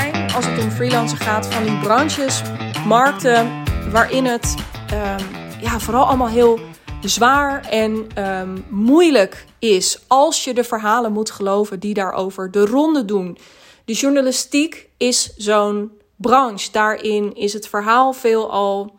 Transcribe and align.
zijn 0.00 0.32
als 0.32 0.46
het 0.46 0.58
om 0.58 0.70
freelancen 0.70 1.18
gaat 1.18 1.46
van 1.46 1.64
die 1.64 1.78
branches, 1.78 2.42
markten 2.86 3.64
waarin 3.90 4.24
het 4.24 4.54
ehm, 4.90 5.24
ja, 5.60 5.78
vooral 5.78 6.06
allemaal 6.06 6.28
heel 6.28 6.60
zwaar 7.00 7.68
en 7.68 8.06
ehm, 8.14 8.58
moeilijk 8.68 9.46
is 9.58 10.04
als 10.06 10.44
je 10.44 10.54
de 10.54 10.64
verhalen 10.64 11.12
moet 11.12 11.30
geloven 11.30 11.80
die 11.80 11.94
daarover 11.94 12.50
de 12.50 12.66
ronde 12.66 13.04
doen. 13.04 13.38
De 13.84 13.92
journalistiek 13.92 14.88
is 14.96 15.34
zo'n 15.36 15.92
branche. 16.16 16.72
Daarin 16.72 17.34
is 17.34 17.52
het 17.52 17.68
verhaal 17.68 18.12
veelal 18.12 18.94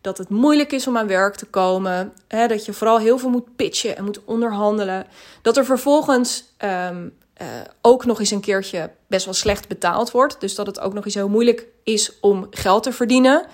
dat 0.00 0.18
het 0.18 0.28
moeilijk 0.28 0.72
is 0.72 0.86
om 0.86 0.96
aan 0.96 1.06
werk 1.06 1.34
te 1.34 1.46
komen. 1.46 2.12
Hè, 2.28 2.46
dat 2.46 2.64
je 2.64 2.72
vooral 2.72 2.98
heel 2.98 3.18
veel 3.18 3.30
moet 3.30 3.56
pitchen 3.56 3.96
en 3.96 4.04
moet 4.04 4.24
onderhandelen. 4.24 5.06
Dat 5.42 5.56
er 5.56 5.64
vervolgens 5.64 6.44
ehm, 6.56 7.08
eh, 7.40 7.46
ook 7.80 8.04
nog 8.04 8.18
eens 8.18 8.30
een 8.30 8.40
keertje 8.40 8.90
best 9.06 9.24
wel 9.24 9.34
slecht 9.34 9.68
betaald 9.68 10.10
wordt. 10.10 10.40
Dus 10.40 10.54
dat 10.54 10.66
het 10.66 10.80
ook 10.80 10.92
nog 10.92 11.04
eens 11.04 11.14
heel 11.14 11.28
moeilijk 11.28 11.66
is 11.84 12.20
om 12.20 12.46
geld 12.50 12.82
te 12.82 12.92
verdienen. 12.92 13.46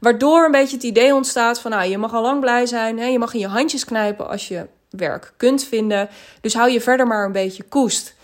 Waardoor 0.00 0.44
een 0.44 0.50
beetje 0.50 0.76
het 0.76 0.84
idee 0.84 1.14
ontstaat 1.14 1.60
van, 1.60 1.70
nou, 1.70 1.90
je 1.90 1.98
mag 1.98 2.14
al 2.14 2.22
lang 2.22 2.40
blij 2.40 2.66
zijn. 2.66 2.98
Hè? 2.98 3.06
Je 3.06 3.18
mag 3.18 3.34
in 3.34 3.40
je 3.40 3.46
handjes 3.46 3.84
knijpen 3.84 4.28
als 4.28 4.48
je 4.48 4.66
werk 4.90 5.32
kunt 5.36 5.64
vinden. 5.64 6.08
Dus 6.40 6.54
hou 6.54 6.70
je 6.70 6.80
verder 6.80 7.06
maar 7.06 7.24
een 7.24 7.32
beetje 7.32 7.62
koest. 7.62 8.14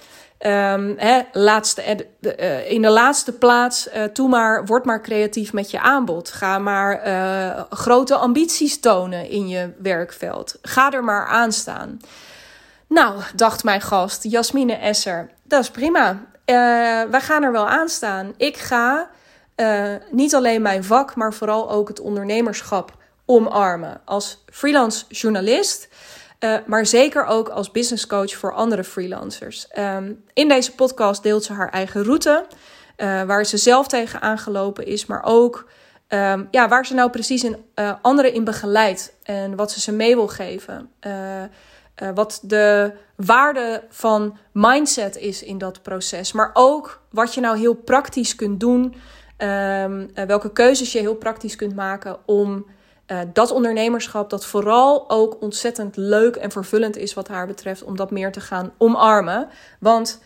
Um, 0.46 0.94
hè, 0.96 1.20
laatste, 1.32 2.06
uh, 2.20 2.70
in 2.70 2.82
de 2.82 2.90
laatste 2.90 3.32
plaats, 3.32 3.88
uh, 3.88 4.04
toe 4.04 4.28
maar, 4.28 4.66
word 4.66 4.84
maar 4.84 5.02
creatief 5.02 5.52
met 5.52 5.70
je 5.70 5.80
aanbod. 5.80 6.30
Ga 6.30 6.58
maar 6.58 7.00
grote 7.70 8.14
ambities 8.14 8.80
tonen 8.80 9.30
in 9.30 9.48
je 9.48 9.72
werkveld. 9.78 10.58
Ga 10.62 10.92
er 10.92 11.04
maar 11.04 11.26
aan 11.26 11.52
staan. 11.52 12.00
Nou, 12.90 13.22
dacht 13.34 13.64
mijn 13.64 13.80
gast, 13.80 14.22
Jasmine 14.22 14.74
Esser, 14.74 15.30
dat 15.42 15.62
is 15.62 15.70
prima. 15.70 16.26
wij 17.10 17.20
gaan 17.20 17.42
er 17.42 17.52
wel 17.52 17.68
aan 17.68 17.88
staan. 17.88 18.34
Ik 18.36 18.56
ga 18.56 19.10
niet 20.10 20.34
alleen 20.34 20.62
mijn 20.62 20.84
vak, 20.84 21.16
maar 21.16 21.34
vooral 21.34 21.70
ook 21.70 21.88
het 21.88 22.00
ondernemerschap 22.00 22.96
omarmen. 23.24 24.00
Als 24.04 24.44
freelance 24.46 25.04
journalist 25.08 25.88
uh, 26.40 26.54
maar 26.66 26.86
zeker 26.86 27.24
ook 27.24 27.48
als 27.48 27.70
business 27.70 28.06
coach 28.06 28.32
voor 28.32 28.54
andere 28.54 28.84
freelancers. 28.84 29.66
Um, 29.78 30.24
in 30.32 30.48
deze 30.48 30.74
podcast 30.74 31.22
deelt 31.22 31.44
ze 31.44 31.52
haar 31.52 31.68
eigen 31.68 32.04
route, 32.04 32.46
uh, 32.96 33.22
waar 33.22 33.46
ze 33.46 33.56
zelf 33.56 33.88
tegen 33.88 34.20
aangelopen 34.20 34.86
is, 34.86 35.06
maar 35.06 35.22
ook 35.24 35.68
um, 36.08 36.48
ja, 36.50 36.68
waar 36.68 36.86
ze 36.86 36.94
nou 36.94 37.10
precies 37.10 37.44
in, 37.44 37.64
uh, 37.74 37.92
anderen 38.02 38.32
in 38.32 38.44
begeleidt 38.44 39.12
en 39.22 39.56
wat 39.56 39.72
ze 39.72 39.80
ze 39.80 39.92
mee 39.92 40.14
wil 40.14 40.28
geven. 40.28 40.90
Wat 42.14 42.40
de 42.42 42.92
waarde 43.16 43.82
van 43.88 44.36
mindset 44.52 45.16
is 45.16 45.42
in 45.42 45.58
dat 45.58 45.82
proces, 45.82 46.32
maar 46.32 46.50
ook 46.52 47.00
wat 47.10 47.34
je 47.34 47.40
nou 47.40 47.58
heel 47.58 47.74
praktisch 47.74 48.34
kunt 48.34 48.60
doen. 48.60 48.94
Um, 49.38 50.10
welke 50.26 50.52
keuzes 50.52 50.92
je 50.92 50.98
heel 50.98 51.14
praktisch 51.14 51.56
kunt 51.56 51.74
maken 51.74 52.16
om 52.26 52.66
uh, 53.06 53.18
dat 53.32 53.50
ondernemerschap, 53.50 54.30
dat 54.30 54.46
vooral 54.46 55.10
ook 55.10 55.40
ontzettend 55.40 55.96
leuk 55.96 56.36
en 56.36 56.50
vervullend 56.50 56.96
is 56.96 57.14
wat 57.14 57.28
haar 57.28 57.46
betreft, 57.46 57.82
om 57.82 57.96
dat 57.96 58.10
meer 58.10 58.32
te 58.32 58.40
gaan 58.40 58.72
omarmen. 58.78 59.48
Want 59.78 60.20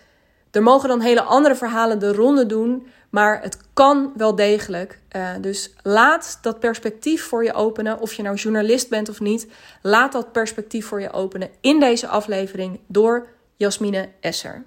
er 0.54 0.62
mogen 0.62 0.88
dan 0.88 1.00
hele 1.00 1.22
andere 1.22 1.54
verhalen 1.54 1.98
de 1.98 2.12
ronde 2.12 2.46
doen, 2.46 2.86
maar 3.10 3.42
het 3.42 3.58
kan 3.72 4.12
wel 4.16 4.34
degelijk. 4.34 5.00
Uh, 5.16 5.30
dus 5.40 5.74
laat 5.82 6.38
dat 6.42 6.60
perspectief 6.60 7.24
voor 7.24 7.44
je 7.44 7.52
openen, 7.52 8.00
of 8.00 8.14
je 8.14 8.22
nou 8.22 8.36
journalist 8.36 8.88
bent 8.88 9.08
of 9.08 9.20
niet. 9.20 9.48
Laat 9.82 10.12
dat 10.12 10.32
perspectief 10.32 10.86
voor 10.86 11.00
je 11.00 11.12
openen 11.12 11.50
in 11.60 11.80
deze 11.80 12.08
aflevering 12.08 12.80
door 12.86 13.28
Jasmine 13.56 14.12
Esser. 14.20 14.62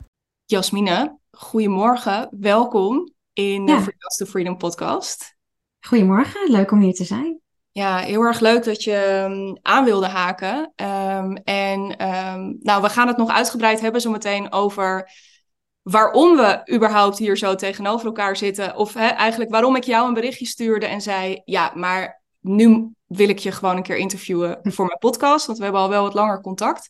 Jasmine, 0.45 1.17
goedemorgen, 1.31 2.27
welkom 2.39 3.13
in 3.33 3.65
de 3.65 3.71
Freelance 3.71 4.23
to 4.23 4.25
Freedom 4.25 4.57
podcast. 4.57 5.35
Goedemorgen, 5.79 6.51
leuk 6.51 6.71
om 6.71 6.79
hier 6.79 6.93
te 6.93 7.03
zijn. 7.03 7.39
Ja, 7.71 7.97
heel 7.97 8.21
erg 8.21 8.39
leuk 8.39 8.63
dat 8.63 8.83
je 8.83 8.93
ehm, 8.93 9.55
aan 9.61 9.85
wilde 9.85 10.07
haken. 10.07 10.73
Um, 10.75 11.35
en 11.37 12.07
um, 12.07 12.57
nou, 12.59 12.81
we 12.81 12.89
gaan 12.89 13.07
het 13.07 13.17
nog 13.17 13.31
uitgebreid 13.31 13.79
hebben 13.79 14.01
zometeen 14.01 14.51
over 14.51 15.11
waarom 15.89 16.35
we 16.35 16.73
überhaupt 16.73 17.17
hier 17.17 17.37
zo 17.37 17.55
tegenover 17.55 18.05
elkaar 18.05 18.37
zitten. 18.37 18.75
Of 18.75 18.93
hè, 18.93 19.07
eigenlijk 19.07 19.51
waarom 19.51 19.75
ik 19.75 19.83
jou 19.83 20.07
een 20.07 20.13
berichtje 20.13 20.45
stuurde 20.45 20.85
en 20.85 21.01
zei: 21.01 21.41
Ja, 21.45 21.71
maar 21.75 22.23
nu 22.39 22.93
wil 23.05 23.29
ik 23.29 23.39
je 23.39 23.51
gewoon 23.51 23.77
een 23.77 23.83
keer 23.83 23.97
interviewen 23.97 24.59
voor 24.63 24.85
mijn 24.85 24.99
podcast. 24.99 25.45
Want 25.45 25.57
we 25.57 25.63
hebben 25.63 25.81
al 25.81 25.89
wel 25.89 26.03
wat 26.03 26.13
langer 26.13 26.41
contact. 26.41 26.89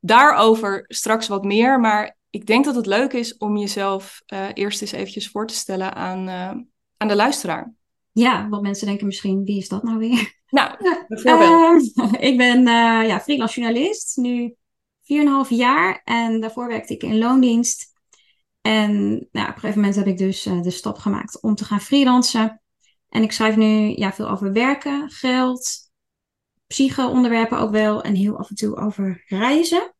Daarover 0.00 0.84
straks 0.88 1.28
wat 1.28 1.44
meer. 1.44 1.80
Maar 1.80 2.16
ik 2.30 2.46
denk 2.46 2.64
dat 2.64 2.74
het 2.74 2.86
leuk 2.86 3.12
is 3.12 3.36
om 3.36 3.56
jezelf 3.56 4.22
uh, 4.32 4.46
eerst 4.54 4.80
eens 4.80 4.92
eventjes 4.92 5.28
voor 5.28 5.46
te 5.46 5.54
stellen 5.54 5.94
aan, 5.94 6.28
uh, 6.28 6.50
aan 6.96 7.08
de 7.08 7.16
luisteraar. 7.16 7.72
Ja, 8.12 8.48
want 8.48 8.62
mensen 8.62 8.86
denken 8.86 9.06
misschien, 9.06 9.44
wie 9.44 9.58
is 9.58 9.68
dat 9.68 9.82
nou 9.82 9.98
weer? 9.98 10.40
Nou, 10.48 10.70
bijvoorbeeld. 11.08 11.98
Uh, 11.98 12.12
ik 12.18 12.36
ben 12.36 12.62
ja, 13.06 13.20
freelance 13.20 13.60
journalist, 13.60 14.16
nu 14.16 14.54
4,5 15.02 15.48
jaar. 15.48 16.00
En 16.04 16.40
daarvoor 16.40 16.68
werkte 16.68 16.94
ik 16.94 17.02
in 17.02 17.18
loondienst. 17.18 17.91
En 18.62 18.92
nou, 19.32 19.48
op 19.48 19.54
een 19.54 19.60
gegeven 19.60 19.74
moment 19.74 19.94
heb 19.94 20.06
ik 20.06 20.18
dus 20.18 20.46
uh, 20.46 20.62
de 20.62 20.70
stap 20.70 20.98
gemaakt 20.98 21.42
om 21.42 21.54
te 21.54 21.64
gaan 21.64 21.80
freelancen. 21.80 22.62
En 23.08 23.22
ik 23.22 23.32
schrijf 23.32 23.56
nu 23.56 23.96
ja, 23.96 24.12
veel 24.12 24.28
over 24.28 24.52
werken, 24.52 25.10
geld, 25.10 25.90
psycho-onderwerpen 26.66 27.58
ook 27.58 27.70
wel. 27.70 28.02
En 28.02 28.14
heel 28.14 28.38
af 28.38 28.48
en 28.48 28.56
toe 28.56 28.76
over 28.76 29.24
reizen. 29.26 29.94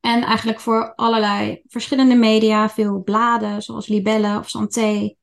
En 0.00 0.22
eigenlijk 0.22 0.60
voor 0.60 0.94
allerlei 0.94 1.62
verschillende 1.66 2.14
media, 2.14 2.68
veel 2.68 3.02
bladen 3.02 3.62
zoals 3.62 3.86
Libelle 3.86 4.38
of 4.38 4.48
Santé 4.48 5.14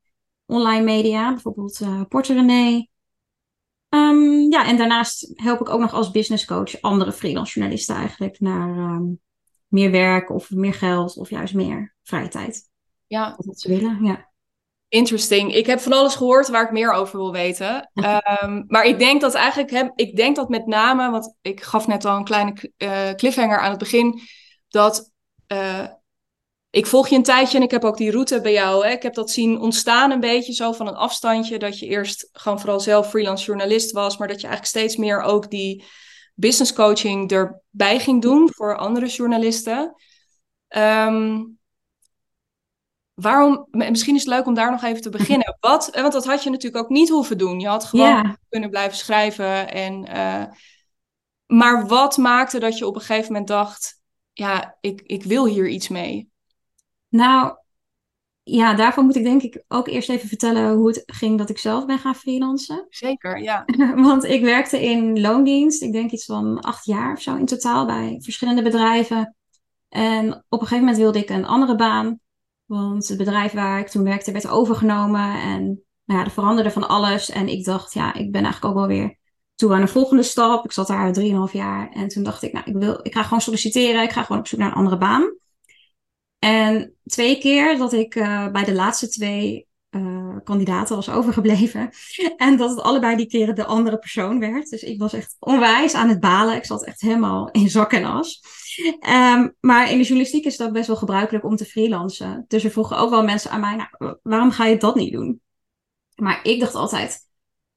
online 0.46 0.84
media, 0.84 1.32
bijvoorbeeld 1.32 1.80
uh, 1.80 2.02
Porter 2.08 2.36
René. 2.36 2.86
Um, 3.88 4.50
ja, 4.50 4.66
en 4.66 4.76
daarnaast 4.76 5.32
help 5.34 5.60
ik 5.60 5.68
ook 5.68 5.80
nog 5.80 5.92
als 5.92 6.10
business 6.10 6.44
coach 6.44 6.80
andere 6.80 7.12
freelance 7.12 7.52
journalisten 7.58 7.94
eigenlijk 7.94 8.40
naar 8.40 8.68
um, 8.68 9.20
meer 9.70 9.90
werk 9.90 10.30
of 10.30 10.50
meer 10.50 10.74
geld 10.74 11.16
of 11.16 11.30
juist 11.30 11.54
meer 11.54 11.94
vrije 12.02 12.28
tijd. 12.28 12.68
Ja. 13.06 13.34
Wat 13.36 13.60
ze 13.60 13.68
willen, 13.68 14.04
ja. 14.04 14.28
Interesting. 14.88 15.54
Ik 15.54 15.66
heb 15.66 15.80
van 15.80 15.92
alles 15.92 16.14
gehoord 16.14 16.48
waar 16.48 16.64
ik 16.64 16.70
meer 16.70 16.92
over 16.92 17.18
wil 17.18 17.32
weten. 17.32 17.90
um, 18.42 18.64
maar 18.68 18.84
ik 18.84 18.98
denk 18.98 19.20
dat 19.20 19.34
eigenlijk, 19.34 19.70
heb, 19.70 19.92
ik 19.94 20.16
denk 20.16 20.36
dat 20.36 20.48
met 20.48 20.66
name, 20.66 21.10
want 21.10 21.36
ik 21.42 21.62
gaf 21.62 21.86
net 21.86 22.04
al 22.04 22.16
een 22.16 22.24
kleine 22.24 22.72
uh, 22.78 23.10
cliffhanger 23.10 23.58
aan 23.58 23.70
het 23.70 23.78
begin, 23.78 24.20
dat 24.68 25.10
uh, 25.52 25.86
ik 26.70 26.86
volg 26.86 27.08
je 27.08 27.16
een 27.16 27.22
tijdje 27.22 27.56
en 27.56 27.62
ik 27.62 27.70
heb 27.70 27.84
ook 27.84 27.96
die 27.96 28.10
route 28.10 28.40
bij 28.40 28.52
jou. 28.52 28.86
Hè. 28.86 28.92
Ik 28.92 29.02
heb 29.02 29.14
dat 29.14 29.30
zien 29.30 29.60
ontstaan 29.60 30.10
een 30.10 30.20
beetje 30.20 30.52
zo 30.52 30.72
van 30.72 30.86
een 30.86 30.94
afstandje. 30.94 31.58
Dat 31.58 31.78
je 31.78 31.86
eerst 31.86 32.28
gewoon 32.32 32.60
vooral 32.60 32.80
zelf 32.80 33.08
freelance 33.08 33.44
journalist 33.44 33.92
was. 33.92 34.16
Maar 34.16 34.28
dat 34.28 34.40
je 34.40 34.46
eigenlijk 34.46 34.76
steeds 34.76 34.96
meer 34.96 35.20
ook 35.22 35.50
die 35.50 35.84
business 36.40 36.72
coaching 36.72 37.30
erbij 37.30 37.98
ging 37.98 38.22
doen 38.22 38.50
voor 38.52 38.76
andere 38.76 39.06
journalisten. 39.06 39.94
Um, 40.68 41.58
waarom, 43.14 43.66
misschien 43.70 44.14
is 44.14 44.24
het 44.24 44.34
leuk 44.34 44.46
om 44.46 44.54
daar 44.54 44.70
nog 44.70 44.82
even 44.82 45.02
te 45.02 45.10
beginnen. 45.10 45.56
Wat, 45.60 45.90
want 45.92 46.12
dat 46.12 46.24
had 46.24 46.42
je 46.42 46.50
natuurlijk 46.50 46.84
ook 46.84 46.90
niet 46.90 47.08
hoeven 47.08 47.38
doen. 47.38 47.60
Je 47.60 47.68
had 47.68 47.84
gewoon 47.84 48.06
yeah. 48.06 48.34
kunnen 48.48 48.70
blijven 48.70 48.96
schrijven. 48.96 49.72
En, 49.72 50.06
uh, 50.16 50.44
maar 51.46 51.86
wat 51.86 52.16
maakte 52.16 52.58
dat 52.58 52.78
je 52.78 52.86
op 52.86 52.94
een 52.94 53.00
gegeven 53.00 53.26
moment 53.26 53.48
dacht: 53.48 54.00
ja, 54.32 54.76
ik, 54.80 55.02
ik 55.02 55.22
wil 55.22 55.46
hier 55.46 55.68
iets 55.68 55.88
mee? 55.88 56.30
Nou, 57.08 57.56
ja, 58.42 58.74
daarvoor 58.74 59.04
moet 59.04 59.16
ik 59.16 59.24
denk 59.24 59.42
ik 59.42 59.64
ook 59.68 59.88
eerst 59.88 60.08
even 60.08 60.28
vertellen 60.28 60.74
hoe 60.74 60.88
het 60.88 61.02
ging 61.06 61.38
dat 61.38 61.50
ik 61.50 61.58
zelf 61.58 61.86
ben 61.86 61.98
gaan 61.98 62.14
freelancen. 62.14 62.86
Zeker, 62.88 63.42
ja. 63.42 63.64
Want 63.94 64.24
ik 64.24 64.42
werkte 64.42 64.84
in 64.84 65.20
loondienst, 65.20 65.82
ik 65.82 65.92
denk 65.92 66.10
iets 66.10 66.24
van 66.24 66.60
acht 66.60 66.84
jaar 66.84 67.12
of 67.12 67.22
zo 67.22 67.36
in 67.36 67.46
totaal 67.46 67.86
bij 67.86 68.18
verschillende 68.22 68.62
bedrijven. 68.62 69.36
En 69.88 70.32
op 70.32 70.60
een 70.60 70.66
gegeven 70.66 70.78
moment 70.78 70.96
wilde 70.96 71.18
ik 71.18 71.30
een 71.30 71.46
andere 71.46 71.76
baan, 71.76 72.20
want 72.64 73.08
het 73.08 73.18
bedrijf 73.18 73.52
waar 73.52 73.78
ik 73.78 73.88
toen 73.88 74.04
werkte 74.04 74.32
werd 74.32 74.48
overgenomen 74.48 75.34
en 75.34 75.84
nou 76.04 76.18
ja, 76.18 76.24
er 76.24 76.30
veranderde 76.30 76.70
van 76.70 76.88
alles. 76.88 77.30
En 77.30 77.48
ik 77.48 77.64
dacht, 77.64 77.94
ja, 77.94 78.14
ik 78.14 78.32
ben 78.32 78.42
eigenlijk 78.42 78.64
ook 78.64 78.78
wel 78.78 78.96
weer 78.96 79.18
toe 79.54 79.74
aan 79.74 79.80
een 79.80 79.88
volgende 79.88 80.22
stap. 80.22 80.64
Ik 80.64 80.72
zat 80.72 80.86
daar 80.86 81.12
drieënhalf 81.12 81.52
jaar 81.52 81.90
en 81.90 82.08
toen 82.08 82.22
dacht 82.22 82.42
ik, 82.42 82.52
nou, 82.52 82.64
ik, 82.70 82.76
wil, 82.76 83.00
ik 83.02 83.14
ga 83.14 83.22
gewoon 83.22 83.40
solliciteren, 83.40 84.02
ik 84.02 84.10
ga 84.10 84.22
gewoon 84.22 84.40
op 84.40 84.46
zoek 84.46 84.58
naar 84.58 84.68
een 84.68 84.74
andere 84.74 84.98
baan. 84.98 85.38
En 86.40 86.94
twee 87.04 87.38
keer 87.38 87.78
dat 87.78 87.92
ik 87.92 88.14
uh, 88.14 88.50
bij 88.50 88.64
de 88.64 88.72
laatste 88.72 89.08
twee 89.08 89.68
uh, 89.90 90.36
kandidaten 90.44 90.96
was 90.96 91.10
overgebleven. 91.10 91.90
En 92.36 92.56
dat 92.56 92.70
het 92.70 92.80
allebei 92.80 93.16
die 93.16 93.26
keren 93.26 93.54
de 93.54 93.64
andere 93.64 93.98
persoon 93.98 94.38
werd. 94.38 94.70
Dus 94.70 94.82
ik 94.82 94.98
was 94.98 95.12
echt 95.12 95.36
onwijs 95.38 95.94
aan 95.94 96.08
het 96.08 96.20
balen. 96.20 96.56
Ik 96.56 96.64
zat 96.64 96.84
echt 96.84 97.00
helemaal 97.00 97.50
in 97.50 97.70
zak 97.70 97.92
en 97.92 98.04
as. 98.04 98.42
Um, 99.08 99.56
maar 99.60 99.90
in 99.90 99.98
de 99.98 100.04
journalistiek 100.04 100.44
is 100.44 100.56
dat 100.56 100.72
best 100.72 100.86
wel 100.86 100.96
gebruikelijk 100.96 101.44
om 101.44 101.56
te 101.56 101.64
freelancen. 101.64 102.44
Dus 102.48 102.64
er 102.64 102.70
vroegen 102.70 102.98
ook 102.98 103.10
wel 103.10 103.24
mensen 103.24 103.50
aan 103.50 103.60
mij, 103.60 103.76
nou, 103.76 104.16
waarom 104.22 104.50
ga 104.50 104.66
je 104.66 104.76
dat 104.76 104.94
niet 104.94 105.12
doen? 105.12 105.40
Maar 106.14 106.40
ik 106.42 106.60
dacht 106.60 106.74
altijd, 106.74 107.18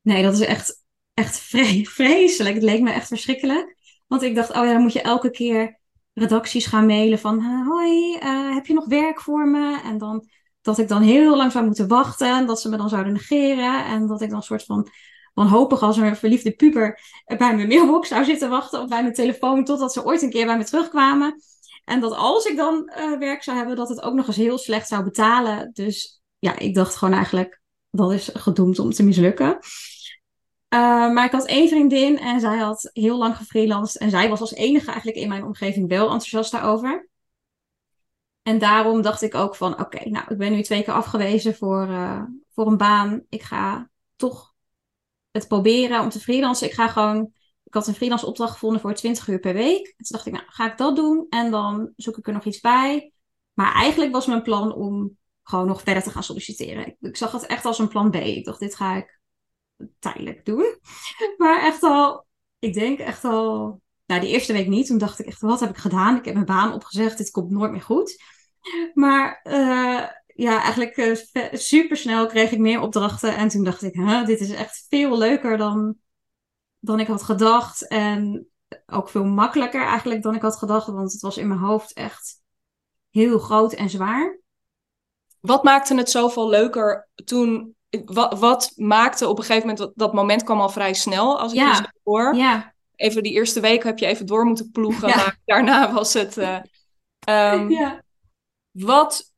nee, 0.01 0.23
dat 0.23 0.33
is 0.33 0.39
echt, 0.39 0.83
echt 1.13 1.39
vre 1.39 1.85
vreselijk. 1.99 2.55
Het 2.55 2.63
leek 2.63 2.81
me 2.81 2.91
echt 2.91 3.07
verschrikkelijk. 3.07 3.75
Want 4.07 4.21
ik 4.21 4.35
dacht, 4.35 4.49
oh 4.49 4.65
ja, 4.65 4.73
dan 4.73 4.81
moet 4.81 4.93
je 4.93 5.01
elke 5.01 5.31
keer 5.31 5.79
redacties 6.13 6.65
gaan 6.65 6.85
mailen 6.85 7.19
van 7.19 7.41
hoi, 7.41 8.15
uh, 8.15 8.53
heb 8.53 8.65
je 8.65 8.73
nog 8.73 8.85
werk 8.85 9.21
voor 9.21 9.47
me? 9.47 9.81
En 9.83 9.97
dan 9.97 10.27
dat 10.63 10.77
ik 10.77 10.87
dan 10.87 11.01
heel 11.01 11.37
lang 11.37 11.51
zou 11.51 11.65
moeten 11.65 11.87
wachten. 11.87 12.35
En 12.35 12.45
dat 12.45 12.61
ze 12.61 12.69
me 12.69 12.77
dan 12.77 12.89
zouden 12.89 13.13
negeren. 13.13 13.85
En 13.85 14.07
dat 14.07 14.21
ik 14.21 14.29
dan 14.29 14.37
een 14.37 14.43
soort 14.43 14.63
van 14.63 14.87
wanhopig 15.33 15.81
als 15.81 15.97
een 15.97 16.15
verliefde 16.15 16.51
puber 16.51 16.99
bij 17.25 17.55
mijn 17.55 17.67
mailbox 17.67 18.07
zou 18.07 18.25
zitten 18.25 18.49
wachten. 18.49 18.81
Of 18.81 18.87
bij 18.87 19.01
mijn 19.01 19.13
telefoon. 19.13 19.63
Totdat 19.63 19.93
ze 19.93 20.05
ooit 20.05 20.21
een 20.21 20.29
keer 20.29 20.45
bij 20.45 20.57
me 20.57 20.63
terugkwamen. 20.63 21.35
En 21.85 21.99
dat 21.99 22.15
als 22.15 22.45
ik 22.45 22.55
dan 22.57 22.91
uh, 22.97 23.17
werk 23.19 23.43
zou 23.43 23.57
hebben, 23.57 23.75
dat 23.75 23.89
het 23.89 24.01
ook 24.01 24.13
nog 24.13 24.27
eens 24.27 24.35
heel 24.35 24.57
slecht 24.57 24.87
zou 24.87 25.03
betalen. 25.03 25.69
Dus 25.73 26.21
ja, 26.39 26.59
ik 26.59 26.75
dacht 26.75 26.95
gewoon 26.95 27.13
eigenlijk, 27.13 27.61
dat 27.89 28.11
is 28.11 28.29
gedoemd 28.33 28.79
om 28.79 28.91
te 28.91 29.03
mislukken. 29.03 29.57
Uh, 30.73 30.79
maar 31.13 31.25
ik 31.25 31.31
had 31.31 31.45
één 31.45 31.67
vriendin 31.67 32.19
en 32.19 32.39
zij 32.39 32.57
had 32.57 32.89
heel 32.93 33.17
lang 33.17 33.37
gefreelanced. 33.37 34.01
En 34.01 34.09
zij 34.09 34.29
was 34.29 34.39
als 34.39 34.53
enige 34.53 34.85
eigenlijk 34.85 35.17
in 35.17 35.27
mijn 35.27 35.43
omgeving 35.43 35.89
wel 35.89 36.03
enthousiast 36.03 36.51
daarover. 36.51 37.09
En 38.41 38.59
daarom 38.59 39.01
dacht 39.01 39.21
ik 39.21 39.35
ook 39.35 39.55
van, 39.55 39.79
oké, 39.79 40.09
nou, 40.09 40.25
ik 40.29 40.37
ben 40.37 40.51
nu 40.51 40.61
twee 40.61 40.83
keer 40.83 40.93
afgewezen 40.93 41.55
voor, 41.55 41.87
uh, 41.87 42.23
voor 42.53 42.67
een 42.67 42.77
baan. 42.77 43.23
Ik 43.29 43.41
ga 43.41 43.89
toch 44.15 44.53
het 45.31 45.47
proberen 45.47 46.01
om 46.01 46.09
te 46.09 46.19
freelancen. 46.19 46.67
Ik 46.67 46.73
ga 46.73 46.87
gewoon, 46.87 47.31
ik 47.63 47.73
had 47.73 47.87
een 47.87 47.95
freelance 47.95 48.25
opdracht 48.25 48.51
gevonden 48.51 48.81
voor 48.81 48.93
20 48.93 49.27
uur 49.27 49.39
per 49.39 49.53
week. 49.53 49.87
En 49.87 50.05
toen 50.05 50.17
dacht 50.17 50.25
ik, 50.25 50.33
nou, 50.33 50.45
ga 50.47 50.71
ik 50.71 50.77
dat 50.77 50.95
doen 50.95 51.25
en 51.29 51.51
dan 51.51 51.93
zoek 51.95 52.17
ik 52.17 52.27
er 52.27 52.33
nog 52.33 52.45
iets 52.45 52.59
bij. 52.59 53.13
Maar 53.53 53.73
eigenlijk 53.73 54.11
was 54.11 54.25
mijn 54.25 54.41
plan 54.41 54.73
om 54.73 55.17
gewoon 55.43 55.67
nog 55.67 55.81
verder 55.81 56.03
te 56.03 56.09
gaan 56.09 56.23
solliciteren. 56.23 56.87
Ik, 56.87 56.95
ik 56.99 57.17
zag 57.17 57.31
het 57.31 57.45
echt 57.45 57.65
als 57.65 57.79
een 57.79 57.87
plan 57.87 58.09
B. 58.09 58.15
Ik 58.15 58.45
dacht, 58.45 58.59
dit 58.59 58.75
ga 58.75 58.95
ik 58.95 59.21
tijdelijk 59.99 60.45
doen. 60.45 60.75
Maar 61.37 61.61
echt 61.61 61.83
al, 61.83 62.25
ik 62.59 62.73
denk 62.73 62.99
echt 62.99 63.23
al, 63.23 63.81
nou 64.05 64.21
die 64.21 64.29
eerste 64.29 64.53
week 64.53 64.67
niet. 64.67 64.87
Toen 64.87 64.97
dacht 64.97 65.19
ik 65.19 65.25
echt, 65.25 65.41
wat 65.41 65.59
heb 65.59 65.69
ik 65.69 65.77
gedaan? 65.77 66.17
Ik 66.17 66.25
heb 66.25 66.33
mijn 66.33 66.45
baan 66.45 66.73
opgezegd, 66.73 67.17
dit 67.17 67.31
komt 67.31 67.51
nooit 67.51 67.71
meer 67.71 67.81
goed. 67.81 68.21
Maar 68.93 69.39
uh, 69.43 70.07
ja, 70.35 70.61
eigenlijk 70.61 70.97
uh, 70.97 71.15
super 71.51 71.97
snel 71.97 72.27
kreeg 72.27 72.51
ik 72.51 72.59
meer 72.59 72.79
opdrachten. 72.81 73.35
En 73.35 73.47
toen 73.47 73.63
dacht 73.63 73.83
ik, 73.83 73.93
huh, 73.93 74.25
dit 74.25 74.39
is 74.39 74.51
echt 74.51 74.85
veel 74.89 75.17
leuker 75.17 75.57
dan, 75.57 75.95
dan 76.79 76.99
ik 76.99 77.07
had 77.07 77.23
gedacht. 77.23 77.87
En 77.87 78.47
ook 78.85 79.09
veel 79.09 79.25
makkelijker 79.25 79.85
eigenlijk 79.85 80.21
dan 80.23 80.35
ik 80.35 80.41
had 80.41 80.57
gedacht. 80.57 80.87
Want 80.87 81.11
het 81.11 81.21
was 81.21 81.37
in 81.37 81.47
mijn 81.47 81.59
hoofd 81.59 81.93
echt 81.93 82.41
heel 83.09 83.39
groot 83.39 83.73
en 83.73 83.89
zwaar. 83.89 84.39
Wat 85.39 85.63
maakte 85.63 85.95
het 85.95 86.09
zoveel 86.09 86.49
leuker 86.49 87.09
toen 87.25 87.75
wat, 88.05 88.39
wat, 88.39 88.71
maakte 88.75 89.27
op 89.27 89.37
een 89.37 89.43
gegeven 89.43 89.67
moment, 89.67 89.91
dat, 89.95 90.13
moment 90.13 90.43
kwam 90.43 90.61
al 90.61 90.69
vrij 90.69 90.93
snel, 90.93 91.39
als 91.39 91.51
ik 91.51 91.57
ja. 91.57 91.73
je 91.73 91.99
hoor. 92.03 92.35
Ja. 92.35 92.73
Even 92.95 93.23
die 93.23 93.33
eerste 93.33 93.59
week 93.59 93.83
heb 93.83 93.99
je 93.99 94.05
even 94.05 94.25
door 94.25 94.45
moeten 94.45 94.71
ploegen, 94.71 95.09
maar 95.09 95.39
daarna 95.45 95.93
was 95.93 96.13
het... 96.13 96.37
Uh, 96.37 96.59
um, 97.29 97.69
ja. 97.69 98.01
Wat 98.71 99.31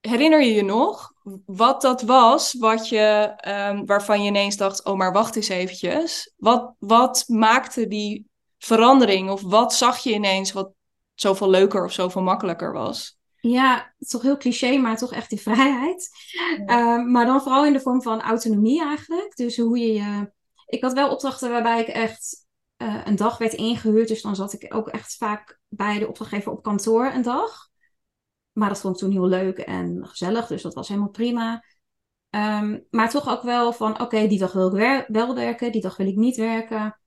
herinner 0.00 0.42
je 0.42 0.54
je 0.54 0.64
nog 0.64 1.12
wat 1.46 1.82
dat 1.82 2.02
was, 2.02 2.54
wat 2.58 2.88
je, 2.88 3.34
um, 3.48 3.86
waarvan 3.86 4.22
je 4.22 4.28
ineens 4.28 4.56
dacht, 4.56 4.84
oh 4.84 4.96
maar 4.96 5.12
wacht 5.12 5.36
eens 5.36 5.48
eventjes. 5.48 6.32
Wat, 6.36 6.74
wat 6.78 7.24
maakte 7.26 7.88
die 7.88 8.26
verandering 8.58 9.30
of 9.30 9.42
wat 9.42 9.74
zag 9.74 9.98
je 9.98 10.12
ineens 10.12 10.52
wat 10.52 10.70
zoveel 11.14 11.50
leuker 11.50 11.84
of 11.84 11.92
zoveel 11.92 12.22
makkelijker 12.22 12.72
was? 12.72 13.16
Ja, 13.50 13.76
het 13.76 13.94
is 13.98 14.08
toch 14.08 14.22
heel 14.22 14.36
cliché, 14.36 14.76
maar 14.76 14.96
toch 14.96 15.12
echt 15.12 15.30
die 15.30 15.40
vrijheid. 15.40 16.10
Ehm, 16.66 17.10
maar 17.10 17.26
dan 17.26 17.42
vooral 17.42 17.66
in 17.66 17.72
de 17.72 17.80
vorm 17.80 18.02
van 18.02 18.20
autonomie 18.20 18.82
eigenlijk. 18.82 19.36
Dus 19.36 19.56
hoe 19.56 19.78
je 19.78 19.92
je... 19.92 20.32
Ik 20.66 20.82
had 20.82 20.92
wel 20.92 21.10
opdrachten 21.10 21.50
waarbij 21.50 21.80
ik 21.80 21.86
echt 21.86 22.46
uh, 22.82 23.00
een 23.04 23.16
dag 23.16 23.38
werd 23.38 23.52
ingehuurd. 23.52 24.08
Dus 24.08 24.22
dan 24.22 24.36
zat 24.36 24.52
ik 24.52 24.74
ook 24.74 24.88
echt 24.88 25.16
vaak 25.16 25.60
bij 25.68 25.98
de 25.98 26.08
opdrachtgever 26.08 26.52
op 26.52 26.62
kantoor 26.62 27.06
een 27.06 27.22
dag. 27.22 27.68
Maar 28.52 28.68
dat 28.68 28.80
vond 28.80 28.94
ik 28.94 29.00
toen 29.00 29.10
heel 29.12 29.26
leuk 29.26 29.58
en 29.58 30.06
gezellig. 30.06 30.46
Dus 30.46 30.62
dat 30.62 30.74
was 30.74 30.88
helemaal 30.88 31.10
prima. 31.10 31.64
Um, 32.30 32.86
maar 32.90 33.10
toch 33.10 33.28
ook 33.28 33.42
wel 33.42 33.72
van, 33.72 34.00
oké, 34.00 34.26
die 34.26 34.38
dag 34.38 34.52
wil 34.52 34.66
ik 34.66 34.72
wer 34.72 35.04
wel 35.08 35.34
werken. 35.34 35.72
Die 35.72 35.82
dag 35.82 35.96
wil 35.96 36.06
ik 36.06 36.16
niet 36.16 36.36
werken. 36.36 36.98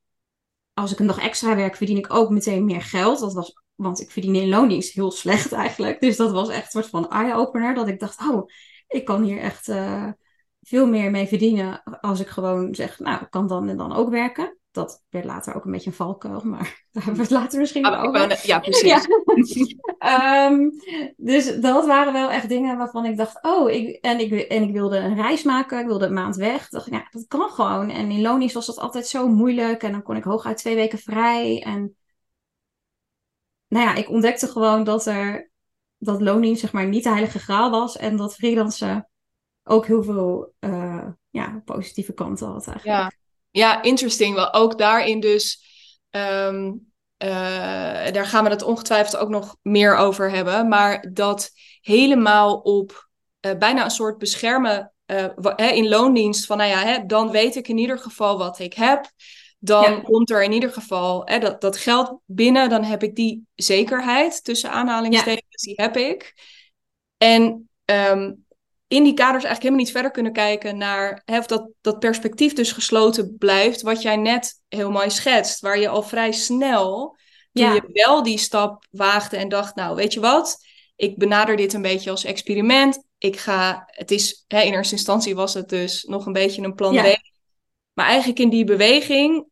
Als 0.74 0.92
ik 0.92 1.00
een 1.00 1.08
dag 1.08 1.20
extra 1.20 1.56
werk, 1.56 1.76
verdien 1.76 1.98
ik 1.98 2.14
ook 2.14 2.30
meteen 2.30 2.66
meer 2.66 2.82
geld. 2.82 3.20
Dat 3.20 3.34
was 3.34 3.54
want 3.75 4.01
ik 4.01 4.12
verdien 4.12 4.36
in 4.36 4.50
loondienst 4.50 4.94
heel 4.94 5.12
slecht 5.12 5.51
eigenlijk. 5.51 6.01
Dus 6.01 6.18
dat 6.18 6.31
was 6.31 6.50
echt 6.50 6.63
een 6.63 6.81
soort 6.81 6.89
van 6.89 7.10
eye-opener. 7.10 7.74
Dat 7.74 7.88
ik 7.88 8.00
dacht, 8.00 8.19
oh, 8.30 8.50
ik 8.88 9.06
kan 9.06 9.24
hier 9.24 9.39
echt 9.39 9.68
uh, 9.68 10.12
veel 10.62 10.88
meer 10.88 11.12
mee 11.12 11.27
verdienen. 11.27 11.83
Als 12.01 12.19
ik 12.19 12.27
gewoon 12.27 12.75
zeg, 12.75 13.00
nou, 13.00 13.22
ik 13.22 13.30
kan 13.30 13.48
dan 13.48 13.69
en 13.69 13.77
dan 13.77 13.94
ook 13.94 14.10
werken. 14.10 14.57
Dat 14.72 15.04
werd 15.10 15.25
later 15.25 15.56
ook 15.56 15.66
een 15.66 15.72
beetje 15.72 15.89
een 15.89 15.95
valkuil, 15.95 16.42
maar 16.44 16.83
daar 16.92 17.04
hebben 17.04 17.22
we 17.22 17.22
het 17.22 17.42
later 17.42 17.60
misschien 17.60 17.86
ah, 17.86 18.04
over. 18.04 18.48
ja, 18.48 18.60
precies. 18.60 18.81
Ja. 20.00 20.48
um, 20.50 20.72
dus 21.18 21.60
dat 21.60 21.86
waren 21.86 22.13
wel 22.13 22.31
echt 22.31 22.50
dingen 22.50 22.77
waarvan 22.77 23.06
ik 23.06 23.18
dacht, 23.18 23.44
oh, 23.44 23.69
ik, 23.69 23.98
en, 24.01 24.19
ik, 24.19 24.31
en 24.31 24.63
ik 24.63 24.72
wilde 24.72 24.98
een 24.98 25.16
reis 25.16 25.44
maken, 25.44 25.80
ik 25.80 25.86
wilde 25.86 26.06
een 26.06 26.13
maand 26.13 26.36
weg. 26.36 26.69
dacht 26.69 26.89
ja, 26.89 27.07
dat 27.10 27.27
kan 27.27 27.50
gewoon. 27.50 27.89
En 27.89 28.12
in 28.12 28.22
loondienst 28.22 28.56
was 28.56 28.66
dat 28.66 28.80
altijd 28.80 29.07
zo 29.07 29.27
moeilijk. 29.27 29.83
En 29.83 29.92
dan 29.92 30.04
kon 30.04 30.16
ik 30.16 30.24
hooguit 30.24 30.57
twee 30.57 30.75
weken 30.75 31.00
vrij. 31.00 31.63
En 31.63 31.95
nou 33.67 33.85
ja, 33.85 33.95
ik 33.95 34.09
ontdekte 34.09 34.47
gewoon 34.47 34.83
dat 34.83 35.06
er 35.06 35.51
dat 35.97 36.21
loning 36.21 36.57
zeg 36.57 36.71
maar 36.71 36.88
niet 36.88 37.03
de 37.03 37.09
heilige 37.09 37.39
graal 37.39 37.69
was 37.71 37.97
en 37.97 38.15
dat 38.15 38.35
freelancen 38.35 39.09
ook 39.63 39.85
heel 39.85 40.03
veel 40.03 40.53
uh, 40.59 41.07
ja, 41.29 41.62
positieve 41.65 42.13
kanten 42.13 42.47
had 42.47 42.67
eigenlijk. 42.67 42.85
Ja, 42.85 43.12
ja 43.51 43.81
interesting. 43.81 44.35
Wel 44.35 44.53
ook 44.53 44.77
daarin 44.77 45.19
dus, 45.19 45.63
um, 46.09 46.94
uh, 47.23 47.29
daar 48.12 48.25
gaan 48.25 48.44
we 48.44 48.50
het 48.50 48.63
ongetwijfeld 48.63 49.17
ook 49.17 49.29
nog 49.29 49.57
meer 49.62 49.95
over 49.95 50.31
hebben, 50.31 50.67
maar 50.67 51.13
dat 51.13 51.51
helemaal 51.81 52.57
op 52.57 53.09
uh, 53.41 53.57
bijna 53.57 53.83
een 53.83 53.91
soort 53.91 54.17
beschermen 54.17 54.94
in 55.56 55.88
loondienst 55.88 56.45
van, 56.45 56.57
nou 56.57 56.69
ja, 56.69 56.83
hè, 56.83 57.06
dan 57.06 57.31
weet 57.31 57.56
ik 57.56 57.67
in 57.67 57.77
ieder 57.77 58.00
geval 58.00 58.38
wat 58.38 58.59
ik 58.59 58.73
heb 58.73 59.06
dan 59.65 60.03
komt 60.03 60.29
er 60.29 60.44
in 60.44 60.51
ieder 60.51 60.71
geval 60.71 61.21
hè, 61.25 61.39
dat, 61.39 61.62
dat 61.62 61.77
geld 61.77 62.19
binnen. 62.25 62.69
Dan 62.69 62.83
heb 62.83 63.03
ik 63.03 63.15
die 63.15 63.47
zekerheid 63.56 64.44
tussen 64.44 64.71
aanhalingstekens, 64.71 65.63
die 65.63 65.73
heb 65.75 65.97
ik. 65.97 66.33
En 67.17 67.69
ehm, 67.85 68.33
in 68.88 69.03
die 69.03 69.13
kaders 69.13 69.44
eigenlijk 69.44 69.62
helemaal 69.62 69.83
niet 69.83 69.91
verder 69.91 70.12
kunnen 70.12 70.33
kijken 70.33 70.77
naar 70.77 71.21
hè, 71.25 71.38
of 71.38 71.45
dat, 71.45 71.69
dat 71.81 72.00
perspectief 72.00 72.53
dus 72.53 72.71
gesloten 72.71 73.35
blijft, 73.38 73.81
wat 73.81 74.01
jij 74.01 74.15
net 74.15 74.62
heel 74.67 74.91
mooi 74.91 75.09
schetst, 75.09 75.59
waar 75.59 75.79
je 75.79 75.88
al 75.88 76.03
vrij 76.03 76.31
snel, 76.31 77.17
toen 77.51 77.73
je 77.73 77.89
wel 77.94 78.23
die 78.23 78.38
stap 78.38 78.85
waagde 78.91 79.38
en 79.38 79.50
dacht, 79.50 79.75
nou 79.75 79.95
weet 79.95 80.13
je 80.13 80.19
wat, 80.19 80.57
ik 80.95 81.17
benader 81.17 81.55
dit 81.55 81.74
een 81.74 81.81
beetje 81.81 82.10
als 82.10 82.24
experiment. 82.24 83.03
Ik 83.17 83.38
ga, 83.38 83.84
het 83.86 84.12
is, 84.12 84.45
hè, 84.48 84.62
in 84.62 84.74
eerste 84.74 84.95
instantie 84.95 85.36
was 85.36 85.53
het 85.53 85.69
dus 85.69 86.03
nog 86.03 86.25
een 86.25 86.34
beetje 86.34 86.62
een 86.62 86.75
plan 86.75 86.95
B. 86.95 87.17
Maar 87.93 88.05
eigenlijk 88.05 88.39
in 88.39 88.50
die 88.50 88.65
beweging 88.65 89.45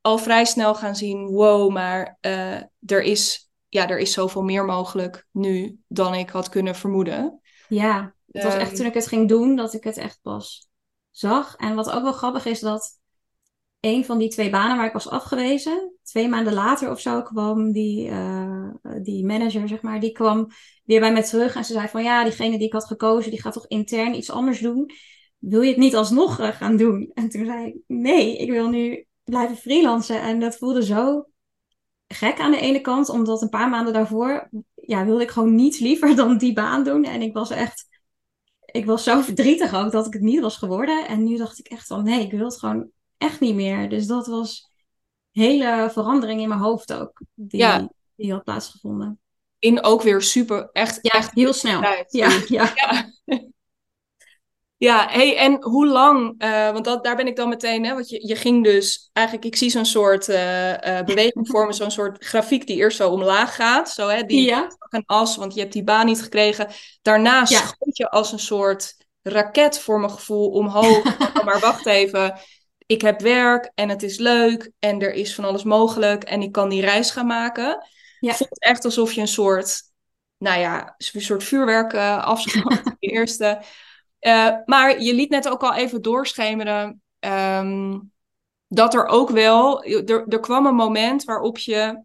al 0.00 0.18
vrij 0.18 0.44
snel 0.44 0.74
gaan 0.74 0.96
zien: 0.96 1.26
wow, 1.26 1.72
maar 1.72 2.18
uh, 2.26 2.62
er, 2.86 3.02
is, 3.02 3.50
ja, 3.68 3.88
er 3.88 3.98
is 3.98 4.12
zoveel 4.12 4.42
meer 4.42 4.64
mogelijk 4.64 5.26
nu 5.30 5.78
dan 5.88 6.14
ik 6.14 6.30
had 6.30 6.48
kunnen 6.48 6.74
vermoeden. 6.74 7.40
Ja, 7.68 8.14
het 8.30 8.42
was 8.42 8.54
echt 8.54 8.68
ehm, 8.68 8.74
toen 8.74 8.86
ik 8.86 8.94
het 8.94 9.06
ging 9.06 9.28
doen 9.28 9.56
dat 9.56 9.74
ik 9.74 9.84
het 9.84 9.96
echt 9.96 10.18
pas 10.22 10.68
zag. 11.10 11.56
En 11.56 11.74
wat 11.74 11.90
ook 11.90 12.02
wel 12.02 12.12
grappig 12.12 12.44
is, 12.44 12.60
dat 12.60 12.98
een 13.80 14.04
van 14.04 14.18
die 14.18 14.28
twee 14.28 14.50
banen 14.50 14.76
waar 14.76 14.86
ik 14.86 14.92
was 14.92 15.08
afgewezen, 15.08 15.94
twee 16.02 16.28
maanden 16.28 16.52
later 16.52 16.90
of 16.90 17.00
zo, 17.00 17.22
kwam 17.22 17.72
die, 17.72 18.08
uh, 18.08 18.68
die 19.02 19.26
manager, 19.26 19.68
zeg 19.68 19.82
maar, 19.82 20.00
die 20.00 20.12
kwam 20.12 20.48
weer 20.84 21.00
bij 21.00 21.12
mij 21.12 21.22
terug 21.22 21.54
en 21.54 21.64
ze 21.64 21.72
zei 21.72 21.88
van 21.88 22.02
ja, 22.02 22.24
diegene 22.24 22.58
die 22.58 22.66
ik 22.66 22.72
had 22.72 22.84
gekozen, 22.84 23.30
die 23.30 23.40
gaat 23.40 23.52
toch 23.52 23.66
intern 23.66 24.14
iets 24.14 24.30
anders 24.30 24.58
doen. 24.58 24.90
Wil 25.38 25.60
je 25.60 25.68
het 25.68 25.78
niet 25.78 25.96
alsnog 25.96 26.40
uh, 26.40 26.48
gaan 26.48 26.76
doen? 26.76 27.10
En 27.14 27.28
toen 27.28 27.44
zei 27.44 27.66
ik, 27.66 27.76
nee, 27.86 28.36
ik 28.36 28.50
wil 28.50 28.68
nu 28.68 29.06
blijven 29.24 29.56
freelancen. 29.56 30.20
En 30.20 30.40
dat 30.40 30.56
voelde 30.56 30.84
zo 30.84 31.24
gek 32.06 32.40
aan 32.40 32.50
de 32.50 32.60
ene 32.60 32.80
kant, 32.80 33.08
omdat 33.08 33.42
een 33.42 33.48
paar 33.48 33.68
maanden 33.68 33.92
daarvoor 33.92 34.48
ja, 34.74 35.04
wilde 35.04 35.22
ik 35.22 35.30
gewoon 35.30 35.54
niets 35.54 35.78
liever 35.78 36.16
dan 36.16 36.38
die 36.38 36.52
baan 36.52 36.84
doen. 36.84 37.04
En 37.04 37.22
ik 37.22 37.32
was 37.32 37.50
echt, 37.50 38.02
ik 38.64 38.86
was 38.86 39.04
zo 39.04 39.20
verdrietig 39.20 39.74
ook 39.74 39.92
dat 39.92 40.06
ik 40.06 40.12
het 40.12 40.22
niet 40.22 40.40
was 40.40 40.56
geworden. 40.56 41.06
En 41.06 41.24
nu 41.24 41.36
dacht 41.36 41.58
ik 41.58 41.66
echt 41.66 41.86
van 41.86 42.04
nee, 42.04 42.24
ik 42.24 42.30
wil 42.30 42.44
het 42.44 42.58
gewoon 42.58 42.90
echt 43.18 43.40
niet 43.40 43.54
meer. 43.54 43.88
Dus 43.88 44.06
dat 44.06 44.26
was 44.26 44.70
hele 45.30 45.88
verandering 45.92 46.40
in 46.40 46.48
mijn 46.48 46.60
hoofd 46.60 46.92
ook, 46.92 47.22
die, 47.34 47.60
ja. 47.60 47.88
die 48.16 48.32
had 48.32 48.44
plaatsgevonden. 48.44 49.20
In 49.58 49.82
ook 49.84 50.02
weer 50.02 50.22
super, 50.22 50.68
echt, 50.72 50.98
ja, 51.02 51.10
echt 51.10 51.34
heel 51.34 51.52
snel. 51.52 51.80
Ja, 51.80 52.04
ja. 52.08 52.42
ja. 52.46 52.72
Ja, 54.80 55.08
hey, 55.08 55.36
en 55.36 55.62
hoe 55.62 55.86
lang, 55.86 56.42
uh, 56.42 56.70
want 56.70 56.84
dat, 56.84 57.04
daar 57.04 57.16
ben 57.16 57.26
ik 57.26 57.36
dan 57.36 57.48
meteen, 57.48 57.84
hè, 57.84 57.94
want 57.94 58.08
je, 58.08 58.26
je 58.26 58.36
ging 58.36 58.64
dus 58.64 59.10
eigenlijk, 59.12 59.46
ik 59.46 59.56
zie 59.56 59.70
zo'n 59.70 59.84
soort 59.84 60.28
uh, 60.28 60.68
uh, 60.68 61.02
beweging 61.02 61.48
vormen, 61.48 61.74
zo'n 61.74 61.90
soort 61.90 62.24
grafiek 62.24 62.66
die 62.66 62.76
eerst 62.76 62.96
zo 62.96 63.10
omlaag 63.10 63.54
gaat, 63.54 63.90
zo 63.90 64.08
hè, 64.08 64.22
die 64.22 64.46
ja. 64.46 64.76
een 64.90 65.02
as, 65.06 65.36
want 65.36 65.54
je 65.54 65.60
hebt 65.60 65.72
die 65.72 65.84
baan 65.84 66.06
niet 66.06 66.22
gekregen. 66.22 66.68
Daarna 67.02 67.38
ja. 67.38 67.44
schoot 67.44 67.96
je 67.96 68.10
als 68.10 68.32
een 68.32 68.38
soort 68.38 68.96
raket 69.22 69.78
voor 69.78 70.00
mijn 70.00 70.12
gevoel 70.12 70.50
omhoog, 70.50 71.18
maar 71.44 71.60
wacht 71.60 71.86
even, 71.86 72.38
ik 72.86 73.00
heb 73.00 73.20
werk 73.20 73.72
en 73.74 73.88
het 73.88 74.02
is 74.02 74.18
leuk 74.18 74.70
en 74.78 75.00
er 75.00 75.12
is 75.12 75.34
van 75.34 75.44
alles 75.44 75.64
mogelijk 75.64 76.24
en 76.24 76.42
ik 76.42 76.52
kan 76.52 76.68
die 76.68 76.80
reis 76.80 77.10
gaan 77.10 77.26
maken. 77.26 77.86
Ja. 78.20 78.28
Het 78.28 78.36
voelt 78.36 78.62
echt 78.62 78.84
alsof 78.84 79.12
je 79.12 79.20
een 79.20 79.28
soort 79.28 79.82
nou 80.38 80.60
ja, 80.60 80.94
een 81.12 81.20
soort 81.20 81.44
vuurwerk 81.44 81.92
uh, 81.92 82.24
afschoten. 82.24 82.84
de 82.98 83.06
eerste. 83.06 83.62
Uh, 84.20 84.56
maar 84.64 85.02
je 85.02 85.14
liet 85.14 85.30
net 85.30 85.48
ook 85.48 85.62
al 85.62 85.74
even 85.74 86.02
doorschemeren 86.02 87.02
um, 87.20 88.12
dat 88.66 88.94
er 88.94 89.06
ook 89.06 89.30
wel, 89.30 89.84
er, 89.84 90.28
er 90.28 90.40
kwam 90.40 90.66
een 90.66 90.74
moment 90.74 91.24
waarop 91.24 91.58
je 91.58 92.02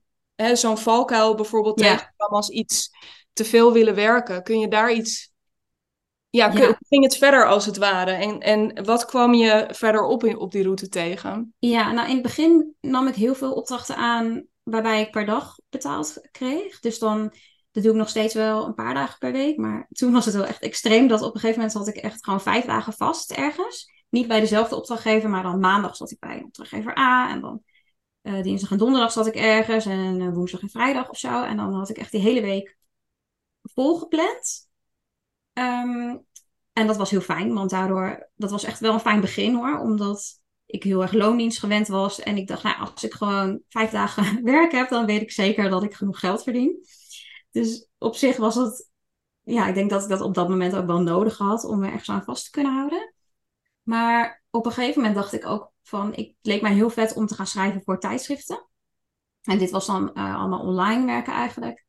zo'n 0.53 0.77
valkuil 0.77 1.35
bijvoorbeeld 1.35 1.79
ja. 1.79 1.95
tegenkwam 1.95 2.33
als 2.33 2.49
iets 2.49 2.89
te 3.33 3.45
veel 3.45 3.73
willen 3.73 3.95
werken. 3.95 4.43
Kun 4.43 4.59
je 4.59 4.67
daar 4.67 4.91
iets 4.91 5.33
ja, 6.29 6.51
ging 6.79 7.03
het 7.03 7.17
verder 7.17 7.47
als 7.47 7.65
het 7.65 7.77
ware? 7.77 8.11
En, 8.11 8.39
en 8.39 8.83
wat 8.83 9.05
kwam 9.05 9.33
je 9.33 9.67
verder 9.71 10.03
op, 10.03 10.23
in, 10.23 10.37
op 10.37 10.51
die 10.51 10.63
route 10.63 10.89
tegen? 10.89 11.53
Ja, 11.59 11.91
nou 11.91 12.07
in 12.07 12.13
het 12.13 12.23
begin 12.23 12.75
nam 12.81 13.07
ik 13.07 13.15
heel 13.15 13.35
veel 13.35 13.53
opdrachten 13.53 13.95
aan 13.95 14.45
waarbij 14.63 15.01
ik 15.01 15.11
per 15.11 15.25
dag 15.25 15.55
betaald 15.69 16.27
kreeg. 16.31 16.79
Dus 16.79 16.99
dan, 16.99 17.33
dat 17.75 17.83
doe 17.83 17.91
ik 17.91 17.99
nog 17.99 18.09
steeds 18.09 18.33
wel 18.33 18.65
een 18.65 18.73
paar 18.73 18.93
dagen 18.93 19.17
per 19.17 19.31
week. 19.31 19.57
Maar 19.57 19.87
toen 19.91 20.11
was 20.11 20.25
het 20.25 20.33
wel 20.33 20.45
echt 20.45 20.61
extreem 20.61 21.07
dat 21.07 21.21
op 21.21 21.33
een 21.33 21.39
gegeven 21.39 21.59
moment 21.59 21.77
had 21.77 21.87
ik 21.87 21.95
echt 21.95 22.23
gewoon 22.23 22.41
vijf 22.41 22.65
dagen 22.65 22.93
vast 22.93 23.31
ergens. 23.31 23.91
Niet 24.09 24.27
bij 24.27 24.39
dezelfde 24.39 24.75
opdrachtgever, 24.75 25.29
maar 25.29 25.43
dan 25.43 25.59
maandag 25.59 25.95
zat 25.95 26.11
ik 26.11 26.19
bij 26.19 26.41
opdrachtgever 26.45 26.97
A. 26.97 27.29
En 27.29 27.41
dan 27.41 27.63
uh, 28.21 28.43
dinsdag 28.43 28.71
en 28.71 28.77
donderdag 28.77 29.11
zat 29.11 29.27
ik 29.27 29.35
ergens. 29.35 29.85
En 29.85 30.19
uh, 30.19 30.33
woensdag 30.33 30.61
en 30.61 30.69
vrijdag 30.69 31.09
of 31.09 31.17
zo. 31.17 31.43
En 31.43 31.57
dan 31.57 31.73
had 31.73 31.89
ik 31.89 31.97
echt 31.97 32.11
die 32.11 32.21
hele 32.21 32.41
week 32.41 32.77
volgepland. 33.61 34.67
Um, 35.53 36.25
en 36.73 36.87
dat 36.87 36.97
was 36.97 37.09
heel 37.09 37.21
fijn, 37.21 37.53
want 37.53 37.69
daardoor, 37.69 38.29
dat 38.35 38.51
was 38.51 38.63
echt 38.63 38.79
wel 38.79 38.93
een 38.93 38.99
fijn 38.99 39.21
begin 39.21 39.55
hoor. 39.55 39.79
Omdat 39.79 40.41
ik 40.65 40.83
heel 40.83 41.01
erg 41.01 41.13
loondienst 41.13 41.59
gewend 41.59 41.87
was. 41.87 42.19
En 42.19 42.37
ik 42.37 42.47
dacht, 42.47 42.63
nou, 42.63 42.77
als 42.77 43.03
ik 43.03 43.13
gewoon 43.13 43.61
vijf 43.69 43.89
dagen 43.89 44.43
werk 44.53 44.71
heb, 44.71 44.89
dan 44.89 45.05
weet 45.05 45.21
ik 45.21 45.31
zeker 45.31 45.69
dat 45.69 45.83
ik 45.83 45.93
genoeg 45.93 46.19
geld 46.19 46.43
verdien. 46.43 46.85
Dus 47.55 47.87
op 47.97 48.15
zich 48.15 48.37
was 48.37 48.55
het, 48.55 48.89
ja, 49.41 49.67
ik 49.67 49.75
denk 49.75 49.89
dat 49.89 50.03
ik 50.03 50.09
dat 50.09 50.21
op 50.21 50.33
dat 50.33 50.49
moment 50.49 50.75
ook 50.75 50.85
wel 50.85 51.01
nodig 51.01 51.37
had 51.37 51.63
om 51.63 51.83
er 51.83 51.91
ergens 51.91 52.09
aan 52.09 52.23
vast 52.23 52.43
te 52.43 52.51
kunnen 52.51 52.73
houden. 52.73 53.13
Maar 53.81 54.43
op 54.49 54.65
een 54.65 54.71
gegeven 54.71 55.01
moment 55.01 55.15
dacht 55.15 55.33
ik 55.33 55.45
ook 55.45 55.71
van, 55.83 56.13
ik, 56.13 56.27
het 56.27 56.35
leek 56.41 56.61
mij 56.61 56.73
heel 56.73 56.89
vet 56.89 57.13
om 57.13 57.25
te 57.25 57.35
gaan 57.35 57.47
schrijven 57.47 57.81
voor 57.83 57.99
tijdschriften. 57.99 58.67
En 59.41 59.57
dit 59.57 59.71
was 59.71 59.85
dan 59.85 60.11
uh, 60.13 60.35
allemaal 60.35 60.59
online 60.59 61.05
werken 61.05 61.33
eigenlijk. 61.33 61.85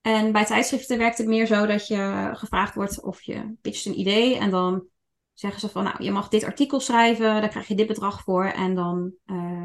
En 0.00 0.32
bij 0.32 0.44
tijdschriften 0.44 0.98
werkt 0.98 1.18
het 1.18 1.26
meer 1.26 1.46
zo 1.46 1.66
dat 1.66 1.86
je 1.86 2.30
gevraagd 2.32 2.74
wordt 2.74 3.02
of 3.02 3.22
je 3.22 3.54
pitcht 3.60 3.84
een 3.84 3.98
idee. 3.98 4.36
En 4.36 4.50
dan 4.50 4.86
zeggen 5.34 5.60
ze 5.60 5.68
van, 5.68 5.84
nou, 5.84 6.02
je 6.02 6.10
mag 6.10 6.28
dit 6.28 6.44
artikel 6.44 6.80
schrijven, 6.80 7.40
daar 7.40 7.48
krijg 7.48 7.68
je 7.68 7.74
dit 7.74 7.86
bedrag 7.86 8.22
voor. 8.22 8.44
En 8.44 8.74
dan, 8.74 9.14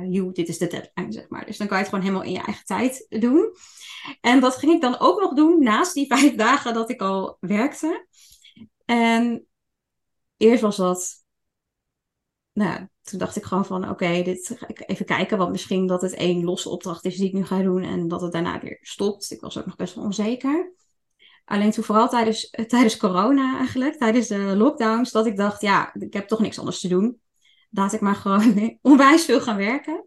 you, 0.10 0.32
dit 0.32 0.48
is 0.48 0.58
de 0.58 0.68
deadline, 0.68 1.12
zeg 1.12 1.30
maar. 1.30 1.46
Dus 1.46 1.58
dan 1.58 1.68
kan 1.68 1.78
je 1.78 1.84
het 1.84 1.92
gewoon 1.94 2.08
helemaal 2.08 2.28
in 2.28 2.34
je 2.34 2.46
eigen 2.46 2.66
tijd 2.66 3.06
doen. 3.10 3.56
En 4.22 4.40
dat 4.40 4.56
ging 4.56 4.74
ik 4.74 4.82
dan 4.82 5.00
ook 5.00 5.20
nog 5.20 5.34
doen 5.34 5.64
naast 5.64 5.94
die 5.94 6.08
vijf 6.16 6.36
dagen 6.36 6.74
dat 6.74 6.90
ik 6.90 7.02
al 7.02 7.38
werkte. 7.40 8.08
En 8.86 9.48
eerst 10.38 10.62
was 10.62 10.78
dat 10.78 11.24
nou, 12.54 12.88
toen 13.02 13.20
dacht 13.20 13.36
ik 13.36 13.44
gewoon 13.44 13.66
van 13.66 13.90
oké, 13.90 14.22
dit 14.22 14.56
ga 14.58 14.68
ik 14.68 14.84
even 14.86 15.06
kijken. 15.06 15.38
Want 15.38 15.52
misschien 15.52 15.88
dat 15.88 16.02
het 16.02 16.14
één 16.14 16.44
losse 16.44 16.70
opdracht 16.70 17.06
is 17.06 17.18
die 17.18 17.28
ik 17.28 17.34
nu 17.34 17.46
ga 17.46 17.62
doen 17.62 17.84
en 17.84 18.08
dat 18.08 18.22
het 18.22 18.32
daarna 18.32 18.60
weer 18.60 18.80
stopt. 18.82 19.32
Ik 19.32 19.42
was 19.42 19.58
ook 19.58 19.66
nog 19.66 19.76
best 19.76 19.96
wel 19.96 20.04
onzeker. 20.04 20.74
Alleen 21.50 21.72
toen 21.72 21.84
vooral 21.84 22.10
tijdens, 22.10 22.50
eh, 22.50 22.66
tijdens 22.66 22.98
corona 22.98 23.58
eigenlijk, 23.58 23.98
tijdens 23.98 24.28
de 24.28 24.38
lockdowns, 24.38 25.12
dat 25.12 25.26
ik 25.26 25.38
dacht, 25.38 25.62
ja, 25.62 25.94
ik 26.00 26.14
heb 26.14 26.28
toch 26.28 26.40
niks 26.40 26.60
anders 26.60 26.80
te 26.80 26.88
doen. 26.88 27.22
Laat 27.70 27.94
ik 27.94 28.00
maar 28.00 28.16
gewoon 28.16 28.78
onwijs 28.82 29.26
veel 29.26 29.42
gaan 29.42 29.58
werken. 29.58 30.06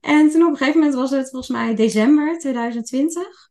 En 0.00 0.30
toen 0.30 0.42
op 0.42 0.50
een 0.50 0.56
gegeven 0.56 0.80
moment 0.80 0.96
was 0.96 1.10
het 1.10 1.30
volgens 1.30 1.50
mij 1.50 1.74
december 1.74 2.38
2020. 2.38 3.50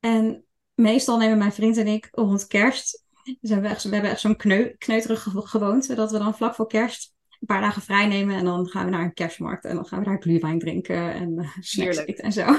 En 0.00 0.44
meestal 0.74 1.18
nemen 1.18 1.38
mijn 1.38 1.52
vriend 1.52 1.76
en 1.76 1.86
ik 1.86 2.08
rond 2.10 2.46
kerst. 2.46 3.04
Dus 3.22 3.50
we 3.50 3.54
hebben 3.54 4.10
echt, 4.10 4.20
zo'n 4.20 4.36
kneu, 4.36 4.74
kneuterige 4.78 5.46
gewoonte. 5.46 5.94
Dat 5.94 6.10
we 6.10 6.18
dan 6.18 6.34
vlak 6.34 6.54
voor 6.54 6.66
kerst 6.66 7.13
een 7.44 7.54
paar 7.54 7.64
dagen 7.64 7.82
vrij 7.82 8.06
nemen 8.06 8.36
en 8.36 8.44
dan 8.44 8.68
gaan 8.68 8.84
we 8.84 8.90
naar 8.90 9.04
een 9.04 9.14
kerstmarkt 9.14 9.64
en 9.64 9.74
dan 9.74 9.86
gaan 9.86 9.98
we 9.98 10.04
daar 10.04 10.22
glühwein 10.22 10.58
drinken 10.58 11.14
en 11.14 11.32
uh, 11.38 11.48
snacks 11.60 11.96
eten 11.96 12.24
en 12.24 12.32
zo. 12.32 12.44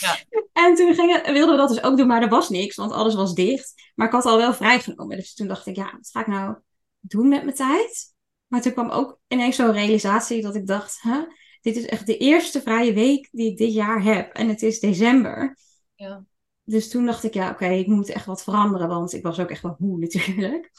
Ja. 0.00 0.16
en 0.52 0.74
toen 0.74 0.94
gingen, 0.94 1.32
wilden 1.32 1.50
we 1.50 1.60
dat 1.60 1.68
dus 1.68 1.82
ook 1.82 1.96
doen, 1.96 2.06
maar 2.06 2.22
er 2.22 2.28
was 2.28 2.48
niks, 2.48 2.76
want 2.76 2.92
alles 2.92 3.14
was 3.14 3.34
dicht. 3.34 3.92
Maar 3.94 4.06
ik 4.06 4.12
had 4.12 4.24
al 4.24 4.36
wel 4.36 4.54
vrijgenomen, 4.54 5.16
dus 5.16 5.34
toen 5.34 5.46
dacht 5.46 5.66
ik, 5.66 5.76
ja, 5.76 5.92
wat 5.92 6.10
ga 6.10 6.20
ik 6.20 6.26
nou 6.26 6.56
doen 7.00 7.28
met 7.28 7.44
mijn 7.44 7.56
tijd? 7.56 8.14
Maar 8.46 8.62
toen 8.62 8.72
kwam 8.72 8.90
ook 8.90 9.20
ineens 9.28 9.56
zo'n 9.56 9.72
realisatie 9.72 10.42
dat 10.42 10.54
ik 10.54 10.66
dacht, 10.66 11.00
huh, 11.02 11.22
dit 11.60 11.76
is 11.76 11.86
echt 11.86 12.06
de 12.06 12.16
eerste 12.16 12.62
vrije 12.62 12.92
week 12.92 13.28
die 13.30 13.50
ik 13.50 13.56
dit 13.56 13.72
jaar 13.72 14.02
heb 14.02 14.32
en 14.32 14.48
het 14.48 14.62
is 14.62 14.80
december. 14.80 15.56
Ja 15.94 16.24
dus 16.68 16.90
toen 16.90 17.06
dacht 17.06 17.24
ik, 17.24 17.34
ja, 17.34 17.50
oké, 17.50 17.66
ik 17.66 17.86
moet 17.86 18.08
echt 18.08 18.26
wat 18.26 18.42
veranderen, 18.42 18.88
want 18.88 19.12
ik 19.12 19.22
was 19.22 19.38
ook 19.38 19.50
echt 19.50 19.62
wel 19.62 19.76
moe 19.78 19.98
natuurlijk. 20.06 20.70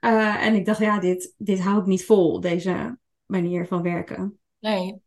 Uh, 0.00 0.46
en 0.46 0.54
ik 0.54 0.66
dacht, 0.66 0.78
ja, 0.78 0.98
dit, 0.98 1.34
dit 1.38 1.60
hou 1.60 1.80
ik 1.80 1.86
niet 1.86 2.04
vol, 2.04 2.40
deze 2.40 2.98
manier 3.26 3.66
van 3.66 3.82
werken. 3.82 4.38
Nee. 4.58 5.02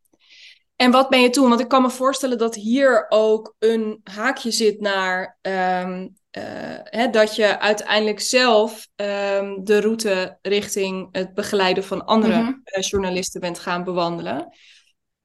En 0.75 0.91
wat 0.91 1.09
ben 1.09 1.21
je 1.21 1.29
toen? 1.29 1.49
Want 1.49 1.61
ik 1.61 1.67
kan 1.67 1.81
me 1.81 1.89
voorstellen 1.89 2.37
dat 2.37 2.55
hier 2.55 3.05
ook 3.09 3.55
een 3.59 3.99
haakje 4.03 4.51
zit 4.51 4.79
naar 4.79 5.37
um, 5.41 6.17
uh, 6.37 6.43
hè, 6.83 7.09
dat 7.09 7.35
je 7.35 7.59
uiteindelijk 7.59 8.19
zelf 8.19 8.87
um, 8.95 9.63
de 9.63 9.81
route 9.81 10.37
richting 10.41 11.09
het 11.11 11.33
begeleiden 11.33 11.83
van 11.83 12.05
andere 12.05 12.35
mm 12.37 12.45
-hmm. 12.63 12.81
journalisten 12.81 13.41
bent 13.41 13.59
gaan 13.59 13.83
bewandelen. 13.83 14.49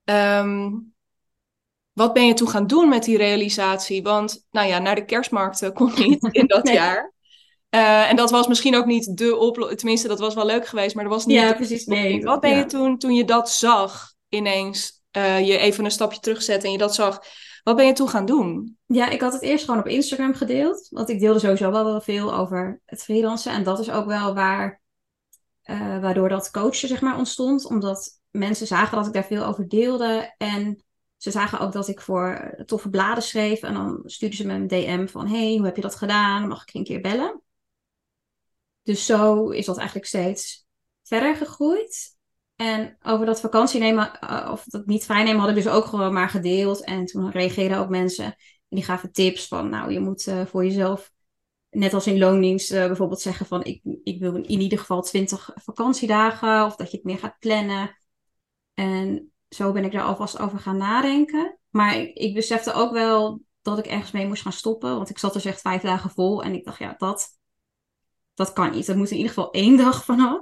Um, 0.05 0.95
wat 1.99 2.13
ben 2.13 2.27
je 2.27 2.35
toen 2.35 2.49
gaan 2.49 2.67
doen 2.67 2.89
met 2.89 3.05
die 3.05 3.17
realisatie? 3.17 4.03
Want, 4.03 4.47
nou 4.51 4.69
ja, 4.69 4.79
naar 4.79 4.95
de 4.95 5.05
kerstmarkten 5.05 5.73
kon 5.73 5.93
niet 5.97 6.29
in 6.31 6.47
dat 6.47 6.69
jaar. 6.81 7.13
Uh, 7.71 8.11
en 8.11 8.17
dat 8.17 8.31
was 8.31 8.47
misschien 8.47 8.77
ook 8.77 8.87
niet 8.87 9.17
de 9.17 9.37
oplossing. 9.37 9.79
Tenminste, 9.79 10.09
dat 10.09 10.19
was 10.19 10.35
wel 10.35 10.47
leuk 10.47 10.67
geweest, 10.67 10.95
maar 10.95 11.05
dat 11.05 11.13
was 11.13 11.27
niet. 11.27 11.37
Ja, 11.37 11.53
precies. 11.53 11.87
Nee. 11.87 12.23
Wat 12.23 12.41
ben 12.41 12.57
je 12.57 12.65
toen, 12.65 12.99
toen 12.99 13.15
je 13.15 13.25
dat 13.25 13.51
zag, 13.51 14.13
ineens 14.29 15.03
uh, 15.17 15.47
je 15.47 15.59
even 15.59 15.85
een 15.85 15.91
stapje 15.91 16.21
terugzet 16.21 16.65
en 16.65 16.73
je 16.73 16.79
dat 16.79 16.95
zag? 16.95 17.23
Wat 17.63 17.77
ben 17.77 17.87
je 17.87 17.93
toen 17.93 18.09
gaan 18.09 18.27
doen? 18.27 18.79
Ja, 18.87 19.09
ik 19.09 19.21
had 19.21 19.33
het 19.33 19.43
eerst 19.43 19.65
gewoon 19.65 19.81
op 19.81 19.87
Instagram 19.87 20.35
gedeeld. 20.35 20.89
Want 20.91 21.09
ik 21.09 21.21
deelde 21.21 21.39
sowieso 21.39 21.71
wel, 21.71 21.85
wel 21.85 22.01
veel 22.01 22.35
over 22.35 22.81
het 22.85 23.03
freelancen. 23.03 23.53
En 23.53 23.63
dat 23.63 23.79
is 23.79 23.91
ook 23.91 24.07
wel 24.07 24.35
waar, 24.35 24.81
uh, 25.65 26.01
waardoor 26.01 26.29
dat 26.29 26.51
coachen 26.51 26.89
zeg 26.89 27.01
maar 27.01 27.19
ontstond. 27.19 27.65
Omdat 27.65 28.21
mensen 28.31 28.67
zagen 28.67 28.97
dat 28.97 29.07
ik 29.07 29.13
daar 29.13 29.25
veel 29.25 29.45
over 29.45 29.69
deelde. 29.69 30.35
En 30.37 30.83
ze 31.19 31.31
zagen 31.31 31.61
ook 31.61 31.73
dat 31.73 31.89
ik 31.89 32.01
voor 32.01 32.55
toffe 32.67 32.89
bladen 32.89 33.23
schreef. 33.23 33.63
En 33.63 33.75
dan 33.75 34.03
stuurden 34.05 34.39
ze 34.39 34.47
me 34.47 34.55
een 34.55 34.67
DM 34.67 35.07
van: 35.07 35.27
Hey, 35.27 35.57
hoe 35.57 35.65
heb 35.65 35.77
je 35.77 35.83
dat 35.83 35.95
gedaan? 35.95 36.49
Mag 36.49 36.63
ik 36.63 36.75
een 36.75 36.85
keer 36.85 37.01
bellen? 37.01 37.43
Dus 38.83 39.07
zo 39.07 39.49
is 39.49 39.67
dat 39.67 39.77
eigenlijk 39.77 40.07
steeds 40.07 40.67
verder 41.03 41.37
gegroeid. 41.37 42.17
En 42.57 42.97
over 43.03 43.27
dat 43.27 43.41
vakantie 43.41 43.81
nemen, 43.81 44.21
eh, 44.21 44.49
of 44.53 44.65
dat 44.65 44.87
niet 44.87 45.05
vrijnemen, 45.05 45.41
had 45.41 45.49
ik 45.49 45.55
dus 45.55 45.69
ook 45.69 45.85
gewoon 45.85 46.13
maar 46.13 46.29
gedeeld. 46.29 46.85
En 46.85 47.05
toen 47.05 47.31
reageerden 47.31 47.79
ook 47.79 47.89
mensen 47.89 48.25
en 48.25 48.77
die 48.77 48.85
gaven 48.85 49.13
tips 49.13 49.49
van: 49.49 49.69
Nou, 49.69 49.93
je 49.93 50.01
moet 50.01 50.27
uh, 50.27 50.47
voor 50.47 50.65
jezelf, 50.65 51.13
net 51.71 51.95
als 51.95 52.07
in 52.07 52.19
loondienst, 52.19 52.71
bijvoorbeeld 52.71 53.21
zeggen: 53.21 53.47
van 53.47 53.65
ik, 53.65 53.81
ik 54.05 54.19
wil 54.21 54.37
in 54.37 54.61
ieder 54.61 54.79
geval 54.79 55.03
20 55.03 55.51
vakantiedagen. 55.55 56.65
Of 56.65 56.77
dat 56.77 56.91
je 56.91 56.97
het 56.97 57.07
meer 57.07 57.19
gaat 57.19 57.39
plannen. 57.39 57.99
En 58.75 59.33
zo 59.49 59.73
ben 59.73 59.85
ik 59.85 59.93
daar 59.93 60.03
alvast 60.03 60.39
over 60.39 60.59
gaan 60.59 60.77
nadenken. 60.77 61.59
Maar 61.71 61.97
ik, 61.97 62.17
ik 62.17 62.35
besefte 62.35 62.73
ook 62.73 62.93
wel 62.93 63.43
dat 63.63 63.79
ik 63.79 63.87
ergens 63.87 64.11
mee 64.11 64.27
moest 64.27 64.43
gaan 64.43 64.53
stoppen. 64.53 64.97
Want 64.97 65.11
ik 65.11 65.19
zat 65.19 65.33
dus 65.33 65.45
echt 65.45 65.61
vijf 65.61 65.83
dagen 65.83 66.11
vol. 66.11 66.43
En 66.43 66.55
ik 66.55 66.65
dacht, 66.65 66.79
ja, 66.79 66.95
dat, 66.99 67.39
dat 68.35 68.53
kan 68.53 68.71
niet. 68.71 68.87
Dat 68.87 68.97
moet 68.97 69.11
in 69.11 69.17
ieder 69.17 69.33
geval 69.33 69.51
één 69.51 69.77
dag 69.85 70.05
vanaf. 70.05 70.41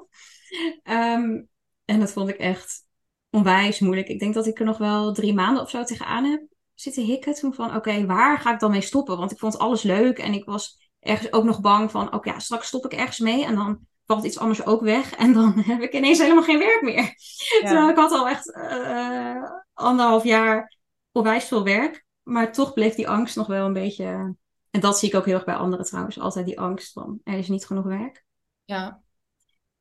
Um, 0.84 1.48
en 1.84 2.00
dat 2.00 2.12
vond 2.12 2.28
ik 2.28 2.36
echt 2.36 2.84
onwijs 3.30 3.80
moeilijk. 3.80 4.08
Ik 4.08 4.18
denk 4.18 4.34
dat 4.34 4.46
ik 4.46 4.58
er 4.58 4.64
nog 4.64 4.78
wel 4.78 5.12
drie 5.12 5.34
maanden 5.34 5.62
of 5.62 5.70
zo 5.70 5.84
tegenaan 5.84 6.24
heb 6.24 6.46
zitten 6.74 7.04
hikken. 7.04 7.34
Toen 7.34 7.54
van, 7.54 7.74
oké, 7.76 8.06
waar 8.06 8.38
ga 8.38 8.52
ik 8.52 8.60
dan 8.60 8.70
mee 8.70 8.80
stoppen? 8.80 9.18
Want 9.18 9.30
ik 9.30 9.38
vond 9.38 9.58
alles 9.58 9.82
leuk. 9.82 10.18
En 10.18 10.32
ik 10.32 10.44
was 10.44 10.90
ergens 11.00 11.32
ook 11.32 11.44
nog 11.44 11.60
bang 11.60 11.90
van, 11.90 12.14
oké, 12.14 12.30
ja, 12.30 12.38
straks 12.38 12.66
stop 12.66 12.84
ik 12.84 12.92
ergens 12.92 13.18
mee. 13.18 13.44
En 13.44 13.54
dan 13.54 13.86
valt 14.06 14.24
iets 14.24 14.38
anders 14.38 14.66
ook 14.66 14.80
weg. 14.80 15.14
En 15.14 15.32
dan 15.32 15.52
heb 15.72 15.80
ik 15.80 15.92
ineens 15.92 16.18
helemaal 16.18 16.42
geen 16.42 16.58
werk 16.58 16.82
meer. 16.82 17.14
Terwijl 17.60 17.88
ik 17.88 17.96
had 17.96 18.12
al 18.12 18.28
echt 18.28 18.56
uh, 18.56 19.42
anderhalf 19.72 20.24
jaar 20.24 20.76
onwijs 21.12 21.44
veel 21.44 21.64
werk. 21.64 22.04
Maar 22.22 22.52
toch 22.52 22.72
bleef 22.72 22.94
die 22.94 23.08
angst 23.08 23.36
nog 23.36 23.46
wel 23.46 23.66
een 23.66 23.72
beetje... 23.72 24.34
En 24.70 24.80
dat 24.80 24.98
zie 24.98 25.08
ik 25.08 25.14
ook 25.14 25.24
heel 25.24 25.34
erg 25.34 25.44
bij 25.44 25.54
anderen 25.54 25.84
trouwens. 25.84 26.18
Altijd 26.18 26.46
die 26.46 26.60
angst 26.60 26.92
van, 26.92 27.20
er 27.24 27.38
is 27.38 27.48
niet 27.48 27.66
genoeg 27.66 27.84
werk. 27.84 28.24
Ja. 28.64 29.00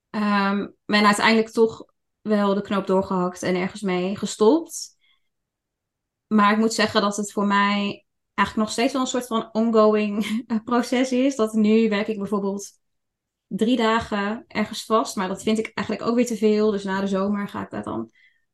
Um, 0.10 0.76
en 0.86 1.06
uiteindelijk 1.06 1.50
toch 1.50 1.86
wel 2.22 2.54
de 2.54 2.62
knoop 2.62 2.88
doorgehakt 2.88 3.44
en 3.44 3.56
ergens 3.56 3.82
mee 3.82 4.16
gestopt. 4.16 4.98
Maar 6.28 6.52
ik 6.52 6.58
moet 6.58 6.74
zeggen 6.74 7.02
dat 7.02 7.18
het 7.18 7.32
voor 7.32 7.46
mij 7.46 8.06
eigenlijk 8.34 8.68
nog 8.68 8.70
steeds 8.70 8.94
wel 8.94 9.02
een 9.02 9.08
soort 9.08 9.28
van 9.28 9.50
ongoing 9.52 10.44
proces 10.66 11.12
is. 11.12 11.36
Dat 11.36 11.54
nu 11.54 11.90
werk 11.90 12.08
ik 12.08 12.18
bijvoorbeeld 12.18 12.72
drie 13.48 13.78
dagen 13.78 14.46
ergens 14.48 14.86
vast. 14.86 15.16
Maar 15.16 15.28
dat 15.28 15.44
vind 15.44 15.58
ik 15.58 15.72
eigenlijk 15.74 16.08
ook 16.08 16.16
weer 16.16 16.26
te 16.26 16.38
veel. 16.38 16.72
Dus 16.72 16.84
na 16.84 17.02
de 17.02 17.08
zomer 17.08 17.48
ga 17.48 17.64
ik 17.64 17.70
daar 17.70 17.84
dan 17.84 18.12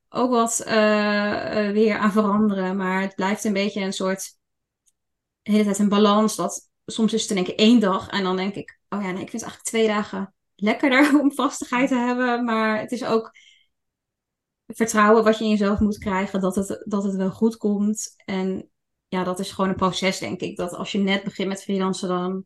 ook 0.09 0.29
wat 0.29 0.63
uh, 0.67 1.71
weer 1.71 1.97
aan 1.97 2.11
veranderen. 2.11 2.77
Maar 2.77 3.01
het 3.01 3.15
blijft 3.15 3.43
een 3.43 3.53
beetje 3.53 3.81
een 3.81 3.93
soort. 3.93 4.39
Hele 5.41 5.63
tijd 5.63 5.79
een 5.79 5.89
balans. 5.89 6.35
Dat 6.35 6.69
soms 6.85 7.13
is 7.13 7.21
het 7.21 7.37
in 7.37 7.45
één 7.45 7.55
één 7.55 7.79
dag 7.79 8.09
en 8.09 8.23
dan 8.23 8.35
denk 8.35 8.55
ik, 8.55 8.79
oh 8.89 9.01
ja, 9.01 9.11
nee, 9.11 9.21
ik 9.21 9.29
vind 9.29 9.41
eigenlijk 9.41 9.63
twee 9.63 9.87
dagen 9.87 10.33
lekkerder 10.55 11.19
om 11.21 11.31
vastigheid 11.33 11.87
te 11.87 11.95
hebben. 11.95 12.43
Maar 12.43 12.79
het 12.79 12.91
is 12.91 13.05
ook 13.05 13.31
vertrouwen 14.67 15.23
wat 15.23 15.37
je 15.37 15.43
in 15.43 15.49
jezelf 15.49 15.79
moet 15.79 15.97
krijgen 15.97 16.41
dat 16.41 16.55
het, 16.55 16.83
dat 16.87 17.03
het 17.03 17.15
wel 17.15 17.31
goed 17.31 17.57
komt. 17.57 18.13
En 18.25 18.69
ja, 19.07 19.23
dat 19.23 19.39
is 19.39 19.51
gewoon 19.51 19.69
een 19.69 19.75
proces, 19.75 20.19
denk 20.19 20.41
ik. 20.41 20.57
Dat 20.57 20.73
als 20.73 20.91
je 20.91 20.97
net 20.97 21.23
begint 21.23 21.47
met 21.47 21.63
freelancen, 21.63 22.07
dan, 22.07 22.45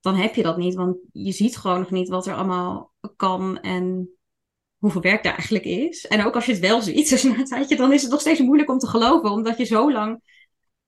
dan 0.00 0.14
heb 0.14 0.34
je 0.34 0.42
dat 0.42 0.56
niet. 0.56 0.74
Want 0.74 0.96
je 1.12 1.32
ziet 1.32 1.56
gewoon 1.56 1.78
nog 1.78 1.90
niet 1.90 2.08
wat 2.08 2.26
er 2.26 2.34
allemaal 2.34 2.92
kan 3.16 3.60
en 3.60 4.10
hoeveel 4.78 5.00
werk 5.00 5.22
daar 5.22 5.34
eigenlijk 5.34 5.64
is. 5.64 6.06
En 6.06 6.24
ook 6.24 6.34
als 6.34 6.46
je 6.46 6.52
het 6.52 6.60
wel 6.60 6.82
ziet, 6.82 7.08
dus 7.10 7.22
na 7.22 7.38
een 7.38 7.44
tijdje, 7.44 7.76
dan 7.76 7.92
is 7.92 8.02
het 8.02 8.10
nog 8.10 8.20
steeds 8.20 8.40
moeilijk 8.40 8.70
om 8.70 8.78
te 8.78 8.86
geloven. 8.86 9.30
Omdat 9.30 9.58
je 9.58 9.64
zo 9.64 9.92
lang 9.92 10.22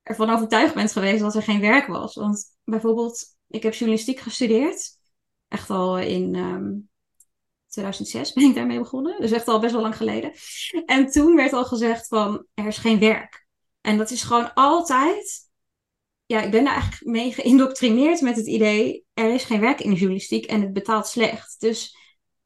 ervan 0.02 0.30
overtuigd 0.30 0.74
bent 0.74 0.92
geweest 0.92 1.20
dat 1.20 1.34
er 1.34 1.42
geen 1.42 1.60
werk 1.60 1.86
was. 1.86 2.14
Want 2.14 2.44
bijvoorbeeld, 2.64 3.24
ik 3.48 3.62
heb 3.62 3.74
journalistiek 3.74 4.18
gestudeerd. 4.18 5.00
Echt 5.48 5.70
al 5.70 5.98
in 5.98 6.30
2006 7.68 8.28
ehm, 8.28 8.40
ben 8.40 8.48
ik 8.48 8.54
daarmee 8.54 8.78
begonnen. 8.78 9.20
Dus 9.20 9.30
echt 9.30 9.48
al 9.48 9.60
best 9.60 9.72
wel 9.72 9.82
lang 9.82 9.96
geleden. 9.96 10.32
En 10.86 11.06
toen 11.06 11.36
werd 11.36 11.52
al 11.52 11.64
gezegd 11.64 12.06
van, 12.06 12.46
er 12.54 12.66
is 12.66 12.78
geen 12.78 12.98
werk. 12.98 13.46
En 13.80 13.98
dat 13.98 14.10
is 14.10 14.22
gewoon 14.22 14.54
altijd... 14.54 15.50
Ja, 16.32 16.40
ik 16.40 16.50
ben 16.50 16.64
daar 16.64 16.72
eigenlijk 16.72 17.04
mee 17.04 17.32
geïndoctrineerd 17.32 18.20
met 18.20 18.36
het 18.36 18.46
idee... 18.46 19.04
er 19.14 19.34
is 19.34 19.44
geen 19.44 19.60
werk 19.60 19.80
in 19.80 19.90
de 19.90 19.96
journalistiek 19.96 20.44
en 20.44 20.60
het 20.60 20.72
betaalt 20.72 21.06
slecht. 21.06 21.60
Dus 21.60 21.96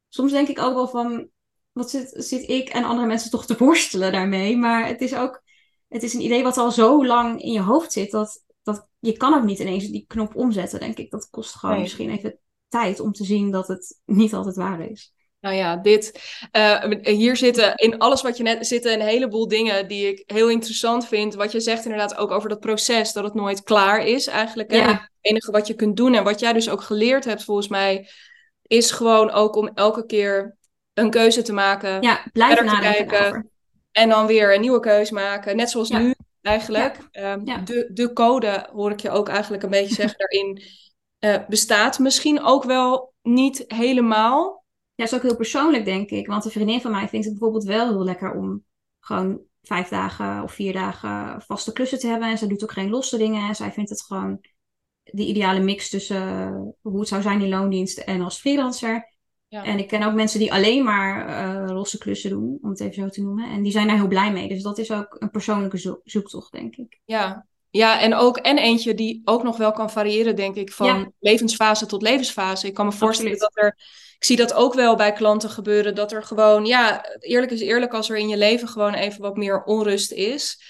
soms 0.09 0.31
denk 0.31 0.47
ik 0.47 0.59
ook 0.59 0.73
wel 0.73 0.87
van... 0.87 1.29
wat 1.71 1.89
zit, 1.89 2.13
zit 2.17 2.49
ik 2.49 2.69
en 2.69 2.83
andere 2.83 3.07
mensen 3.07 3.31
toch 3.31 3.45
te 3.45 3.55
worstelen 3.57 4.11
daarmee? 4.11 4.57
Maar 4.57 4.87
het 4.87 5.01
is 5.01 5.15
ook 5.15 5.43
het 5.87 6.03
is 6.03 6.13
een 6.13 6.21
idee 6.21 6.43
wat 6.43 6.57
al 6.57 6.71
zo 6.71 7.05
lang 7.05 7.41
in 7.41 7.51
je 7.51 7.61
hoofd 7.61 7.91
zit, 7.91 8.11
dat, 8.11 8.43
dat 8.63 8.87
je 8.99 9.17
kan 9.17 9.33
ook 9.33 9.43
niet 9.43 9.59
ineens 9.59 9.87
die 9.87 10.05
knop 10.07 10.35
omzetten, 10.35 10.79
denk 10.79 10.97
ik. 10.97 11.11
Dat 11.11 11.29
kost 11.29 11.55
gewoon 11.55 11.79
misschien 11.79 12.09
even 12.09 12.39
tijd 12.67 12.99
om 12.99 13.11
te 13.11 13.23
zien 13.23 13.51
dat 13.51 13.67
het 13.67 14.01
niet 14.05 14.33
altijd 14.33 14.55
waar 14.55 14.81
is. 14.81 15.13
Nou 15.47 15.59
ja, 15.59 15.75
dit. 15.75 16.21
Uh, 16.51 16.83
hier 17.01 17.37
zitten 17.37 17.75
in 17.75 17.97
alles 17.97 18.21
wat 18.21 18.37
je 18.37 18.43
net 18.43 18.67
zitten 18.67 18.93
een 18.93 19.07
heleboel 19.07 19.47
dingen 19.47 19.87
die 19.87 20.07
ik 20.07 20.23
heel 20.25 20.49
interessant 20.49 21.07
vind. 21.07 21.35
Wat 21.35 21.51
je 21.51 21.59
zegt 21.59 21.83
inderdaad 21.83 22.17
ook 22.17 22.31
over 22.31 22.49
dat 22.49 22.59
proces, 22.59 23.13
dat 23.13 23.23
het 23.23 23.33
nooit 23.33 23.63
klaar 23.63 24.05
is 24.05 24.27
eigenlijk. 24.27 24.71
Ja. 24.71 24.87
Het 24.87 25.09
enige 25.21 25.51
wat 25.51 25.67
je 25.67 25.73
kunt 25.73 25.97
doen 25.97 26.13
en 26.13 26.23
wat 26.23 26.39
jij 26.39 26.53
dus 26.53 26.69
ook 26.69 26.81
geleerd 26.81 27.25
hebt 27.25 27.43
volgens 27.43 27.67
mij, 27.67 28.09
is 28.61 28.91
gewoon 28.91 29.31
ook 29.31 29.55
om 29.55 29.71
elke 29.73 30.05
keer 30.05 30.57
een 30.93 31.09
keuze 31.09 31.41
te 31.41 31.53
maken. 31.53 32.01
Ja, 32.01 32.25
blijven 32.33 32.65
nadenken. 32.65 33.49
En 33.91 34.09
dan 34.09 34.25
weer 34.25 34.53
een 34.53 34.61
nieuwe 34.61 34.79
keuze 34.79 35.13
maken. 35.13 35.55
Net 35.55 35.69
zoals 35.69 35.89
nu 35.89 36.13
eigenlijk. 36.41 36.97
Ehm, 37.11 37.63
de, 37.65 37.89
de 37.93 38.13
code, 38.13 38.69
hoor 38.73 38.91
ik 38.91 38.99
je 38.99 39.09
ook 39.09 39.29
eigenlijk 39.29 39.63
een 39.63 39.69
beetje 39.69 39.95
zeggen, 39.95 40.17
daarin 40.29 40.61
uh, 41.19 41.47
bestaat 41.47 41.99
misschien 41.99 42.43
ook 42.43 42.63
wel 42.63 43.13
niet 43.21 43.63
helemaal. 43.67 44.56
Ja, 44.97 45.03
dat 45.03 45.11
is 45.11 45.15
ook 45.15 45.23
heel 45.23 45.35
persoonlijk, 45.35 45.85
denk 45.85 46.09
ik. 46.09 46.27
Want 46.27 46.45
een 46.45 46.51
vriendin 46.51 46.81
van 46.81 46.91
mij 46.91 47.07
vindt 47.07 47.25
het 47.25 47.33
bijvoorbeeld 47.33 47.63
wel 47.63 47.89
heel 47.89 48.03
lekker 48.03 48.33
om 48.33 48.63
gewoon 48.99 49.41
vijf 49.61 49.87
dagen 49.87 50.43
of 50.43 50.53
vier 50.53 50.73
dagen 50.73 51.41
vaste 51.41 51.73
klussen 51.73 51.99
te 51.99 52.07
hebben. 52.07 52.29
En 52.29 52.37
ze 52.37 52.47
doet 52.47 52.63
ook 52.63 52.71
geen 52.71 52.89
losse 52.89 53.17
dingen. 53.17 53.47
En 53.47 53.55
zij 53.55 53.71
vindt 53.71 53.89
het 53.89 54.01
gewoon 54.01 54.39
de 55.03 55.25
ideale 55.25 55.59
mix 55.59 55.89
tussen 55.89 56.75
hoe 56.81 56.99
het 56.99 57.07
zou 57.07 57.21
zijn 57.21 57.41
in 57.41 57.49
loondienst 57.49 57.97
en 57.97 58.21
als 58.21 58.39
freelancer. 58.39 59.15
Ja. 59.47 59.63
En 59.63 59.79
ik 59.79 59.87
ken 59.87 60.03
ook 60.03 60.13
mensen 60.13 60.39
die 60.39 60.53
alleen 60.53 60.83
maar 60.83 61.29
uh, 61.29 61.75
losse 61.75 61.97
klussen 61.97 62.29
doen, 62.29 62.57
om 62.61 62.69
het 62.69 62.79
even 62.79 62.93
zo 62.93 63.09
te 63.09 63.21
noemen. 63.21 63.49
En 63.49 63.63
die 63.63 63.71
zijn 63.71 63.87
daar 63.87 63.95
heel 63.95 64.07
blij 64.07 64.31
mee. 64.31 64.47
Dus 64.47 64.61
dat 64.61 64.77
is 64.77 64.91
ook 64.91 65.15
een 65.19 65.31
persoonlijke 65.31 65.99
zoektocht, 66.03 66.51
denk 66.51 66.75
ik. 66.75 66.99
Ja, 67.05 67.47
ja, 67.69 68.01
en 68.01 68.13
ook 68.13 68.37
en 68.37 68.57
eentje 68.57 68.93
die 68.93 69.21
ook 69.25 69.43
nog 69.43 69.57
wel 69.57 69.71
kan 69.71 69.89
variëren, 69.89 70.35
denk 70.35 70.55
ik, 70.55 70.71
van 70.71 71.13
levensfase 71.19 71.85
tot 71.85 72.01
levensfase. 72.01 72.67
Ik 72.67 72.73
kan 72.73 72.85
me 72.85 72.91
voorstellen 72.91 73.39
dat 73.39 73.51
er, 73.53 73.77
ik 74.17 74.25
zie 74.25 74.35
dat 74.35 74.53
ook 74.53 74.73
wel 74.73 74.95
bij 74.95 75.13
klanten 75.13 75.49
gebeuren, 75.49 75.95
dat 75.95 76.11
er 76.11 76.23
gewoon, 76.23 76.65
ja, 76.65 77.05
eerlijk 77.19 77.51
is 77.51 77.61
eerlijk, 77.61 77.93
als 77.93 78.09
er 78.09 78.17
in 78.17 78.27
je 78.27 78.37
leven 78.37 78.67
gewoon 78.67 78.93
even 78.93 79.21
wat 79.21 79.37
meer 79.37 79.63
onrust 79.63 80.11
is, 80.11 80.61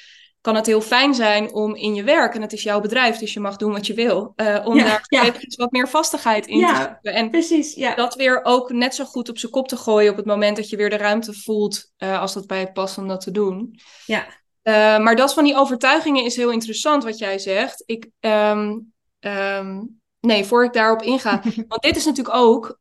kan 0.41 0.55
het 0.55 0.65
heel 0.65 0.81
fijn 0.81 1.13
zijn 1.13 1.53
om 1.53 1.75
in 1.75 1.95
je 1.95 2.03
werk, 2.03 2.35
en 2.35 2.41
het 2.41 2.53
is 2.53 2.63
jouw 2.63 2.79
bedrijf, 2.79 3.17
dus 3.17 3.33
je 3.33 3.39
mag 3.39 3.55
doen 3.55 3.71
wat 3.71 3.87
je 3.87 3.93
wil, 3.93 4.33
uh, 4.35 4.61
om 4.65 4.77
daar 4.77 5.05
ja. 5.07 5.31
wat 5.55 5.71
meer 5.71 5.87
vastigheid 5.87 6.47
in 6.47 6.67
te 6.67 6.75
zetten. 6.75 7.13
En 7.13 7.29
precies, 7.29 7.73
ja. 7.73 7.95
dat 7.95 8.15
weer 8.15 8.43
ook 8.43 8.71
net 8.71 8.95
zo 8.95 9.05
goed 9.05 9.29
op 9.29 9.37
zijn 9.37 9.51
kop 9.51 9.67
te 9.67 9.77
gooien 9.77 10.11
op 10.11 10.17
het 10.17 10.25
moment 10.25 10.55
dat 10.55 10.69
je 10.69 10.77
weer 10.77 10.89
de 10.89 10.97
ruimte 10.97 11.33
voelt, 11.33 11.91
uh, 11.97 12.21
als 12.21 12.33
dat 12.33 12.47
bij 12.47 12.59
je 12.59 12.71
past 12.71 12.97
om 12.97 13.07
dat 13.07 13.21
te 13.21 13.31
doen. 13.31 13.79
Ja. 14.05 14.25
Uh, 14.63 14.73
maar 15.03 15.15
dat 15.15 15.33
van 15.33 15.43
die 15.43 15.55
overtuigingen 15.55 16.25
is 16.25 16.35
heel 16.35 16.51
interessant 16.51 17.03
wat 17.03 17.17
jij 17.17 17.39
zegt. 17.39 17.83
Ik, 17.85 18.09
um, 18.19 18.93
um, 19.19 19.99
nee, 20.27 20.45
voor 20.45 20.63
ik 20.63 20.73
daarop 20.73 21.01
inga. 21.01 21.41
want 21.67 21.81
dit 21.81 21.95
is 21.95 22.05
natuurlijk 22.05 22.35
ook 22.35 22.79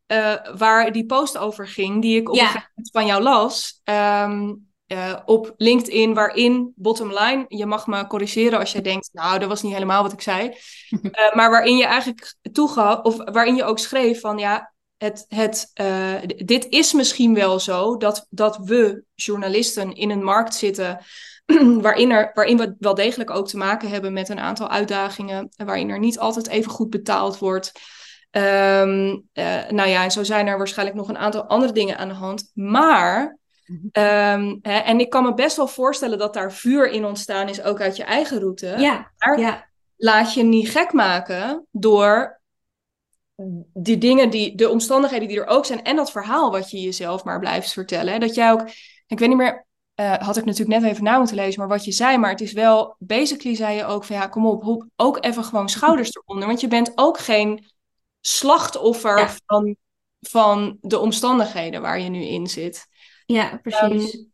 waar 0.57 0.93
die 0.93 1.07
post 1.07 1.39
over 1.39 1.69
ging, 1.69 2.03
die 2.03 2.21
ik 2.21 2.29
op 2.29 2.37
ja. 2.37 2.55
een 2.55 2.89
van 2.93 3.07
jou 3.07 3.23
las. 3.23 3.81
Um, 3.85 4.67
uh, 4.87 5.17
op 5.25 5.55
LinkedIn, 5.57 6.15
waarin, 6.15 6.73
bottom 6.77 7.09
line, 7.09 7.45
je 7.49 7.67
mag 7.67 7.87
me 7.87 8.07
corrigeren 8.07 8.59
als 8.59 8.73
jij 8.73 8.83
denkt, 8.83 9.09
nou, 9.13 9.39
dat 9.39 9.49
was 9.49 9.63
niet 9.63 9.73
helemaal 9.73 10.03
wat 10.03 10.13
ik 10.13 10.21
zei. 10.21 10.55
Uh, 10.91 11.35
maar 11.37 11.51
waarin 11.51 11.77
je 11.77 11.85
eigenlijk 11.85 12.35
toegaf, 12.53 13.03
of 13.03 13.17
waarin 13.17 13.55
je 13.55 13.65
ook 13.65 13.79
schreef 13.79 14.21
van, 14.21 14.39
ja, 14.39 14.75
het, 14.97 15.25
het, 15.29 15.71
dit 16.47 16.67
is 16.69 16.93
misschien 16.93 17.35
wel 17.35 17.61
zo 17.61 17.97
dat, 17.97 18.27
dat 18.31 18.57
we 18.57 19.05
journalisten 19.15 19.93
in 19.93 20.11
een 20.11 20.25
markt 20.25 20.55
zitten 20.55 20.99
waarin, 21.81 22.11
er, 22.11 22.31
waarin 22.35 22.57
we 22.57 22.75
wel 22.79 22.95
degelijk 22.95 23.31
ook 23.31 23.49
te 23.49 23.57
maken 23.57 23.89
hebben 23.89 24.13
met 24.13 24.29
een 24.29 24.41
aantal 24.41 24.69
uitdagingen, 24.69 25.49
waarin 25.57 25.91
er 25.91 25.99
niet 25.99 26.19
altijd 26.19 26.49
even 26.49 26.71
goed 26.71 26.91
betaald 26.91 27.39
wordt. 27.39 27.73
Um, 28.31 29.29
nou 29.69 29.87
ja, 29.87 30.05
en 30.05 30.11
zo 30.11 30.25
zijn 30.25 30.47
er 30.47 30.59
waarschijnlijk 30.59 30.99
nog 30.99 31.09
een 31.09 31.19
aantal 31.19 31.45
andere 31.45 31.73
dingen 31.73 31.99
aan 31.99 32.09
de 32.09 32.15
hand. 32.15 32.51
Maar 32.55 33.39
Um, 33.69 34.59
hè, 34.63 34.79
en 34.79 35.01
ik 35.01 35.11
kan 35.11 35.23
me 35.23 35.35
best 35.35 35.57
wel 35.57 35.67
voorstellen 35.67 36.19
dat 36.19 36.35
daar 36.35 36.53
vuur 36.53 36.91
in 36.91 37.05
ontstaan 37.05 37.49
is, 37.49 37.63
ook 37.63 37.81
uit 37.81 37.97
je 37.97 38.05
eigen 38.05 38.39
route. 38.39 38.75
Ja, 38.79 39.13
maar 39.19 39.39
ja. 39.39 39.69
laat 39.97 40.35
je 40.35 40.43
niet 40.43 40.71
gek 40.71 40.93
maken 40.93 41.67
door 41.71 42.41
die 43.73 43.99
dingen, 43.99 44.31
die, 44.31 44.55
de 44.55 44.69
omstandigheden 44.69 45.29
die 45.29 45.41
er 45.41 45.47
ook 45.47 45.67
zijn 45.67 45.85
en 45.85 45.97
dat 45.97 46.11
verhaal 46.11 46.51
wat 46.51 46.71
je 46.71 46.81
jezelf 46.81 47.25
maar 47.25 47.39
blijft 47.39 47.73
vertellen. 47.73 48.21
Dat 48.21 48.35
jij 48.35 48.53
ook, 48.53 48.69
ik 49.07 49.19
weet 49.19 49.29
niet 49.29 49.37
meer, 49.37 49.66
uh, 50.01 50.15
had 50.15 50.37
ik 50.37 50.45
natuurlijk 50.45 50.81
net 50.81 50.91
even 50.91 51.05
na 51.05 51.19
moeten 51.19 51.37
lezen, 51.37 51.61
maar 51.61 51.69
wat 51.69 51.85
je 51.85 51.93
zei, 51.93 52.19
maar 52.19 52.31
het 52.31 52.41
is 52.41 52.53
wel, 52.53 52.97
basically 52.99 53.57
zei 53.57 53.77
je 53.77 53.85
ook 53.85 54.05
van 54.05 54.17
ja, 54.17 54.27
kom 54.27 54.47
op, 54.47 54.63
hoep 54.63 54.87
ook 54.97 55.25
even 55.25 55.45
gewoon 55.45 55.69
schouders 55.69 56.15
eronder, 56.15 56.49
want 56.49 56.61
je 56.61 56.69
bent 56.69 56.93
ook 56.95 57.19
geen 57.19 57.67
slachtoffer 58.21 59.37
van, 59.47 59.77
van 60.21 60.79
de 60.81 60.99
omstandigheden 60.99 61.81
waar 61.81 62.01
je 62.01 62.09
nu 62.09 62.23
in 62.23 62.47
zit. 62.47 62.87
Ja, 63.27 63.61
precies. 63.63 64.15
Um, 64.15 64.33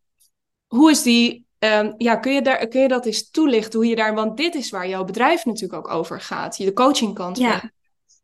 hoe 0.66 0.90
is 0.90 1.02
die, 1.02 1.46
um, 1.58 1.94
ja, 1.98 2.16
kun 2.16 2.32
je, 2.32 2.42
daar, 2.42 2.68
kun 2.68 2.80
je 2.80 2.88
dat 2.88 3.06
eens 3.06 3.30
toelichten, 3.30 3.78
hoe 3.78 3.88
je 3.88 3.96
daar, 3.96 4.14
want 4.14 4.36
dit 4.36 4.54
is 4.54 4.70
waar 4.70 4.88
jouw 4.88 5.04
bedrijf 5.04 5.44
natuurlijk 5.44 5.86
ook 5.86 5.94
over 5.94 6.20
gaat, 6.20 6.56
je 6.56 6.64
de 6.64 6.72
coachingkant. 6.72 7.38
Ja. 7.38 7.72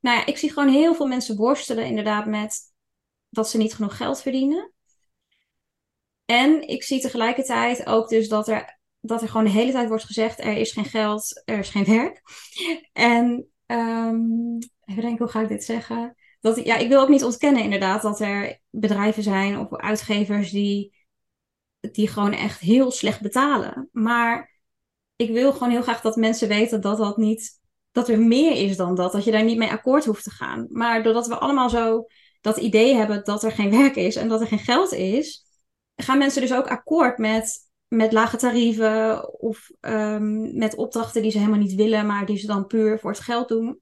Nou 0.00 0.16
ja, 0.16 0.26
ik 0.26 0.38
zie 0.38 0.52
gewoon 0.52 0.68
heel 0.68 0.94
veel 0.94 1.06
mensen 1.06 1.36
worstelen 1.36 1.84
inderdaad 1.84 2.26
met 2.26 2.60
dat 3.28 3.48
ze 3.48 3.56
niet 3.56 3.74
genoeg 3.74 3.96
geld 3.96 4.22
verdienen. 4.22 4.72
En 6.30 6.68
ik 6.68 6.82
zie 6.82 7.00
tegelijkertijd 7.00 7.86
ook 7.86 8.08
dus 8.08 8.28
dat 8.28 8.48
er, 8.48 8.78
dat 9.00 9.22
er 9.22 9.28
gewoon 9.28 9.44
de 9.44 9.50
hele 9.50 9.72
tijd 9.72 9.88
wordt 9.88 10.04
gezegd: 10.04 10.40
er 10.40 10.56
is 10.56 10.72
geen 10.72 10.84
geld, 10.84 11.42
er 11.44 11.58
is 11.58 11.68
geen 11.68 11.84
werk. 11.84 12.22
En 12.92 13.48
um, 13.66 14.58
even 14.84 15.02
denken, 15.02 15.18
hoe 15.18 15.28
ga 15.28 15.40
ik 15.40 15.48
dit 15.48 15.64
zeggen? 15.64 16.16
dat, 16.40 16.64
ja, 16.64 16.76
ik 16.76 16.88
wil 16.88 17.00
ook 17.00 17.08
niet 17.08 17.24
ontkennen 17.24 17.62
inderdaad 17.62 18.02
dat 18.02 18.20
er 18.20 18.60
bedrijven 18.70 19.22
zijn 19.22 19.58
of 19.58 19.76
uitgevers 19.76 20.50
die, 20.50 20.94
die 21.80 22.08
gewoon 22.08 22.32
echt 22.32 22.60
heel 22.60 22.90
slecht 22.90 23.20
betalen. 23.20 23.88
Maar 23.92 24.56
ik 25.16 25.30
wil 25.30 25.52
gewoon 25.52 25.70
heel 25.70 25.82
graag 25.82 26.00
dat 26.00 26.16
mensen 26.16 26.48
weten 26.48 26.80
dat 26.80 26.98
dat 26.98 27.16
niet, 27.16 27.60
dat 27.92 28.08
er 28.08 28.20
meer 28.20 28.52
is 28.52 28.76
dan 28.76 28.94
dat. 28.94 29.12
Dat 29.12 29.24
je 29.24 29.30
daar 29.30 29.44
niet 29.44 29.58
mee 29.58 29.70
akkoord 29.70 30.04
hoeft 30.04 30.24
te 30.24 30.30
gaan. 30.30 30.66
Maar 30.70 31.02
doordat 31.02 31.26
we 31.26 31.38
allemaal 31.38 31.70
zo 31.70 32.06
dat 32.40 32.56
idee 32.56 32.94
hebben 32.94 33.24
dat 33.24 33.44
er 33.44 33.52
geen 33.52 33.70
werk 33.70 33.96
is 33.96 34.16
en 34.16 34.28
dat 34.28 34.40
er 34.40 34.46
geen 34.46 34.58
geld 34.58 34.92
is, 34.92 35.47
gaan 36.02 36.18
mensen 36.18 36.40
dus 36.40 36.52
ook 36.54 36.66
akkoord 36.66 37.18
met, 37.18 37.58
met 37.88 38.12
lage 38.12 38.36
tarieven 38.36 39.28
of 39.40 39.70
um, 39.80 40.56
met 40.58 40.76
opdrachten 40.76 41.22
die 41.22 41.30
ze 41.30 41.38
helemaal 41.38 41.60
niet 41.60 41.74
willen, 41.74 42.06
maar 42.06 42.26
die 42.26 42.38
ze 42.38 42.46
dan 42.46 42.66
puur 42.66 42.98
voor 42.98 43.10
het 43.10 43.20
geld 43.20 43.48
doen. 43.48 43.80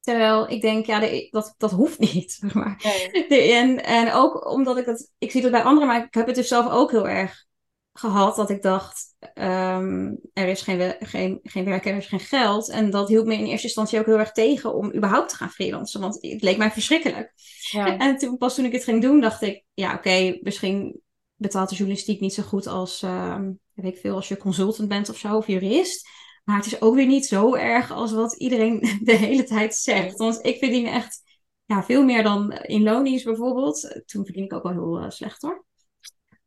Terwijl 0.00 0.50
ik 0.50 0.60
denk, 0.60 0.86
ja, 0.86 1.28
dat, 1.30 1.54
dat 1.58 1.70
hoeft 1.70 1.98
niet. 1.98 2.32
Zeg 2.40 2.54
maar. 2.54 3.04
en, 3.28 3.84
en 3.84 4.12
ook 4.12 4.50
omdat 4.50 4.76
ik 4.76 4.86
het, 4.86 5.12
ik 5.18 5.30
zie 5.30 5.42
dat 5.42 5.50
bij 5.50 5.62
anderen, 5.62 5.88
maar 5.88 6.04
ik 6.04 6.14
heb 6.14 6.26
het 6.26 6.34
dus 6.34 6.48
zelf 6.48 6.70
ook 6.70 6.90
heel 6.90 7.08
erg 7.08 7.44
gehad. 7.92 8.36
Dat 8.36 8.50
ik 8.50 8.62
dacht, 8.62 9.14
um, 9.34 10.20
er 10.32 10.48
is 10.48 10.62
geen, 10.62 10.96
geen, 10.98 11.40
geen 11.42 11.64
werk, 11.64 11.86
er 11.86 11.96
is 11.96 12.06
geen 12.06 12.20
geld. 12.20 12.68
En 12.70 12.90
dat 12.90 13.08
hield 13.08 13.26
me 13.26 13.34
in 13.34 13.44
eerste 13.44 13.66
instantie 13.66 13.98
ook 13.98 14.06
heel 14.06 14.18
erg 14.18 14.32
tegen 14.32 14.74
om 14.74 14.94
überhaupt 14.94 15.28
te 15.28 15.36
gaan 15.36 15.50
freelancen. 15.50 16.00
Want 16.00 16.14
het 16.20 16.42
leek 16.42 16.56
mij 16.56 16.70
verschrikkelijk. 16.70 17.32
Ja. 17.70 17.96
En 17.98 18.16
toen, 18.16 18.36
pas 18.36 18.54
toen 18.54 18.64
ik 18.64 18.72
het 18.72 18.84
ging 18.84 19.02
doen, 19.02 19.20
dacht 19.20 19.42
ik, 19.42 19.64
ja, 19.74 19.88
oké, 19.88 19.98
okay, 19.98 20.38
misschien 20.42 21.02
betaalt 21.34 21.68
de 21.68 21.74
journalistiek 21.74 22.20
niet 22.20 22.34
zo 22.34 22.42
goed 22.42 22.66
als, 22.66 23.02
um, 23.02 23.58
weet 23.72 23.92
ik 23.94 24.00
veel, 24.00 24.14
als 24.14 24.28
je 24.28 24.36
consultant 24.36 24.88
bent 24.88 25.08
of 25.08 25.16
zo, 25.16 25.36
of 25.36 25.46
jurist. 25.46 26.08
Maar 26.44 26.56
het 26.56 26.66
is 26.66 26.80
ook 26.80 26.94
weer 26.94 27.06
niet 27.06 27.26
zo 27.26 27.54
erg 27.54 27.90
als 27.90 28.12
wat 28.12 28.36
iedereen 28.36 28.80
de 29.02 29.16
hele 29.16 29.44
tijd 29.44 29.74
zegt. 29.74 30.18
Want 30.18 30.44
ik 30.44 30.58
verdien 30.58 30.86
echt 30.86 31.22
ja, 31.64 31.84
veel 31.84 32.04
meer 32.04 32.22
dan 32.22 32.52
in 32.52 32.82
lonies 32.82 33.22
bijvoorbeeld. 33.22 34.02
Toen 34.06 34.24
verdien 34.24 34.44
ik 34.44 34.52
ook 34.52 34.62
wel 34.62 34.72
heel 34.72 35.00
uh, 35.00 35.10
slecht 35.10 35.42
hoor. 35.42 35.64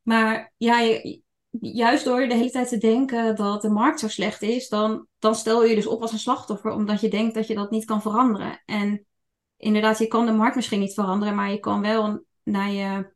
Maar 0.01 0.53
ja, 0.57 1.01
juist 1.59 2.05
door 2.05 2.27
de 2.27 2.35
hele 2.35 2.51
tijd 2.51 2.69
te 2.69 2.77
denken 2.77 3.35
dat 3.35 3.61
de 3.61 3.69
markt 3.69 3.99
zo 3.99 4.07
slecht 4.07 4.41
is, 4.41 4.69
dan, 4.69 5.07
dan 5.19 5.35
stel 5.35 5.65
je 5.65 5.75
dus 5.75 5.87
op 5.87 6.01
als 6.01 6.11
een 6.11 6.19
slachtoffer, 6.19 6.71
omdat 6.71 7.01
je 7.01 7.09
denkt 7.09 7.33
dat 7.33 7.47
je 7.47 7.55
dat 7.55 7.71
niet 7.71 7.85
kan 7.85 8.01
veranderen. 8.01 8.61
En 8.65 9.05
inderdaad, 9.57 9.97
je 9.97 10.07
kan 10.07 10.25
de 10.25 10.31
markt 10.31 10.55
misschien 10.55 10.79
niet 10.79 10.93
veranderen, 10.93 11.35
maar 11.35 11.51
je 11.51 11.59
kan 11.59 11.81
wel 11.81 12.25
naar, 12.43 12.71
je, 12.71 13.13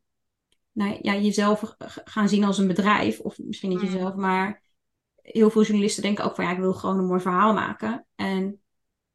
naar 0.71 0.97
ja, 1.01 1.15
jezelf 1.15 1.75
gaan 2.03 2.29
zien 2.29 2.43
als 2.43 2.57
een 2.57 2.67
bedrijf. 2.67 3.19
Of 3.19 3.37
misschien 3.37 3.69
niet 3.69 3.81
mm. 3.81 3.85
jezelf, 3.85 4.15
maar 4.15 4.61
heel 5.21 5.49
veel 5.49 5.63
journalisten 5.63 6.03
denken 6.03 6.25
ook 6.25 6.35
van 6.35 6.45
ja, 6.45 6.51
ik 6.51 6.57
wil 6.57 6.73
gewoon 6.73 6.97
een 6.97 7.05
mooi 7.05 7.21
verhaal 7.21 7.53
maken. 7.53 8.05
En 8.15 8.61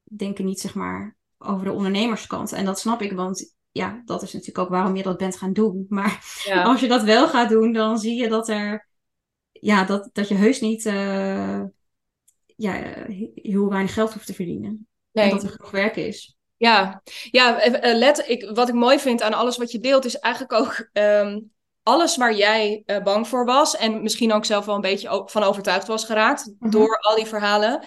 denken 0.02 0.44
niet 0.44 0.60
zeg 0.60 0.74
maar 0.74 1.16
over 1.38 1.64
de 1.64 1.72
ondernemerskant. 1.72 2.52
En 2.52 2.64
dat 2.64 2.80
snap 2.80 3.02
ik, 3.02 3.12
want 3.12 3.54
ja, 3.70 4.02
dat 4.04 4.22
is 4.22 4.32
natuurlijk 4.32 4.58
ook 4.58 4.68
waarom 4.68 4.96
je 4.96 5.02
dat 5.02 5.18
bent 5.18 5.36
gaan 5.36 5.52
doen. 5.52 5.86
Maar 5.88 6.44
als 6.64 6.80
je 6.80 6.88
dat 6.88 7.02
wel 7.02 7.28
gaat 7.28 7.48
doen, 7.48 7.72
dan 7.72 7.98
zie 7.98 8.22
je 8.22 8.28
dat 8.28 8.48
er 8.48 8.88
ja, 9.52 9.84
dat, 9.84 10.10
dat 10.12 10.28
je 10.28 10.34
heus 10.34 10.60
niet 10.60 10.84
uh, 10.84 11.62
ja, 12.56 12.72
heel 13.34 13.68
weinig 13.68 13.94
geld 13.94 14.12
hoeft 14.12 14.26
te 14.26 14.34
verdienen. 14.34 14.88
Nee. 15.12 15.24
En 15.24 15.30
dat 15.30 15.42
er 15.42 15.48
genoeg 15.48 15.70
werk 15.70 15.96
is. 15.96 16.35
Ja, 16.56 17.02
ja 17.30 17.60
eh, 17.60 17.90
eh, 17.90 17.96
let, 17.96 18.24
ik, 18.28 18.50
wat 18.54 18.68
ik 18.68 18.74
mooi 18.74 18.98
vind 18.98 19.22
aan 19.22 19.34
alles 19.34 19.56
wat 19.56 19.72
je 19.72 19.80
deelt, 19.80 20.04
is 20.04 20.18
eigenlijk 20.18 20.52
ook 20.52 20.88
ehm, 20.92 21.40
alles 21.82 22.16
waar 22.16 22.34
jij 22.34 22.82
bang 23.04 23.28
voor 23.28 23.44
was. 23.44 23.76
En 23.76 24.02
misschien 24.02 24.32
ook 24.32 24.44
zelf 24.44 24.64
wel 24.64 24.74
een 24.74 24.80
beetje 24.80 25.22
van 25.26 25.42
overtuigd 25.42 25.86
was 25.86 26.04
geraakt 26.04 26.52
mhm. 26.58 26.70
door 26.70 26.98
al 26.98 27.16
die 27.16 27.26
verhalen 27.26 27.86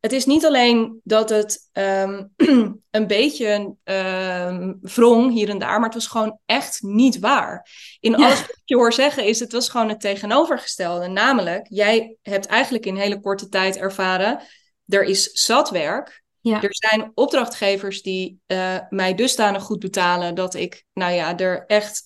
het 0.00 0.14
is 0.14 0.26
niet 0.26 0.44
alleen 0.44 1.00
dat 1.04 1.28
het 1.28 1.68
ehm, 1.72 2.24
een 2.90 3.06
beetje 3.06 3.74
um, 3.84 4.78
wrong 4.82 5.32
hier 5.32 5.48
en 5.48 5.58
daar, 5.58 5.76
maar 5.76 5.88
het 5.88 5.94
was 5.94 6.06
gewoon 6.06 6.38
echt 6.44 6.82
niet 6.82 7.18
waar. 7.18 7.68
In 8.00 8.14
alles 8.16 8.40
wat 8.40 8.60
je 8.64 8.76
hoor 8.76 8.92
zeggen 8.92 9.24
is, 9.24 9.40
het 9.40 9.52
was 9.52 9.68
gewoon 9.68 9.88
het 9.88 10.00
tegenovergestelde. 10.00 11.08
Namelijk, 11.08 11.66
jij 11.68 12.16
hebt 12.22 12.46
eigenlijk 12.46 12.86
in 12.86 12.96
hele 12.96 13.20
korte 13.20 13.48
tijd 13.48 13.76
ervaren, 13.76 14.40
er 14.86 15.02
is 15.02 15.30
zat 15.32 15.70
werk. 15.70 16.24
Er 16.54 16.76
zijn 16.88 17.12
opdrachtgevers 17.14 18.02
die 18.02 18.40
uh, 18.46 18.78
mij 18.90 19.14
dusdanig 19.14 19.62
goed 19.62 19.78
betalen 19.78 20.34
dat 20.34 20.54
ik, 20.54 20.84
nou 20.92 21.12
ja, 21.12 21.36
er 21.36 21.64
echt 21.66 22.02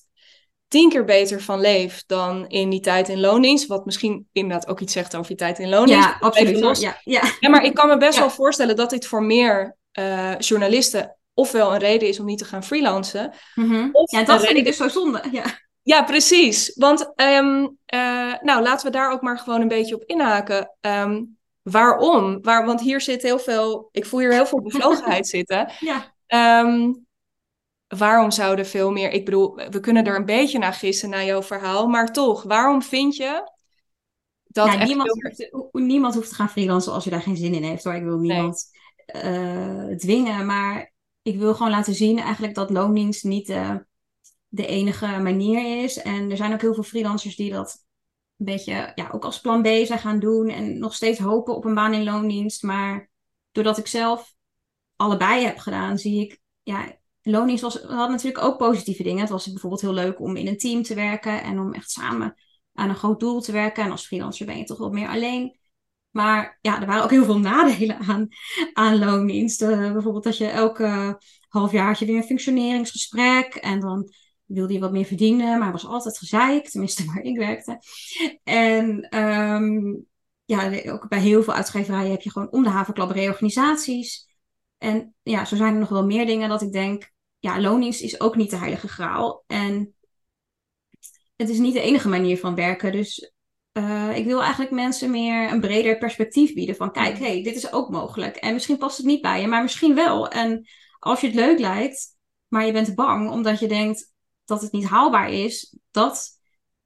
tien 0.68 0.88
keer 0.88 1.04
beter 1.04 1.42
van 1.42 1.60
leef 1.60 2.02
dan 2.06 2.48
in 2.48 2.70
die 2.70 2.80
tijd 2.80 3.08
in 3.08 3.20
loondienst. 3.20 3.66
Wat 3.66 3.84
misschien 3.84 4.28
inderdaad 4.32 4.68
ook 4.68 4.80
iets 4.80 4.92
zegt 4.92 5.16
over 5.16 5.30
je 5.30 5.36
tijd 5.36 5.58
in 5.58 5.68
loondienst. 5.68 6.08
Ja, 6.08 6.16
absoluut. 6.20 6.80
Ja, 6.80 7.00
ja. 7.04 7.22
ja, 7.40 7.48
maar 7.48 7.64
ik 7.64 7.74
kan 7.74 7.88
me 7.88 7.96
best 7.96 8.18
wel 8.18 8.30
voorstellen 8.30 8.76
dat 8.76 8.90
dit 8.90 9.06
voor 9.06 9.22
meer 9.22 9.76
uh, 9.98 10.38
journalisten 10.38 11.16
ofwel 11.34 11.72
een 11.72 11.78
reden 11.78 12.08
is 12.08 12.20
om 12.20 12.26
niet 12.26 12.38
te 12.38 12.44
gaan 12.44 12.64
freelancen. 12.64 13.32
Mm 13.54 13.88
of 13.92 14.10
ja, 14.10 14.24
dat 14.24 14.46
vind 14.46 14.58
ik 14.58 14.64
dus 14.64 14.76
zo 14.76 14.88
zonde. 14.88 15.22
Ja, 15.32 15.44
ja 15.82 16.02
precies. 16.02 16.72
Want 16.74 17.12
um, 17.16 17.78
uh, 17.94 18.34
nou, 18.40 18.62
laten 18.62 18.86
we 18.86 18.92
daar 18.92 19.12
ook 19.12 19.22
maar 19.22 19.38
gewoon 19.38 19.60
een 19.60 19.68
beetje 19.68 19.94
op 19.94 20.02
inhaken. 20.04 20.76
Um, 20.80 21.38
waarom? 21.62 22.42
Waar, 22.42 22.66
want 22.66 22.80
hier 22.80 23.00
zit 23.00 23.22
heel 23.22 23.38
veel, 23.38 23.88
ik 23.92 24.06
voel 24.06 24.20
hier 24.20 24.32
heel 24.32 24.46
veel 24.46 24.62
bevlogenheid 24.68 25.26
zitten. 25.26 25.72
Ja. 25.80 26.14
Um, 26.64 27.06
waarom 27.98 28.30
zouden 28.30 28.66
veel 28.66 28.90
meer. 28.90 29.10
Ik 29.10 29.24
bedoel, 29.24 29.54
we 29.54 29.80
kunnen 29.80 30.04
er 30.04 30.16
een 30.16 30.24
beetje 30.24 30.58
naar 30.58 30.72
gissen 30.72 31.10
naar 31.10 31.24
jouw 31.24 31.42
verhaal, 31.42 31.86
maar 31.86 32.12
toch, 32.12 32.42
waarom 32.42 32.82
vind 32.82 33.16
je 33.16 33.50
dat. 34.44 34.72
Ja, 34.72 34.84
niemand, 34.84 35.10
hoeft, 35.10 35.48
niemand 35.72 36.14
hoeft 36.14 36.28
te 36.28 36.34
gaan 36.34 36.48
freelancen 36.48 36.92
als 36.92 37.04
je 37.04 37.10
daar 37.10 37.22
geen 37.22 37.36
zin 37.36 37.54
in 37.54 37.62
heeft 37.62 37.84
hoor. 37.84 37.94
Ik 37.94 38.02
wil 38.02 38.18
niemand 38.18 38.70
uh, 39.24 39.96
dwingen, 39.96 40.46
maar 40.46 40.92
ik 41.22 41.38
wil 41.38 41.54
gewoon 41.54 41.72
laten 41.72 41.94
zien 41.94 42.18
eigenlijk 42.18 42.54
dat 42.54 42.70
loondienst 42.70 43.24
niet 43.24 43.48
uh, 43.48 43.76
de 44.48 44.66
enige 44.66 45.06
manier 45.06 45.82
is. 45.82 46.02
En 46.02 46.30
er 46.30 46.36
zijn 46.36 46.52
ook 46.52 46.60
heel 46.60 46.74
veel 46.74 46.82
freelancers 46.82 47.36
die 47.36 47.52
dat 47.52 47.84
een 48.40 48.46
beetje 48.46 48.92
ja, 48.94 49.10
ook 49.12 49.24
als 49.24 49.40
plan 49.40 49.62
B 49.62 49.66
zijn 49.66 49.98
gaan 49.98 50.18
doen 50.18 50.48
en 50.48 50.78
nog 50.78 50.94
steeds 50.94 51.18
hopen 51.18 51.56
op 51.56 51.64
een 51.64 51.74
baan 51.74 51.94
in 51.94 52.04
loondienst. 52.04 52.62
Maar 52.62 53.10
doordat 53.52 53.78
ik 53.78 53.86
zelf 53.86 54.34
allebei 54.96 55.44
heb 55.44 55.58
gedaan, 55.58 55.98
zie 55.98 56.20
ik, 56.20 56.40
ja, 56.62 56.98
loondienst 57.22 57.62
was, 57.62 57.82
had 57.82 58.10
natuurlijk 58.10 58.44
ook 58.44 58.58
positieve 58.58 59.02
dingen. 59.02 59.20
Het 59.20 59.30
was 59.30 59.50
bijvoorbeeld 59.50 59.80
heel 59.80 59.92
leuk 59.92 60.20
om 60.20 60.36
in 60.36 60.46
een 60.46 60.58
team 60.58 60.82
te 60.82 60.94
werken 60.94 61.42
en 61.42 61.58
om 61.58 61.72
echt 61.72 61.90
samen 61.90 62.34
aan 62.72 62.88
een 62.88 62.96
groot 62.96 63.20
doel 63.20 63.40
te 63.40 63.52
werken. 63.52 63.84
En 63.84 63.90
als 63.90 64.06
freelancer 64.06 64.46
ben 64.46 64.58
je 64.58 64.64
toch 64.64 64.78
wat 64.78 64.92
meer 64.92 65.08
alleen. 65.08 65.58
Maar 66.10 66.58
ja, 66.60 66.80
er 66.80 66.86
waren 66.86 67.02
ook 67.04 67.10
heel 67.10 67.24
veel 67.24 67.38
nadelen 67.50 67.98
aan, 67.98 68.28
aan 68.72 68.98
loondienst. 68.98 69.62
Uh, 69.62 69.92
bijvoorbeeld 69.92 70.24
dat 70.24 70.36
je 70.36 70.46
elke 70.46 71.18
half 71.48 71.72
jaar 71.72 71.96
weer 71.98 72.16
een 72.16 72.22
functioneringsgesprek. 72.22 73.54
En 73.54 73.80
dan 73.80 74.12
wilde 74.52 74.72
je 74.72 74.78
wat 74.78 74.92
meer 74.92 75.04
verdienen, 75.04 75.58
maar 75.58 75.72
was 75.72 75.86
altijd 75.86 76.18
gezeik. 76.18 76.68
Tenminste, 76.68 77.04
waar 77.04 77.22
ik 77.22 77.36
werkte. 77.36 77.78
En 78.44 79.18
um, 79.18 80.06
ja, 80.44 80.90
ook 80.92 81.08
bij 81.08 81.20
heel 81.20 81.42
veel 81.42 81.54
uitgeverijen 81.54 82.10
heb 82.10 82.22
je 82.22 82.30
gewoon 82.30 82.50
om 82.50 82.62
de 82.62 82.68
havenklap 82.68 83.10
reorganisaties. 83.10 84.28
En 84.78 85.14
ja, 85.22 85.44
zo 85.44 85.56
zijn 85.56 85.72
er 85.72 85.80
nog 85.80 85.88
wel 85.88 86.06
meer 86.06 86.26
dingen 86.26 86.48
dat 86.48 86.62
ik 86.62 86.72
denk, 86.72 87.10
ja, 87.38 87.60
loondienst 87.60 88.02
is 88.02 88.20
ook 88.20 88.36
niet 88.36 88.50
de 88.50 88.56
heilige 88.56 88.88
graal. 88.88 89.44
En 89.46 89.94
het 91.36 91.48
is 91.48 91.58
niet 91.58 91.74
de 91.74 91.80
enige 91.80 92.08
manier 92.08 92.38
van 92.38 92.54
werken. 92.54 92.92
Dus 92.92 93.32
uh, 93.72 94.16
ik 94.16 94.24
wil 94.24 94.40
eigenlijk 94.40 94.72
mensen 94.72 95.10
meer 95.10 95.52
een 95.52 95.60
breder 95.60 95.98
perspectief 95.98 96.54
bieden. 96.54 96.76
Van 96.76 96.92
kijk, 96.92 97.18
hé, 97.18 97.24
hey, 97.24 97.42
dit 97.42 97.56
is 97.56 97.72
ook 97.72 97.90
mogelijk. 97.90 98.36
En 98.36 98.52
misschien 98.52 98.78
past 98.78 98.96
het 98.96 99.06
niet 99.06 99.20
bij 99.20 99.40
je, 99.40 99.46
maar 99.46 99.62
misschien 99.62 99.94
wel. 99.94 100.28
En 100.28 100.68
als 100.98 101.20
je 101.20 101.26
het 101.26 101.36
leuk 101.36 101.58
lijkt, 101.58 102.16
maar 102.48 102.66
je 102.66 102.72
bent 102.72 102.94
bang 102.94 103.30
omdat 103.30 103.58
je 103.58 103.68
denkt 103.68 104.09
dat 104.50 104.62
het 104.62 104.72
niet 104.72 104.86
haalbaar 104.86 105.30
is, 105.32 105.76
dat, 105.90 106.28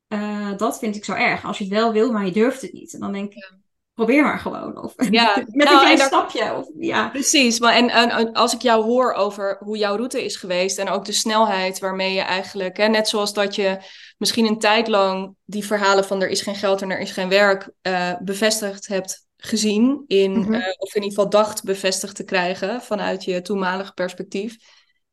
uh, 0.09 0.57
dat 0.57 0.79
vind 0.79 0.97
ik 0.97 1.05
zo 1.05 1.13
erg. 1.13 1.45
Als 1.45 1.59
je 1.59 1.65
het 1.65 1.73
wel 1.73 1.93
wil, 1.93 2.13
maar 2.13 2.25
je 2.25 2.33
durft 2.33 2.63
het 2.63 2.73
niet. 2.73 2.95
En 2.95 3.01
dan 3.01 3.13
denk 3.13 3.33
ik, 3.33 3.53
probeer 3.95 4.23
maar 4.23 4.39
gewoon. 4.39 4.83
Of 4.83 4.95
ja, 5.11 5.35
met 5.37 5.67
een 5.67 5.73
nou, 5.73 5.79
klein 5.79 5.99
stapje. 5.99 6.55
Of, 6.55 6.69
ja. 6.79 7.09
Precies. 7.09 7.59
Maar 7.59 7.75
en, 7.75 7.91
en, 7.91 8.33
als 8.33 8.55
ik 8.55 8.63
jou 8.63 8.85
hoor 8.85 9.13
over 9.13 9.57
hoe 9.61 9.79
jouw 9.79 9.97
route 9.97 10.25
is 10.25 10.37
geweest 10.37 10.79
en 10.79 10.89
ook 10.89 11.05
de 11.05 11.13
snelheid 11.13 11.79
waarmee 11.79 12.15
je 12.15 12.21
eigenlijk, 12.21 12.77
hè, 12.77 12.87
net 12.87 13.09
zoals 13.09 13.33
dat 13.33 13.55
je 13.55 13.79
misschien 14.19 14.47
een 14.47 14.59
tijd 14.59 14.89
lang 14.89 15.35
die 15.45 15.65
verhalen 15.65 16.05
van 16.05 16.23
er 16.23 16.29
is 16.29 16.43
geen 16.43 16.57
geld 16.57 16.83
en 16.83 16.91
er 16.91 16.99
is 16.99 17.11
geen 17.11 17.29
werk 17.29 17.71
uh, 17.83 18.13
bevestigd 18.21 18.87
hebt 18.87 19.27
gezien, 19.37 20.05
in, 20.07 20.39
mhm. 20.39 20.55
eh, 20.55 20.73
of 20.77 20.95
in 20.95 21.03
ieder 21.03 21.19
geval 21.19 21.31
dacht 21.31 21.65
bevestigd 21.65 22.17
te 22.17 22.25
krijgen 22.25 22.83
vanuit 22.83 23.25
je 23.25 23.43
toenmalige 23.43 23.93
perspectief, 23.93 24.57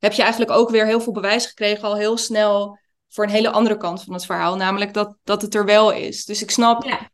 heb 0.02 0.14
je 0.14 0.22
eigenlijk 0.22 0.52
ook 0.52 0.70
weer 0.70 0.86
heel 0.86 1.02
veel 1.02 1.14
bewijs 1.14 1.46
gekregen 1.46 1.84
al 1.84 1.96
heel 1.96 2.18
snel 2.18 2.80
voor 3.10 3.24
een 3.24 3.30
hele 3.30 3.52
andere 3.52 3.78
kant 3.78 4.04
van 4.04 4.14
het 4.14 4.26
verhaal, 4.26 4.56
namelijk 4.56 4.94
dat, 4.94 5.18
dat 5.24 5.42
het 5.42 5.56
er 5.56 5.66
wel 5.66 5.92
is. 5.92 6.26
Dus 6.26 6.42
ik 6.42 6.52
snap 6.52 6.84
ja 6.84 7.10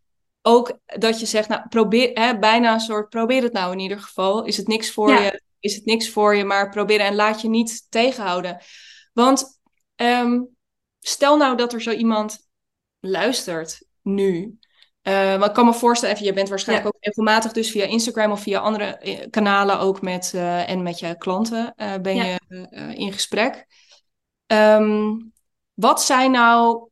ook 0.47 0.79
dat 0.85 1.19
je 1.19 1.25
zegt, 1.25 1.47
nou, 1.47 1.67
probeer, 1.69 2.09
hè, 2.13 2.39
bijna 2.39 2.73
een 2.73 2.79
soort, 2.79 3.09
probeer 3.09 3.43
het 3.43 3.53
nou 3.53 3.71
in 3.71 3.79
ieder 3.79 3.99
geval. 3.99 4.43
Is 4.43 4.57
het 4.57 4.67
niks 4.67 4.91
voor 4.91 5.11
je, 5.11 5.41
is 5.59 5.75
het 5.75 5.85
niks 5.85 6.09
voor 6.09 6.35
je, 6.35 6.43
maar 6.43 6.69
probeer 6.69 6.99
en 6.99 7.15
laat 7.15 7.41
je 7.41 7.49
niet 7.49 7.85
tegenhouden. 7.89 8.61
Want 9.13 9.59
ehm, 9.95 10.41
stel 10.99 11.37
nou 11.37 11.57
dat 11.57 11.73
er 11.73 11.81
zo 11.81 11.91
iemand 11.91 12.47
luistert 12.99 13.85
nu. 14.01 14.57
Uh, 15.07 15.33
ik 15.33 15.53
kan 15.53 15.65
me 15.65 15.73
voorstellen, 15.73 16.15
even, 16.15 16.27
je 16.27 16.33
bent 16.33 16.49
waarschijnlijk 16.49 16.87
ook 16.87 17.03
regelmatig 17.03 17.51
dus 17.51 17.71
via 17.71 17.85
Instagram 17.85 18.31
of 18.31 18.41
via 18.41 18.59
andere 18.59 18.83
eh, 18.83 19.29
kanalen 19.29 19.79
ook 19.79 20.01
met, 20.01 20.31
uh, 20.35 20.69
en 20.69 20.83
met 20.83 20.99
je 20.99 21.17
klanten 21.17 21.73
ben 22.01 22.15
je 22.15 22.39
in 22.95 23.13
gesprek. 23.13 23.67
Um, 24.47 25.33
wat 25.73 26.01
zijn 26.01 26.31
nou 26.31 26.89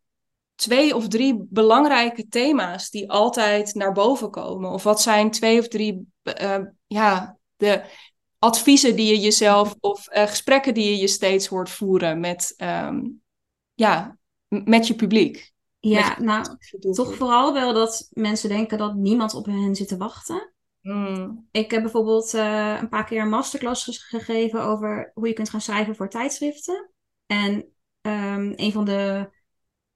twee 0.55 0.95
of 0.95 1.07
drie 1.07 1.47
belangrijke 1.49 2.27
thema's 2.27 2.89
die 2.89 3.09
altijd 3.09 3.73
naar 3.73 3.91
boven 3.91 4.31
komen? 4.31 4.71
Of 4.71 4.83
wat 4.83 5.01
zijn 5.01 5.31
twee 5.31 5.59
of 5.59 5.67
drie 5.67 6.07
uh, 6.41 6.57
ja, 6.87 7.37
de 7.55 7.81
adviezen 8.39 8.95
die 8.95 9.07
je 9.07 9.19
jezelf 9.19 9.75
of 9.79 10.07
uh, 10.13 10.23
gesprekken 10.23 10.73
die 10.73 10.89
je 10.89 10.97
je 10.97 11.07
steeds 11.07 11.47
hoort 11.47 11.69
voeren 11.69 12.19
met, 12.19 12.53
um, 12.57 13.21
ja, 13.73 14.17
met 14.47 14.87
je 14.87 14.95
publiek? 14.95 15.53
Ja, 15.89 16.19
nou, 16.21 16.45
toch 16.91 17.15
vooral 17.15 17.53
wel 17.53 17.73
dat 17.73 18.09
mensen 18.11 18.49
denken 18.49 18.77
dat 18.77 18.95
niemand 18.95 19.33
op 19.33 19.45
hen 19.45 19.75
zit 19.75 19.87
te 19.87 19.97
wachten. 19.97 20.53
Mm. 20.81 21.47
Ik 21.51 21.71
heb 21.71 21.81
bijvoorbeeld 21.81 22.33
uh, 22.33 22.77
een 22.81 22.89
paar 22.89 23.05
keer 23.05 23.21
een 23.21 23.29
masterclass 23.29 24.05
gegeven 24.07 24.61
over 24.61 25.11
hoe 25.13 25.27
je 25.27 25.33
kunt 25.33 25.49
gaan 25.49 25.61
schrijven 25.61 25.95
voor 25.95 26.09
tijdschriften. 26.09 26.91
En 27.25 27.53
um, 28.01 28.53
een 28.55 28.71
van 28.71 28.85
de 28.85 29.29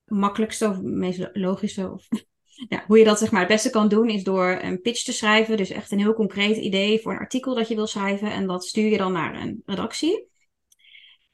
makkelijkste 0.06 0.69
of 0.69 0.82
meest 0.82 1.30
logische 1.34 1.91
of 1.91 2.08
ja, 2.69 2.84
hoe 2.88 2.97
je 2.97 3.04
dat 3.04 3.19
zeg 3.19 3.32
maar 3.32 3.41
het 3.41 3.49
beste 3.49 3.69
kan 3.69 3.88
doen 3.88 4.10
is 4.10 4.23
door 4.23 4.60
een 4.62 4.82
pitch 4.82 5.04
te 5.04 5.13
schrijven. 5.13 5.58
Dus 5.58 5.69
echt 5.69 5.91
een 5.91 5.99
heel 5.99 6.13
concreet 6.13 6.58
idee 6.58 6.99
voor 6.99 7.12
een 7.12 7.19
artikel 7.19 7.56
dat 7.56 7.67
je 7.67 7.75
wil 7.75 7.88
schrijven. 7.88 8.32
En 8.32 8.47
dat 8.47 8.65
stuur 8.65 8.89
je 8.89 8.97
dan 8.97 9.12
naar 9.12 9.41
een 9.41 9.62
redactie. 9.65 10.28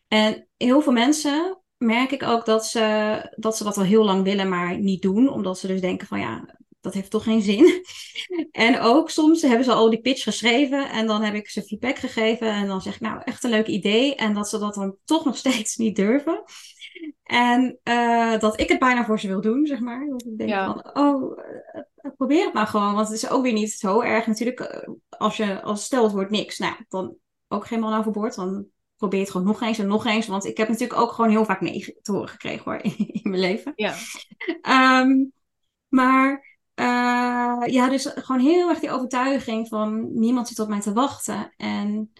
En 0.07 0.47
heel 0.57 0.81
veel 0.81 0.93
mensen 0.93 1.59
merk 1.77 2.11
ik 2.11 2.23
ook 2.23 2.45
dat 2.45 2.65
ze, 2.65 3.35
dat 3.35 3.57
ze 3.57 3.63
dat 3.63 3.77
al 3.77 3.83
heel 3.83 4.03
lang 4.03 4.23
willen, 4.23 4.49
maar 4.49 4.79
niet 4.79 5.01
doen. 5.01 5.29
Omdat 5.29 5.59
ze 5.59 5.67
dus 5.67 5.81
denken 5.81 6.07
van 6.07 6.19
ja, 6.19 6.55
dat 6.81 6.93
heeft 6.93 7.11
toch 7.11 7.23
geen 7.23 7.41
zin. 7.41 7.83
en 8.51 8.79
ook 8.79 9.09
soms 9.09 9.41
hebben 9.41 9.63
ze 9.63 9.73
al 9.73 9.89
die 9.89 10.01
pitch 10.01 10.23
geschreven 10.23 10.89
en 10.89 11.07
dan 11.07 11.21
heb 11.21 11.33
ik 11.33 11.49
ze 11.49 11.63
feedback 11.63 11.97
gegeven 11.97 12.47
en 12.47 12.67
dan 12.67 12.81
zeg 12.81 12.95
ik 12.95 13.01
nou 13.01 13.21
echt 13.23 13.43
een 13.43 13.49
leuk 13.49 13.67
idee 13.67 14.15
en 14.15 14.33
dat 14.33 14.49
ze 14.49 14.59
dat 14.59 14.73
dan 14.73 14.97
toch 15.05 15.25
nog 15.25 15.37
steeds 15.37 15.75
niet 15.75 15.95
durven. 15.95 16.43
En 17.23 17.79
uh, 17.83 18.39
dat 18.39 18.59
ik 18.59 18.69
het 18.69 18.79
bijna 18.79 19.05
voor 19.05 19.19
ze 19.19 19.27
wil 19.27 19.41
doen, 19.41 19.65
zeg 19.65 19.79
maar. 19.79 20.07
Dat 20.09 20.25
ik 20.25 20.37
denk 20.37 20.53
van, 20.53 20.97
oh, 20.97 21.37
uh, 22.01 22.11
probeer 22.17 22.45
het 22.45 22.53
maar 22.53 22.67
gewoon. 22.67 22.93
Want 22.93 23.07
het 23.07 23.17
is 23.17 23.29
ook 23.29 23.43
weer 23.43 23.53
niet 23.53 23.71
zo 23.71 24.01
erg. 24.01 24.27
Natuurlijk, 24.27 24.59
uh, 24.59 24.93
als 25.09 25.37
je, 25.37 25.61
als 25.61 25.83
stel 25.83 26.03
het 26.03 26.11
wordt 26.11 26.31
niks, 26.31 26.57
nou, 26.57 26.75
dan 26.89 27.15
ook 27.47 27.67
geen 27.67 27.79
man 27.79 27.99
overboord. 27.99 28.35
Dan 28.35 28.65
probeer 28.97 29.19
het 29.19 29.31
gewoon 29.31 29.47
nog 29.47 29.61
eens 29.61 29.79
en 29.79 29.87
nog 29.87 30.05
eens. 30.05 30.27
Want 30.27 30.45
ik 30.45 30.57
heb 30.57 30.67
natuurlijk 30.67 30.99
ook 30.99 31.11
gewoon 31.11 31.31
heel 31.31 31.45
vaak 31.45 31.61
nee 31.61 31.97
te 32.01 32.11
horen 32.11 32.29
gekregen 32.29 32.63
hoor, 32.63 32.83
in, 32.83 32.97
in 33.23 33.29
mijn 33.29 33.41
leven. 33.41 33.73
Ja. 33.75 33.95
Um, 35.01 35.31
maar 35.87 36.53
ja, 37.65 37.89
dus 37.89 38.05
gewoon 38.05 38.41
heel 38.41 38.69
erg 38.69 38.79
die 38.79 38.91
overtuiging 38.91 39.67
van 39.67 40.19
niemand 40.19 40.47
zit 40.47 40.59
op 40.59 40.67
mij 40.67 40.81
te 40.81 40.93
wachten. 40.93 41.53
En 41.57 42.11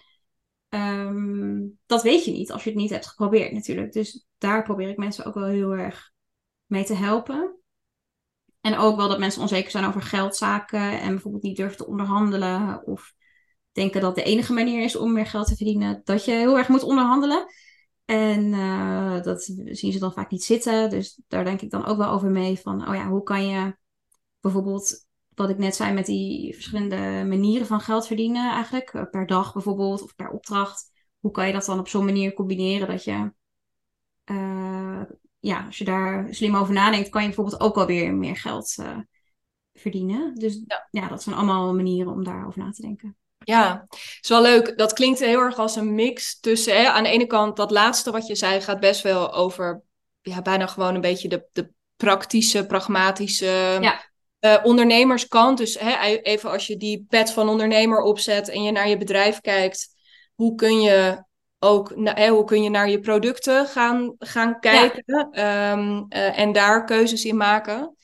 um, 0.68 1.78
dat 1.86 2.02
weet 2.02 2.24
je 2.24 2.30
niet 2.30 2.52
als 2.52 2.64
je 2.64 2.70
het 2.70 2.78
niet 2.78 2.90
hebt 2.90 3.06
geprobeerd 3.06 3.52
natuurlijk. 3.52 3.92
Dus 3.92 4.26
daar 4.38 4.62
probeer 4.62 4.88
ik 4.88 4.96
mensen 4.96 5.24
ook 5.24 5.34
wel 5.34 5.44
heel 5.44 5.72
erg 5.72 6.12
mee 6.66 6.84
te 6.84 6.94
helpen. 6.94 7.56
En 8.60 8.76
ook 8.76 8.96
wel 8.96 9.08
dat 9.08 9.18
mensen 9.18 9.42
onzeker 9.42 9.70
zijn 9.70 9.84
over 9.84 10.02
geldzaken 10.02 11.00
en 11.00 11.08
bijvoorbeeld 11.08 11.42
niet 11.42 11.56
durven 11.56 11.76
te 11.76 11.86
onderhandelen 11.86 12.86
of 12.86 13.14
denken 13.76 14.00
dat 14.00 14.14
de 14.14 14.22
enige 14.22 14.52
manier 14.52 14.82
is 14.84 14.96
om 14.96 15.12
meer 15.12 15.26
geld 15.26 15.46
te 15.46 15.56
verdienen, 15.56 16.00
dat 16.04 16.24
je 16.24 16.30
heel 16.30 16.58
erg 16.58 16.68
moet 16.68 16.82
onderhandelen. 16.82 17.46
En 18.04 18.44
uh, 18.44 19.22
dat 19.22 19.42
zien 19.70 19.92
ze 19.92 19.98
dan 19.98 20.12
vaak 20.12 20.30
niet 20.30 20.44
zitten. 20.44 20.90
Dus 20.90 21.20
daar 21.28 21.44
denk 21.44 21.60
ik 21.60 21.70
dan 21.70 21.86
ook 21.86 21.96
wel 21.96 22.10
over 22.10 22.30
mee 22.30 22.58
van, 22.58 22.88
oh 22.88 22.94
ja, 22.94 23.08
hoe 23.08 23.22
kan 23.22 23.46
je 23.46 23.76
bijvoorbeeld, 24.40 25.06
wat 25.34 25.50
ik 25.50 25.58
net 25.58 25.76
zei 25.76 25.92
met 25.92 26.06
die 26.06 26.54
verschillende 26.54 27.24
manieren 27.28 27.66
van 27.66 27.80
geld 27.80 28.06
verdienen 28.06 28.52
eigenlijk, 28.52 28.94
eh, 28.94 29.02
per 29.10 29.26
dag 29.26 29.52
bijvoorbeeld 29.52 30.02
of 30.02 30.14
per 30.14 30.30
opdracht. 30.30 30.90
Hoe 31.18 31.30
kan 31.30 31.46
je 31.46 31.52
dat 31.52 31.64
dan 31.64 31.78
op 31.78 31.88
zo'n 31.88 32.04
manier 32.04 32.32
combineren 32.32 32.88
dat 32.88 33.04
je 33.04 33.32
uh, 34.30 35.02
ja, 35.38 35.66
als 35.66 35.78
je 35.78 35.84
daar 35.84 36.34
slim 36.34 36.56
over 36.56 36.74
nadenkt, 36.74 37.08
kan 37.08 37.20
je 37.20 37.26
bijvoorbeeld 37.26 37.60
ook 37.60 37.76
alweer 37.76 38.14
meer 38.14 38.36
geld 38.36 38.76
uh, 38.80 38.98
verdienen. 39.72 40.34
Dus 40.34 40.62
ja. 40.66 40.88
ja. 40.90 41.08
dat 41.08 41.22
zijn 41.22 41.36
allemaal 41.36 41.74
manieren 41.74 42.12
om 42.12 42.24
daarover 42.24 42.58
na 42.58 42.70
te 42.70 42.82
denken. 42.82 43.16
Ja, 43.46 43.86
is 44.20 44.28
wel 44.28 44.42
leuk. 44.42 44.78
Dat 44.78 44.92
klinkt 44.92 45.18
heel 45.18 45.40
erg 45.40 45.58
als 45.58 45.76
een 45.76 45.94
mix 45.94 46.40
tussen, 46.40 46.76
hè, 46.76 46.88
aan 46.88 47.02
de 47.02 47.08
ene 47.08 47.26
kant, 47.26 47.56
dat 47.56 47.70
laatste 47.70 48.10
wat 48.10 48.26
je 48.26 48.34
zei, 48.34 48.60
gaat 48.60 48.80
best 48.80 49.02
wel 49.02 49.34
over, 49.34 49.82
ja, 50.22 50.42
bijna 50.42 50.66
gewoon 50.66 50.94
een 50.94 51.00
beetje 51.00 51.28
de, 51.28 51.46
de 51.52 51.70
praktische, 51.96 52.66
pragmatische 52.66 53.78
ja. 53.80 54.04
uh, 54.40 54.56
ondernemerskant. 54.62 55.58
Dus 55.58 55.78
hè, 55.78 56.16
even 56.22 56.50
als 56.50 56.66
je 56.66 56.76
die 56.76 57.06
pet 57.08 57.32
van 57.32 57.48
ondernemer 57.48 58.00
opzet 58.00 58.48
en 58.48 58.62
je 58.62 58.70
naar 58.70 58.88
je 58.88 58.96
bedrijf 58.96 59.40
kijkt, 59.40 59.88
hoe 60.34 60.54
kun 60.54 60.80
je 60.80 61.24
ook 61.58 61.92
hè, 61.94 62.28
hoe 62.28 62.44
kun 62.44 62.62
je 62.62 62.70
naar 62.70 62.88
je 62.88 63.00
producten 63.00 63.66
gaan, 63.66 64.14
gaan 64.18 64.60
kijken 64.60 65.28
ehm, 65.30 66.04
eh, 66.08 66.38
en 66.38 66.52
daar 66.52 66.84
keuzes 66.84 67.24
in 67.24 67.36
maken. 67.36 67.96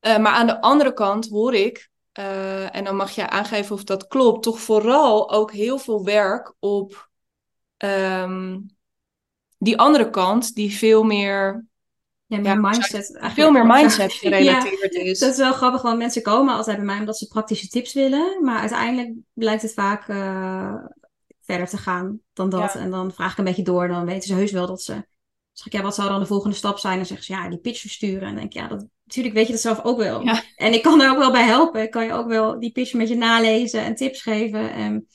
Uh, 0.00 0.18
maar 0.18 0.32
aan 0.32 0.46
de 0.46 0.60
andere 0.60 0.92
kant 0.92 1.28
hoor 1.28 1.54
ik, 1.54 1.88
uh, 2.18 2.76
en 2.76 2.84
dan 2.84 2.96
mag 2.96 3.10
je 3.10 3.28
aangeven 3.28 3.74
of 3.74 3.84
dat 3.84 4.06
klopt, 4.06 4.42
toch 4.42 4.60
vooral 4.60 5.30
ook 5.30 5.52
heel 5.52 5.78
veel 5.78 6.04
werk 6.04 6.54
op 6.58 7.10
um, 7.76 8.76
die 9.58 9.78
andere 9.78 10.10
kant, 10.10 10.54
die 10.54 10.76
veel 10.76 11.02
meer. 11.02 11.64
Ja, 12.28 12.38
meer 12.38 12.60
mindset. 12.60 13.18
Veel 13.20 13.50
meer 13.50 13.66
mindset 13.66 14.12
gerelateerd 14.12 14.94
ja, 14.94 15.00
is. 15.00 15.18
Dat 15.18 15.30
is 15.30 15.36
wel 15.36 15.52
grappig, 15.52 15.82
want 15.82 15.98
mensen 15.98 16.22
komen 16.22 16.54
altijd 16.54 16.76
bij 16.76 16.86
mij 16.86 16.98
omdat 16.98 17.18
ze 17.18 17.26
praktische 17.26 17.68
tips 17.68 17.92
willen. 17.92 18.44
Maar 18.44 18.58
uiteindelijk 18.58 19.14
blijkt 19.32 19.62
het 19.62 19.72
vaak 19.72 20.04
verder 21.40 21.66
te 21.66 21.76
gaan 21.76 22.20
dan 22.32 22.48
dat. 22.50 22.74
En 22.74 22.90
dan 22.90 23.12
vraag 23.12 23.32
ik 23.32 23.38
een 23.38 23.44
beetje 23.44 23.62
door, 23.62 23.88
dan 23.88 24.04
weten 24.04 24.28
ze 24.28 24.34
heus 24.34 24.52
wel 24.52 24.66
dat 24.66 24.82
ze. 24.82 25.06
Zeg 25.52 25.66
ik, 25.66 25.72
ja, 25.72 25.82
wat 25.82 25.94
zou 25.94 26.08
dan 26.08 26.20
de 26.20 26.26
volgende 26.26 26.56
stap 26.56 26.78
zijn? 26.78 26.96
Dan 26.96 27.06
zeggen 27.06 27.26
ze, 27.26 27.32
ja, 27.32 27.48
die 27.48 27.58
pitch 27.58 27.80
versturen. 27.80 28.20
En 28.20 28.26
dan 28.26 28.34
denk 28.34 28.54
ik, 28.54 28.60
ja, 28.60 28.68
dat, 28.68 28.86
natuurlijk 29.06 29.34
weet 29.34 29.46
je 29.46 29.52
dat 29.52 29.60
zelf 29.60 29.84
ook 29.84 29.98
wel. 29.98 30.22
En 30.56 30.72
ik 30.72 30.82
kan 30.82 31.02
er 31.02 31.10
ook 31.10 31.18
wel 31.18 31.32
bij 31.32 31.44
helpen. 31.44 31.82
Ik 31.82 31.90
kan 31.90 32.04
je 32.04 32.12
ook 32.12 32.28
wel 32.28 32.60
die 32.60 32.72
pitch 32.72 32.92
met 32.92 33.08
je 33.08 33.16
nalezen 33.16 33.82
en 33.82 33.94
tips 33.94 34.22
geven. 34.22 34.72
En 34.72 35.06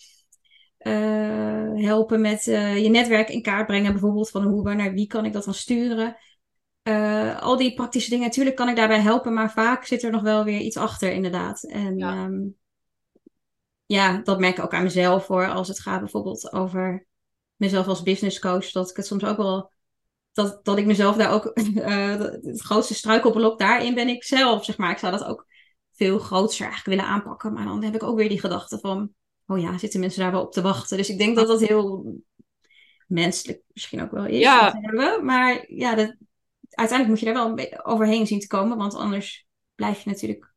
uh, 0.80 1.86
helpen 1.86 2.22
met 2.22 2.48
uh, 2.48 2.84
je 2.84 2.90
netwerk 2.90 3.30
in 3.30 3.42
kaart 3.42 3.68
brengen. 3.68 3.92
Bijvoorbeeld 3.92 4.30
van 4.30 4.44
hoe, 4.44 4.64
waar, 4.64 4.76
naar 4.76 4.94
wie 4.94 5.08
kan 5.08 5.26
ik 5.26 5.34
dat 5.34 5.44
dan 5.44 5.54
sturen. 5.54 6.18
Uh, 6.84 7.42
al 7.42 7.58
die 7.58 7.74
praktische 7.74 8.10
dingen, 8.10 8.26
natuurlijk 8.26 8.56
kan 8.56 8.70
ik 8.70 8.76
daarbij 8.76 9.00
helpen. 9.00 9.34
Maar 9.34 9.52
vaak 9.52 9.86
zit 9.86 10.04
er 10.04 10.12
nog 10.12 10.22
wel 10.22 10.44
weer 10.44 10.60
iets 10.60 10.78
achter, 10.78 11.12
inderdaad. 11.12 11.64
En 11.64 11.98
ja. 11.98 12.26
Um, 12.26 12.56
ja, 13.86 14.22
dat 14.24 14.40
merk 14.40 14.58
ik 14.58 14.64
ook 14.64 14.74
aan 14.74 14.84
mezelf 14.84 15.28
hoor. 15.28 15.48
Als 15.48 15.68
het 15.68 15.80
gaat 15.80 16.00
bijvoorbeeld 16.00 16.54
over 16.54 17.06
mezelf 17.56 17.88
als 17.88 18.04
business 18.04 18.40
coach. 18.40 18.72
Dat 18.72 18.90
ik 18.90 18.96
het 18.96 19.06
soms 19.06 19.24
ook 19.24 19.38
wel. 19.38 19.72
Dat, 20.32 20.66
dat 20.66 20.78
ik 20.78 20.86
mezelf 20.86 21.16
daar 21.16 21.32
ook. 21.32 21.52
Uh, 21.76 22.20
het 22.20 22.62
grootste 22.62 22.94
struikelblok 22.94 23.60
daarin 23.60 23.94
ben 23.94 24.08
ik 24.08 24.24
zelf. 24.24 24.66
Zeg 24.66 24.78
maar. 24.78 24.92
Ik 24.92 24.98
zou 24.98 25.12
dat 25.12 25.24
ook 25.24 25.46
veel 25.92 26.20
groter 26.20 26.66
eigenlijk 26.66 26.86
willen 26.98 27.14
aanpakken. 27.14 27.54
Maar 27.54 27.66
dan 27.66 27.84
heb 27.84 27.96
ik 27.96 28.04
ook 28.04 28.18
weer 28.18 28.30
die 28.30 28.40
gedachte 28.40 28.80
van. 28.80 29.10
Oh 29.48 29.60
ja, 29.60 29.78
zitten 29.78 30.00
mensen 30.00 30.22
daar 30.22 30.32
wel 30.32 30.42
op 30.42 30.52
te 30.52 30.62
wachten? 30.62 30.98
Dus 30.98 31.10
ik 31.10 31.18
denk 31.18 31.36
dat 31.36 31.48
dat 31.48 31.60
heel 31.60 32.16
menselijk 33.08 33.62
misschien 33.74 34.02
ook 34.02 34.12
wel 34.12 34.26
is. 34.26 34.40
Ja. 34.40 34.80
Maar 35.22 35.66
ja, 35.68 35.96
dat, 35.96 36.16
uiteindelijk 36.70 37.08
moet 37.08 37.20
je 37.20 37.26
er 37.26 37.42
wel 37.42 37.50
een 37.50 37.56
beetje 37.56 37.86
overheen 37.86 38.28
zien 38.28 38.40
te 38.40 38.48
komen. 38.48 38.78
Want 38.78 38.96
anders 38.96 39.46
blijf 39.76 40.04
je 40.04 40.10
natuurlijk 40.10 40.54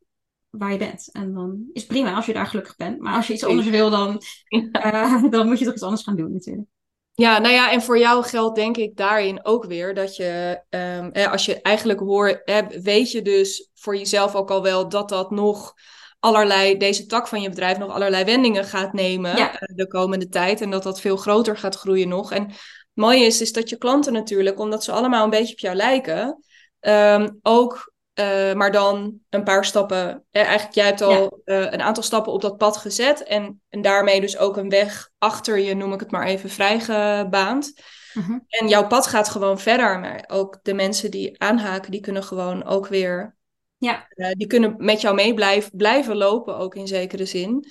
waar 0.50 0.72
je 0.72 0.78
bent. 0.78 1.08
En 1.12 1.32
dan 1.32 1.64
is 1.72 1.82
het 1.82 1.90
prima 1.90 2.14
als 2.14 2.26
je 2.26 2.32
daar 2.32 2.46
gelukkig 2.46 2.76
bent. 2.76 3.00
Maar 3.00 3.14
als 3.14 3.26
je 3.26 3.32
iets 3.32 3.44
anders 3.44 3.68
wil, 3.68 3.90
dan, 3.90 4.22
uh, 4.87 5.30
dan 5.30 5.46
moet 5.46 5.58
je 5.58 5.64
toch 5.64 5.74
iets 5.74 5.82
anders 5.82 6.02
gaan 6.02 6.16
doen 6.16 6.32
natuurlijk. 6.32 6.68
Ja, 7.16 7.38
nou 7.38 7.55
ja, 7.55 7.72
en 7.72 7.83
voor 7.83 7.98
jou 7.98 8.24
geldt 8.24 8.57
denk 8.57 8.77
ik 8.77 8.96
daarin 8.96 9.44
ook 9.44 9.64
weer 9.64 9.94
dat 9.94 10.16
je, 10.16 10.61
um, 10.70 11.12
eh, 11.12 11.31
als 11.33 11.44
je 11.44 11.61
eigenlijk 11.62 12.00
hoort, 12.00 12.44
eh, 12.44 12.66
weet 12.83 13.11
je 13.11 13.22
dus 13.22 13.70
voor 13.74 13.96
jezelf 13.96 14.35
ook 14.35 14.50
al 14.50 14.62
wel 14.62 14.88
dat 14.88 15.09
dat 15.09 15.31
nog 15.31 15.74
allerlei, 16.18 16.77
deze 16.77 17.07
tak 17.07 17.29
van 17.29 17.42
je 17.42 17.48
bedrijf 17.48 17.79
nog 17.79 17.90
allerlei 17.90 18.24
wendingen 18.24 18.64
gaat 18.64 18.92
nemen 18.92 19.37
ja. 19.37 19.53
de 19.74 19.87
komende 19.87 20.29
tijd. 20.29 20.61
En 20.61 20.70
dat 20.70 20.83
dat 20.83 21.00
veel 21.00 21.16
groter 21.16 21.57
gaat 21.57 21.74
groeien 21.77 22.09
nog. 22.09 22.33
En 22.33 22.42
het 22.42 22.57
mooie 22.94 23.24
is, 23.24 23.40
is 23.40 23.53
dat 23.53 23.68
je 23.68 23.77
klanten 23.77 24.12
natuurlijk, 24.12 24.59
omdat 24.59 24.85
ze 24.85 24.92
allemaal 24.92 25.24
een 25.24 25.31
beetje 25.31 25.53
op 25.53 25.59
jou 25.59 25.77
lijken, 25.77 26.44
um, 26.81 27.38
ook 27.42 27.93
uh, 28.14 28.53
maar 28.53 28.72
dan 28.72 29.18
een 29.31 29.44
paar 29.44 29.64
stappen. 29.64 30.24
Eh, 30.31 30.42
eigenlijk, 30.42 30.74
jij 30.74 30.87
hebt 30.87 31.00
al 31.00 31.42
ja. 31.44 31.61
uh, 31.61 31.72
een 31.72 31.83
aantal 31.83 32.03
stappen 32.03 32.33
op 32.33 32.40
dat 32.40 32.57
pad 32.57 32.77
gezet. 32.77 33.22
En, 33.22 33.61
en 33.68 33.83
daarmee 33.83 34.20
dus 34.20 34.38
ook 34.38 34.57
een 34.57 34.68
weg 34.68 35.11
achter 35.18 35.59
je, 35.59 35.74
noem 35.74 35.92
ik 35.92 36.00
het 36.00 36.11
maar 36.11 36.27
even, 36.27 36.50
vrijgebaand. 36.50 37.81
Uh 38.14 38.27
-huh. 38.27 38.38
En 38.48 38.68
jouw 38.68 38.87
pad 38.87 39.07
gaat 39.07 39.29
gewoon 39.29 39.59
verder. 39.59 40.00
Maar 40.00 40.24
ook 40.27 40.59
de 40.62 40.74
mensen 40.74 41.11
die 41.11 41.40
aanhaken, 41.40 41.90
die 41.90 42.00
kunnen 42.00 42.24
gewoon 42.24 42.64
ook 42.64 42.87
weer. 42.87 43.37
Ja. 43.77 44.07
Uh, 44.14 44.31
die 44.31 44.46
kunnen 44.46 44.74
met 44.79 45.00
jou 45.00 45.14
mee 45.14 45.35
blijven, 45.35 45.70
blijven 45.77 46.16
lopen, 46.16 46.57
ook 46.57 46.74
in 46.74 46.87
zekere 46.87 47.24
zin. 47.24 47.66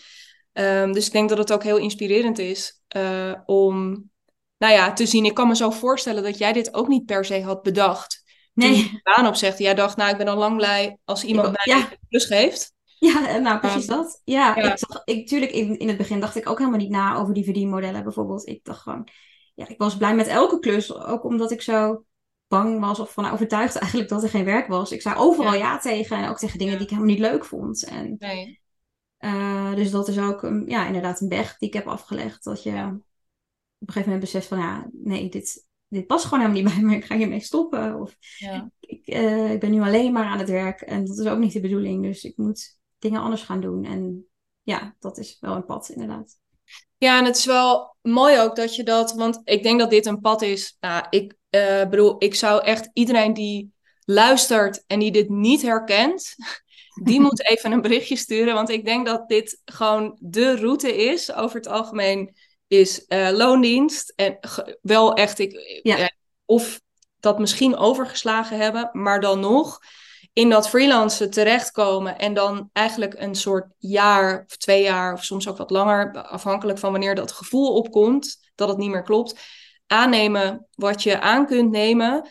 Um, 0.54 0.94
dus 0.94 1.06
ik 1.06 1.12
denk 1.12 1.30
dat 1.30 1.38
het 1.38 1.54
ook 1.54 1.64
heel 1.64 1.78
inspirerend 1.78 2.40
is 2.40 2.82
om. 3.46 4.12
Nou 4.58 4.74
ja, 4.74 4.94
te 4.94 5.06
zien. 5.06 5.26
Ik 5.26 5.34
kan 5.34 5.48
me 5.48 5.56
zo 5.56 5.70
voorstellen 5.70 6.24
dat 6.24 6.38
jij 6.38 6.54
dit 6.54 6.74
ook 6.74 6.88
niet 6.88 7.06
per 7.06 7.26
se 7.26 7.42
had 7.42 7.62
bedacht 7.62 8.23
nee. 8.54 8.74
die 8.74 9.00
baan 9.04 9.28
opzegt. 9.28 9.58
Jij 9.58 9.74
dacht, 9.74 9.98
nou, 9.98 10.12
ik 10.12 10.18
ben 10.18 10.28
al 10.28 10.38
lang 10.38 10.56
blij 10.58 10.98
als 11.06 11.24
iemand 11.24 11.48
ik, 11.48 11.54
mij 11.66 11.76
ja. 11.76 11.82
een 11.92 11.98
plus 12.10 12.26
geeft. 12.26 12.74
Ja, 13.00 13.38
nou 13.38 13.60
precies 13.60 13.86
dat. 13.86 14.22
Ja, 14.24 14.56
ja. 14.56 14.72
Ik 14.72 14.78
zag, 14.78 15.02
ik, 15.06 15.28
tuurlijk, 15.28 15.52
in, 15.52 15.80
in 15.80 15.88
het 15.88 15.98
begin 15.98 16.20
dacht 16.20 16.36
ik 16.36 16.50
ook 16.50 16.58
helemaal 16.58 16.80
niet 16.80 16.90
na 16.90 17.16
over 17.16 17.34
die 17.34 17.44
verdienmodellen 17.44 18.04
bijvoorbeeld. 18.04 18.48
Ik 18.48 18.64
dacht 18.64 18.82
gewoon, 18.82 19.08
ja, 19.56 19.68
ik 19.68 19.78
was 19.78 19.98
blij 19.98 20.16
met 20.16 20.28
elke 20.28 20.60
klus. 20.60 20.96
Ook 20.96 21.24
omdat 21.24 21.52
ik 21.52 21.62
zo 21.62 22.06
bang 22.48 22.80
was 22.80 23.00
of 23.00 23.14
van 23.14 23.32
overtuigd 23.32 23.76
eigenlijk 23.80 24.10
dat 24.10 24.24
er 24.24 24.30
geen 24.30 24.46
werk 24.46 24.68
was. 24.68 24.92
Ik 24.92 25.02
zei 25.02 25.16
overal 25.16 25.54
ja, 25.54 25.60
ja 25.60 25.78
tegen 25.78 26.18
en 26.18 26.30
ook 26.30 26.38
tegen 26.38 26.60
dingen 26.60 26.74
die 26.74 26.84
ik 26.84 26.90
helemaal 26.90 27.12
niet 27.12 27.22
leuk 27.22 27.46
vond. 27.46 27.84
En, 27.86 28.16
nee. 28.20 28.60
uh, 29.20 29.76
dus 29.76 29.92
dat 29.92 30.08
is 30.08 30.20
ook 30.20 30.42
ja, 30.66 30.86
inderdaad 30.86 31.22
een 31.22 31.30
weg 31.30 31.58
die 31.58 31.68
ik 31.68 31.74
heb 31.74 31.88
afgelegd. 31.88 32.44
Dat 32.44 32.64
je 32.64 32.72
op 32.72 33.90
een 33.90 33.94
gegeven 33.94 34.12
moment 34.12 34.20
beseft 34.20 34.48
van 34.48 34.60
ja, 34.60 34.90
nee, 34.92 35.30
dit, 35.30 35.66
dit 35.94 36.08
past 36.08 36.26
gewoon 36.26 36.40
helemaal 36.40 36.62
niet 36.64 36.74
bij 36.74 36.84
me, 36.84 36.96
ik 36.96 37.06
ga 37.06 37.16
hiermee 37.16 37.40
stoppen. 37.40 38.00
Of 38.00 38.16
ja. 38.38 38.72
ik, 38.80 39.08
uh, 39.08 39.52
ik 39.52 39.60
ben 39.60 39.72
nu 39.72 39.82
alleen 39.82 40.14
maar 40.14 40.26
aan 40.26 40.40
het 40.40 40.50
werk 40.50 40.82
en 40.82 41.06
dat 41.06 41.18
is 41.18 41.26
ook 41.26 41.40
niet 41.40 41.54
de 41.54 41.60
bedoeling. 41.60 42.04
Dus 42.04 42.24
ik 42.24 42.38
moet 42.38 42.78
dingen 43.00 43.22
anders 43.22 43.42
gaan 43.42 43.62
doen. 43.62 43.86
En 43.86 44.26
ja, 44.62 44.96
dat 45.00 45.18
is 45.18 45.38
wel 45.40 45.56
een 45.56 45.66
pad 45.66 45.90
inderdaad. 45.90 46.38
Ja, 46.98 47.20
en 47.20 47.26
het 47.26 47.38
is 47.38 47.46
wel 47.46 47.96
mooi 48.02 48.40
ook 48.40 48.56
dat 48.56 48.76
je 48.76 48.84
dat, 48.84 49.14
want 49.14 49.42
ik 49.44 49.64
denk 49.64 49.80
dat 49.80 49.90
dit 49.90 50.06
een 50.06 50.20
pad 50.20 50.42
is. 50.42 50.78
Nou, 50.80 51.06
ik 51.10 51.36
uh, 51.50 51.90
bedoel, 51.90 52.16
ik 52.18 52.36
zou 52.36 52.64
echt 52.64 52.90
iedereen 52.94 53.34
die 53.34 53.74
luistert 54.06 54.84
en 54.88 55.00
die 55.00 55.12
dit 55.12 55.30
niet 55.30 55.62
herkent, 55.62 56.36
die 57.04 57.20
moet 57.20 57.46
even 57.46 57.72
een 57.72 57.82
berichtje 57.82 58.16
sturen. 58.16 58.54
Want 58.54 58.70
ik 58.70 58.86
denk 58.86 59.06
dat 59.06 59.28
dit 59.28 59.62
gewoon 59.66 60.18
de 60.20 60.56
route 60.56 60.96
is 60.96 61.34
over 61.34 61.56
het 61.56 61.68
algemeen 61.68 62.36
is 62.74 63.06
uh, 63.08 63.30
loondienst. 63.30 64.14
En 64.16 64.40
wel 64.82 65.14
echt, 65.14 65.40
ik, 65.40 65.80
ja. 65.84 66.12
of 66.46 66.82
dat 67.20 67.40
misschien 67.40 67.76
overgeslagen 67.76 68.58
hebben, 68.58 68.90
maar 68.94 69.20
dan 69.20 69.40
nog 69.40 69.80
in 70.34 70.50
dat 70.50 70.70
freelancen 70.70 71.30
terechtkomen 71.30 72.18
en 72.18 72.34
dan 72.34 72.70
eigenlijk 72.74 73.14
een 73.18 73.36
soort 73.36 73.66
jaar 73.78 74.44
of 74.50 74.58
twee 74.58 74.84
jaar 74.84 75.14
of 75.14 75.24
soms 75.24 75.48
ook 75.48 75.58
wat 75.58 75.70
langer, 75.70 76.24
afhankelijk 76.24 76.80
van 76.80 76.92
wanneer 76.92 77.16
dat 77.16 77.32
gevoel 77.32 77.74
opkomt 77.76 78.52
dat 78.56 78.68
het 78.68 78.78
niet 78.78 78.90
meer 78.90 79.04
klopt, 79.04 79.40
aannemen 79.88 80.68
wat 80.76 81.04
je 81.04 81.20
aan 81.20 81.46
kunt 81.46 81.72
nemen, 81.72 82.30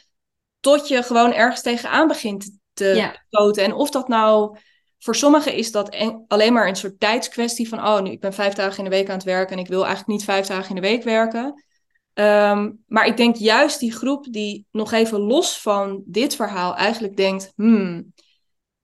tot 0.60 0.88
je 0.88 1.02
gewoon 1.02 1.32
ergens 1.32 1.62
tegenaan 1.62 2.08
begint 2.08 2.58
te 2.72 2.84
Ja. 2.84 3.22
stoten. 3.28 3.64
En 3.64 3.72
of 3.72 3.90
dat 3.90 4.08
nou, 4.08 4.58
voor 5.02 5.16
sommigen 5.16 5.54
is 5.54 5.72
dat 5.72 5.88
en- 5.88 6.24
alleen 6.28 6.52
maar 6.52 6.68
een 6.68 6.76
soort 6.76 7.00
tijdskwestie 7.00 7.68
van, 7.68 7.78
oh, 7.78 8.00
nu 8.02 8.10
ik 8.10 8.20
ben 8.20 8.32
vijf 8.32 8.54
dagen 8.54 8.78
in 8.78 8.90
de 8.90 8.96
week 8.96 9.08
aan 9.08 9.14
het 9.14 9.24
werken 9.24 9.56
en 9.56 9.62
ik 9.62 9.68
wil 9.68 9.80
eigenlijk 9.80 10.08
niet 10.08 10.24
vijf 10.24 10.46
dagen 10.46 10.68
in 10.68 10.74
de 10.82 10.88
week 10.88 11.02
werken. 11.02 11.64
Ehm, 12.12 12.70
maar 12.86 13.06
ik 13.06 13.16
denk 13.16 13.36
juist 13.36 13.80
die 13.80 13.92
groep 13.92 14.32
die 14.32 14.66
nog 14.70 14.92
even 14.92 15.20
los 15.20 15.60
van 15.60 16.02
dit 16.06 16.36
verhaal 16.36 16.76
eigenlijk 16.76 17.16
denkt, 17.16 17.52
hmm, 17.54 18.12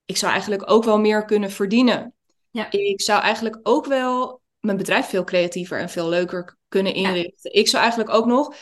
ik 0.05 0.17
zou 0.17 0.31
eigenlijk 0.31 0.71
ook 0.71 0.83
wel 0.83 0.99
meer 0.99 1.25
kunnen 1.25 1.51
verdienen. 1.51 2.13
Ja. 2.51 2.71
Ik 2.71 3.01
zou 3.01 3.21
eigenlijk 3.21 3.59
ook 3.63 3.85
wel 3.85 4.41
mijn 4.59 4.77
bedrijf 4.77 5.05
veel 5.05 5.23
creatiever 5.23 5.79
en 5.79 5.89
veel 5.89 6.09
leuker 6.09 6.57
kunnen 6.67 6.99
Ja. 6.99 7.07
inrichten. 7.07 7.53
Ik 7.53 7.67
zou 7.67 7.81
eigenlijk 7.83 8.13
ook 8.13 8.25
nog, 8.25 8.55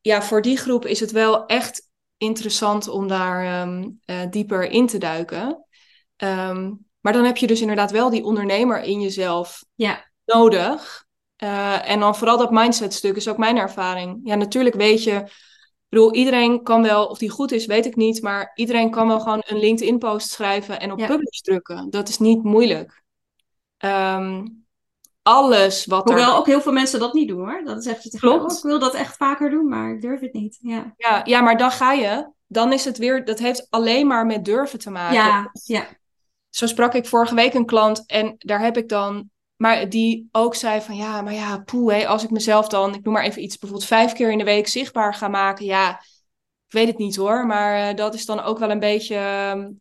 ja, 0.00 0.22
voor 0.22 0.42
die 0.42 0.56
groep 0.56 0.86
is 0.86 1.00
het 1.00 1.10
wel 1.10 1.46
echt 1.46 1.88
interessant 2.16 2.88
om 2.88 3.08
daar 3.08 3.44
ehm, 3.44 3.90
eh, 4.04 4.30
dieper 4.30 4.70
in 4.70 4.86
te 4.86 4.98
duiken. 4.98 5.64
Ehm, 6.16 6.72
maar 7.06 7.14
dan 7.14 7.24
heb 7.24 7.36
je 7.36 7.46
dus 7.46 7.60
inderdaad 7.60 7.90
wel 7.90 8.10
die 8.10 8.24
ondernemer 8.24 8.82
in 8.82 9.00
jezelf 9.00 9.64
Ja. 9.74 10.04
nodig. 10.24 11.04
Eh, 11.36 11.90
en 11.90 12.00
dan 12.00 12.16
vooral 12.16 12.36
dat 12.38 12.50
mindset 12.50 12.94
stuk 12.94 13.16
is 13.16 13.28
ook 13.28 13.36
mijn 13.38 13.56
ervaring. 13.56 14.20
Ja, 14.24 14.34
natuurlijk 14.34 14.74
weet 14.74 15.04
je, 15.04 15.12
ik 15.12 15.86
bedoel, 15.88 16.14
iedereen 16.14 16.62
kan 16.62 16.82
wel, 16.82 17.06
of 17.06 17.18
die 17.18 17.30
goed 17.30 17.52
is, 17.52 17.66
weet 17.66 17.86
ik 17.86 17.96
niet, 17.96 18.22
maar 18.22 18.52
iedereen 18.54 18.90
kan 18.90 19.08
wel 19.08 19.20
gewoon 19.20 19.42
een 19.46 19.58
LinkedIn 19.58 19.98
post 19.98 20.30
schrijven 20.30 20.80
en 20.80 20.92
op 20.92 20.98
Ja. 20.98 21.06
publish 21.06 21.40
drukken. 21.40 21.90
Dat 21.90 22.08
is 22.08 22.18
niet 22.18 22.42
moeilijk. 22.42 23.02
Ehm, 23.76 24.46
alles 25.22 25.84
wat 25.86 26.08
er... 26.08 26.14
Hoewel 26.14 26.36
ook 26.36 26.46
heel 26.46 26.60
veel 26.60 26.72
mensen 26.72 27.00
dat 27.00 27.14
niet 27.14 27.28
doen 27.28 27.38
hoor. 27.38 27.62
Dat 27.64 27.78
is 27.78 27.86
echt 27.86 28.18
Klopt. 28.18 28.50
oh, 28.52 28.56
ik 28.56 28.62
wil 28.62 28.78
dat 28.78 28.94
echt 28.94 29.16
vaker 29.16 29.50
doen, 29.50 29.68
maar 29.68 29.90
ik 29.90 30.00
durf 30.00 30.20
het 30.20 30.32
niet. 30.32 30.58
Ja, 30.60 30.94
Ja, 30.96 31.20
ja, 31.24 31.40
maar 31.40 31.56
dan 31.56 31.70
ga 31.70 31.92
je, 31.92 32.30
dan 32.46 32.72
is 32.72 32.84
het 32.84 32.98
weer, 32.98 33.24
dat 33.24 33.38
heeft 33.38 33.66
alleen 33.70 34.06
maar 34.06 34.26
met 34.26 34.44
durven 34.44 34.78
te 34.78 34.90
maken. 34.90 35.14
ja, 35.14 35.50
ja. 35.64 35.86
Zo 36.56 36.66
sprak 36.66 36.94
ik 36.94 37.06
vorige 37.06 37.34
week 37.34 37.54
een 37.54 37.66
klant 37.66 38.06
en 38.06 38.34
daar 38.38 38.60
heb 38.60 38.76
ik 38.76 38.88
dan, 38.88 39.30
maar 39.56 39.88
die 39.88 40.28
ook 40.32 40.54
zei 40.54 40.80
van 40.80 40.96
ja, 40.96 41.22
maar 41.22 41.32
ja, 41.32 41.58
poeh, 41.58 41.94
hé, 41.94 42.06
als 42.06 42.24
ik 42.24 42.30
mezelf 42.30 42.68
dan, 42.68 42.94
ik 42.94 43.04
noem 43.04 43.14
maar 43.14 43.24
even 43.24 43.42
iets, 43.42 43.58
bijvoorbeeld 43.58 43.88
vijf 43.88 44.12
keer 44.12 44.30
in 44.30 44.38
de 44.38 44.44
week 44.44 44.68
zichtbaar 44.68 45.14
ga 45.14 45.28
maken, 45.28 45.64
ja, 45.64 45.90
ik 46.66 46.72
weet 46.72 46.86
het 46.86 46.98
niet 46.98 47.16
hoor, 47.16 47.46
maar 47.46 47.88
eh, 47.88 47.96
dat 47.96 48.14
is 48.14 48.26
dan 48.26 48.40
ook 48.40 48.58
wel 48.58 48.70
een 48.70 48.78
beetje 48.78 49.16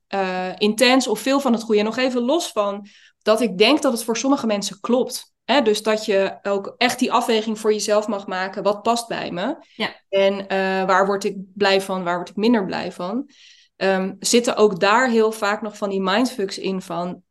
eh, 0.07 0.51
intens 0.57 1.07
of 1.07 1.19
veel 1.19 1.39
van 1.39 1.53
het 1.53 1.63
goede. 1.63 1.79
En 1.79 1.85
nog 1.85 1.97
even 1.97 2.21
los 2.21 2.47
van 2.47 2.87
dat 3.21 3.41
ik 3.41 3.57
denk 3.57 3.81
dat 3.81 3.91
het 3.91 4.03
voor 4.03 4.17
sommige 4.17 4.47
mensen 4.47 4.79
klopt. 4.79 5.33
Hè? 5.43 5.61
Dus 5.61 5.83
dat 5.83 6.05
je 6.05 6.37
ook 6.41 6.75
echt 6.77 6.99
die 6.99 7.11
afweging 7.11 7.59
voor 7.59 7.73
jezelf 7.73 8.07
mag 8.07 8.27
maken, 8.27 8.63
wat 8.63 8.81
past 8.81 9.07
bij 9.07 9.31
me? 9.31 9.55
Ja. 9.75 9.95
En 10.09 10.47
eh, 10.47 10.85
waar 10.85 11.05
word 11.05 11.23
ik 11.23 11.35
blij 11.53 11.81
van, 11.81 12.03
waar 12.03 12.15
word 12.15 12.29
ik 12.29 12.35
minder 12.35 12.65
blij 12.65 12.91
van? 12.91 13.29
Ehm, 13.75 14.13
zitten 14.19 14.55
ook 14.55 14.79
daar 14.79 15.09
heel 15.09 15.31
vaak 15.31 15.61
nog 15.61 15.77
van 15.77 15.89
die 15.89 16.01
mindfucks 16.01 16.57
in 16.57 16.81
van, 16.81 17.21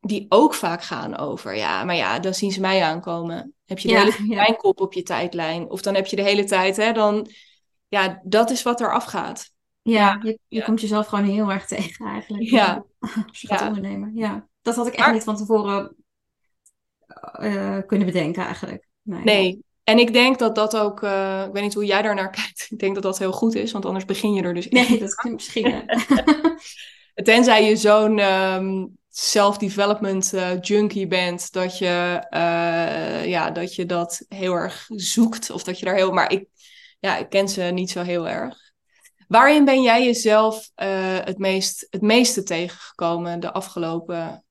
die 0.00 0.26
ook 0.28 0.54
vaak 0.54 0.82
gaan 0.82 1.16
over, 1.16 1.56
ja, 1.56 1.84
maar 1.84 1.94
ja, 1.94 2.18
dan 2.18 2.34
zien 2.34 2.52
ze 2.52 2.60
mij 2.60 2.82
aankomen. 2.82 3.54
Heb 3.64 3.78
je 3.78 3.88
de 3.88 3.94
Ja, 3.94 4.00
hele 4.00 4.12
tijd 4.16 4.28
ja. 4.28 4.34
mijn 4.34 4.56
kop 4.56 4.80
op 4.80 4.92
je 4.92 5.02
tijdlijn? 5.02 5.70
Of 5.70 5.82
dan 5.82 5.94
heb 5.94 6.06
je 6.06 6.16
de 6.16 6.22
hele 6.22 6.44
tijd, 6.44 6.76
hè, 6.76 6.92
dan, 6.92 7.26
ja, 7.88 8.20
dat 8.24 8.50
is 8.50 8.62
wat 8.62 8.80
er 8.80 8.92
afgaat. 8.92 9.50
Ja, 9.82 10.20
je, 10.22 10.28
je 10.48 10.58
ja. 10.58 10.64
komt 10.64 10.80
jezelf 10.80 11.06
gewoon 11.06 11.24
heel 11.24 11.50
erg 11.50 11.66
tegen 11.66 12.06
eigenlijk. 12.06 12.42
Ja. 12.42 12.84
Als 13.28 13.40
je 13.40 13.46
gaat 13.46 13.60
Ja. 13.60 13.66
ondernemen. 13.66 14.10
Ja, 14.14 14.48
dat 14.62 14.74
had 14.76 14.86
ik 14.86 14.92
echt 14.92 15.04
Maar- 15.04 15.14
niet 15.14 15.24
van 15.24 15.36
tevoren 15.36 15.96
eh, 17.32 17.78
kunnen 17.86 18.06
bedenken 18.06 18.44
eigenlijk. 18.44 18.88
Nee. 19.02 19.22
Nee. 19.24 19.64
En 19.88 19.98
ik 19.98 20.12
denk 20.12 20.38
dat 20.38 20.54
dat 20.54 20.76
ook, 20.76 21.02
eh, 21.02 21.44
ik 21.46 21.52
weet 21.52 21.62
niet 21.62 21.74
hoe 21.74 21.84
jij 21.84 22.02
daar 22.02 22.14
naar 22.14 22.30
kijkt, 22.40 22.66
ik 22.70 22.78
denk 22.78 22.94
dat 22.94 23.02
dat 23.02 23.18
heel 23.18 23.32
goed 23.32 23.54
is, 23.54 23.72
want 23.72 23.86
anders 23.86 24.04
begin 24.04 24.32
je 24.32 24.42
er 24.42 24.54
dus 24.54 24.68
echt 24.68 24.88
Nee, 24.88 24.98
dat 24.98 25.14
kan 25.14 25.32
misschien. 25.32 25.68
ja. 25.68 25.84
Tenzij 27.24 27.64
je 27.64 27.76
zo'n 27.76 28.18
ehm, 28.18 28.86
self-development 29.08 30.32
eh, 30.32 30.60
junkie 30.60 31.06
bent, 31.06 31.52
dat 31.52 31.78
je, 31.78 32.26
eh, 32.30 33.26
ja, 33.26 33.50
dat 33.50 33.74
je 33.74 33.86
dat 33.86 34.24
heel 34.28 34.54
erg 34.54 34.86
zoekt. 34.88 35.50
Of 35.50 35.62
dat 35.62 35.78
je 35.78 35.84
daar 35.84 35.94
heel. 35.94 36.12
Maar 36.12 36.32
ik, 36.32 36.48
ja, 37.00 37.16
ik 37.16 37.28
ken 37.28 37.48
ze 37.48 37.62
niet 37.62 37.90
zo 37.90 38.02
heel 38.02 38.28
erg. 38.28 38.56
Waarin 39.28 39.64
ben 39.64 39.82
jij 39.82 40.04
jezelf 40.04 40.70
het, 40.74 41.38
meest, 41.38 41.86
het 41.90 42.02
meeste 42.02 42.42
tegengekomen 42.42 43.40
de 43.40 43.52
afgelopen 43.52 44.44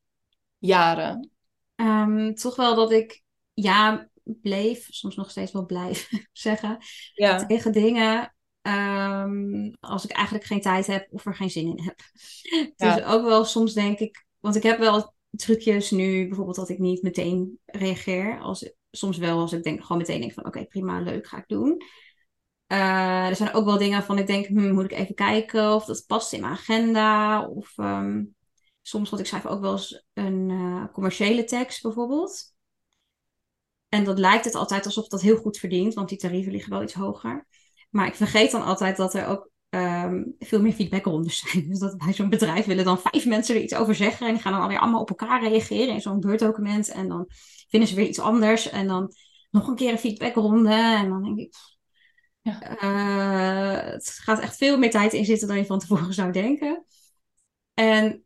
jaren? 0.58 1.32
Ehm, 1.76 2.34
toch 2.34 2.56
wel 2.56 2.76
dat 2.76 2.92
ik 2.92 3.22
ja 3.54 4.10
bleef, 4.42 4.88
soms 4.90 5.16
nog 5.16 5.30
steeds 5.30 5.52
wel 5.52 5.66
blijf 5.66 6.10
zeggen, 6.32 6.78
Ja, 7.14 7.46
tegen 7.46 7.72
dingen 7.72 8.36
ehm, 8.62 9.72
als 9.80 10.04
ik 10.04 10.12
eigenlijk 10.12 10.46
geen 10.46 10.62
tijd 10.62 10.88
heb 10.88 11.08
of 11.10 11.26
er 11.26 11.36
geen 11.36 11.50
zin 11.50 11.78
in 11.78 11.84
heb. 11.84 12.00
Ja. 12.76 12.96
Dus 12.96 13.04
ook 13.04 13.26
wel 13.26 13.46
soms 13.46 13.74
denk 13.74 14.00
ik, 14.00 14.26
want 14.40 14.56
ik 14.56 14.64
heb 14.64 14.80
wel 14.80 15.14
trucjes 15.30 15.92
nu, 15.92 16.28
bijvoorbeeld 16.28 16.56
dat 16.56 16.70
ik 16.70 16.80
niet 16.80 17.02
meteen 17.02 17.60
reageer. 17.66 18.40
Als, 18.40 18.74
soms 18.92 19.18
wel 19.18 19.40
als 19.40 19.54
ik 19.54 19.64
denk, 19.64 19.82
gewoon 19.82 19.98
meteen 19.98 20.20
denk 20.20 20.34
van 20.34 20.46
oké, 20.46 20.66
prima, 20.66 21.00
leuk, 21.00 21.28
ga 21.28 21.38
ik 21.38 21.48
doen. 21.48 21.82
Eh, 22.68 23.28
er 23.28 23.36
zijn 23.36 23.54
ook 23.54 23.66
wel 23.66 23.78
dingen 23.78 24.04
van 24.04 24.18
ik 24.18 24.28
denk, 24.28 24.46
hmm, 24.46 24.74
moet 24.74 24.84
ik 24.84 24.92
even 24.92 25.16
kijken 25.16 25.74
of 25.74 25.86
dat 25.86 26.04
past 26.08 26.34
in 26.34 26.42
mijn 26.42 26.54
agenda. 26.54 27.42
Of 27.48 27.78
ehm, 27.78 28.24
soms, 28.82 29.10
want 29.10 29.22
ik 29.22 29.28
schrijf 29.28 29.46
ook 29.46 29.62
wel 29.62 29.72
eens 29.72 30.06
een 30.14 30.50
eh, 30.50 30.94
commerciële 30.94 31.44
tekst 31.44 31.82
bijvoorbeeld. 31.82 32.56
En 33.90 34.04
dat 34.04 34.20
lijkt 34.20 34.46
het 34.46 34.56
altijd 34.56 34.86
alsof 34.86 35.08
dat 35.08 35.22
heel 35.22 35.38
goed 35.38 35.58
verdient, 35.58 35.94
want 35.94 36.10
die 36.10 36.18
tarieven 36.18 36.52
liggen 36.52 36.72
wel 36.72 36.84
iets 36.84 36.94
hoger. 36.94 37.48
Maar 37.90 38.08
ik 38.08 38.16
vergeet 38.16 38.52
dan 38.52 38.64
altijd 38.64 38.98
dat 38.98 39.14
er 39.14 39.28
ook 39.28 39.50
ehm, 39.70 40.24
veel 40.40 40.62
meer 40.62 40.74
feedbackrondes 40.74 41.40
zijn. 41.48 41.68
Dus 41.68 41.80
dat 41.80 41.98
bij 41.98 42.14
zo'n 42.14 42.30
bedrijf 42.30 42.66
willen 42.66 42.86
dan 42.86 43.00
vijf 43.00 43.26
mensen 43.26 43.56
er 43.56 43.62
iets 43.62 43.76
over 43.76 43.96
zeggen. 43.96 44.28
En 44.28 44.34
die 44.34 44.42
gaan 44.42 44.52
dan 44.52 44.62
alweer 44.62 44.80
allemaal 44.80 45.02
op 45.02 45.10
elkaar 45.10 45.44
reageren 45.44 45.94
in 45.94 46.02
zo'n 46.02 46.20
beurtdocument. 46.20 46.90
En 46.90 47.08
dan 47.08 47.26
vinden 47.70 47.90
ze 47.90 47.96
weer 47.96 48.08
iets 48.08 48.20
anders. 48.20 48.70
En 48.70 48.88
dan 48.88 49.12
nog 49.52 49.68
een 49.68 49.76
keer 49.76 49.92
een 49.92 50.00
feedbackronde. 50.00 50.74
En 50.74 51.10
dan 51.10 51.24
denk 51.24 51.38
ik, 51.40 51.56
Ja. 52.42 52.78
eh, 52.78 53.92
het 53.92 54.08
gaat 54.08 54.40
echt 54.40 54.58
veel 54.58 54.78
meer 54.78 54.92
tijd 54.92 55.14
in 55.14 55.26
zitten 55.26 55.48
dan 55.48 55.58
je 55.58 55.66
van 55.66 55.80
tevoren 55.80 56.14
zou 56.14 56.32
denken. 56.32 56.86
En 57.74 58.24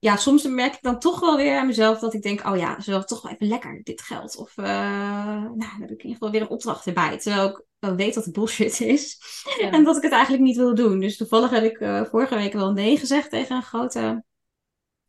ja, 0.00 0.16
soms 0.16 0.42
merk 0.42 0.74
ik 0.74 0.82
dan 0.82 0.98
toch 0.98 1.20
wel 1.20 1.36
weer 1.36 1.58
aan 1.58 1.66
mezelf 1.66 1.98
dat 1.98 2.14
ik 2.14 2.22
denk, 2.22 2.46
oh 2.46 2.56
ja, 2.56 2.78
is 2.78 2.86
wel 2.86 3.04
toch 3.04 3.22
wel 3.22 3.32
even 3.32 3.46
lekker, 3.46 3.80
dit 3.82 4.02
geld. 4.02 4.36
Of 4.36 4.56
eh, 4.56 4.64
nou, 4.64 5.56
dan 5.56 5.80
heb 5.80 5.90
ik 5.90 6.02
in 6.02 6.08
ieder 6.08 6.12
geval 6.12 6.30
weer 6.30 6.40
een 6.40 6.48
opdracht 6.48 6.86
erbij. 6.86 7.18
Terwijl 7.18 7.48
ik 7.48 7.64
wel 7.78 7.94
weet 7.94 8.14
dat 8.14 8.24
het 8.24 8.32
bullshit 8.32 8.80
is. 8.80 9.18
Ja. 9.58 9.70
En 9.76 9.84
dat 9.84 9.96
ik 9.96 10.02
het 10.02 10.12
eigenlijk 10.12 10.42
niet 10.42 10.56
wil 10.56 10.74
doen. 10.74 11.00
Dus 11.00 11.16
toevallig 11.16 11.50
heb 11.50 11.64
ik 11.64 11.78
eh, 11.78 12.04
vorige 12.04 12.34
week 12.34 12.52
wel 12.52 12.72
nee 12.72 12.96
gezegd 12.96 13.30
tegen 13.30 13.56
een 13.56 13.62
grote 13.62 14.24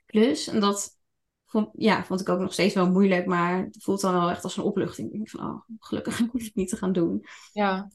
klus. 0.06 0.47
En 0.47 0.60
dat 0.60 0.99
vond, 1.45 1.69
ja, 1.73 2.06
vond 2.06 2.21
ik 2.21 2.30
ook 2.30 2.39
nog 2.39 2.54
steeds 2.54 2.73
wel 2.73 2.89
moeilijk, 2.89 3.25
maar 3.25 3.58
het 3.58 3.84
voelt 3.84 4.01
dan 4.01 4.13
wel 4.13 4.30
echt 4.30 4.43
als 4.43 4.58
een 4.58 4.63
opluchting. 4.63 5.08
Ik 5.08 5.13
denk 5.13 5.30
van, 5.30 5.49
oh, 5.49 5.62
gelukkig 5.80 6.17
hoef 6.32 6.41
ik 6.41 6.45
het 6.45 6.56
niet 6.56 6.69
te 6.69 6.77
gaan 6.77 6.93
doen. 6.93 7.25
ja. 7.54 7.89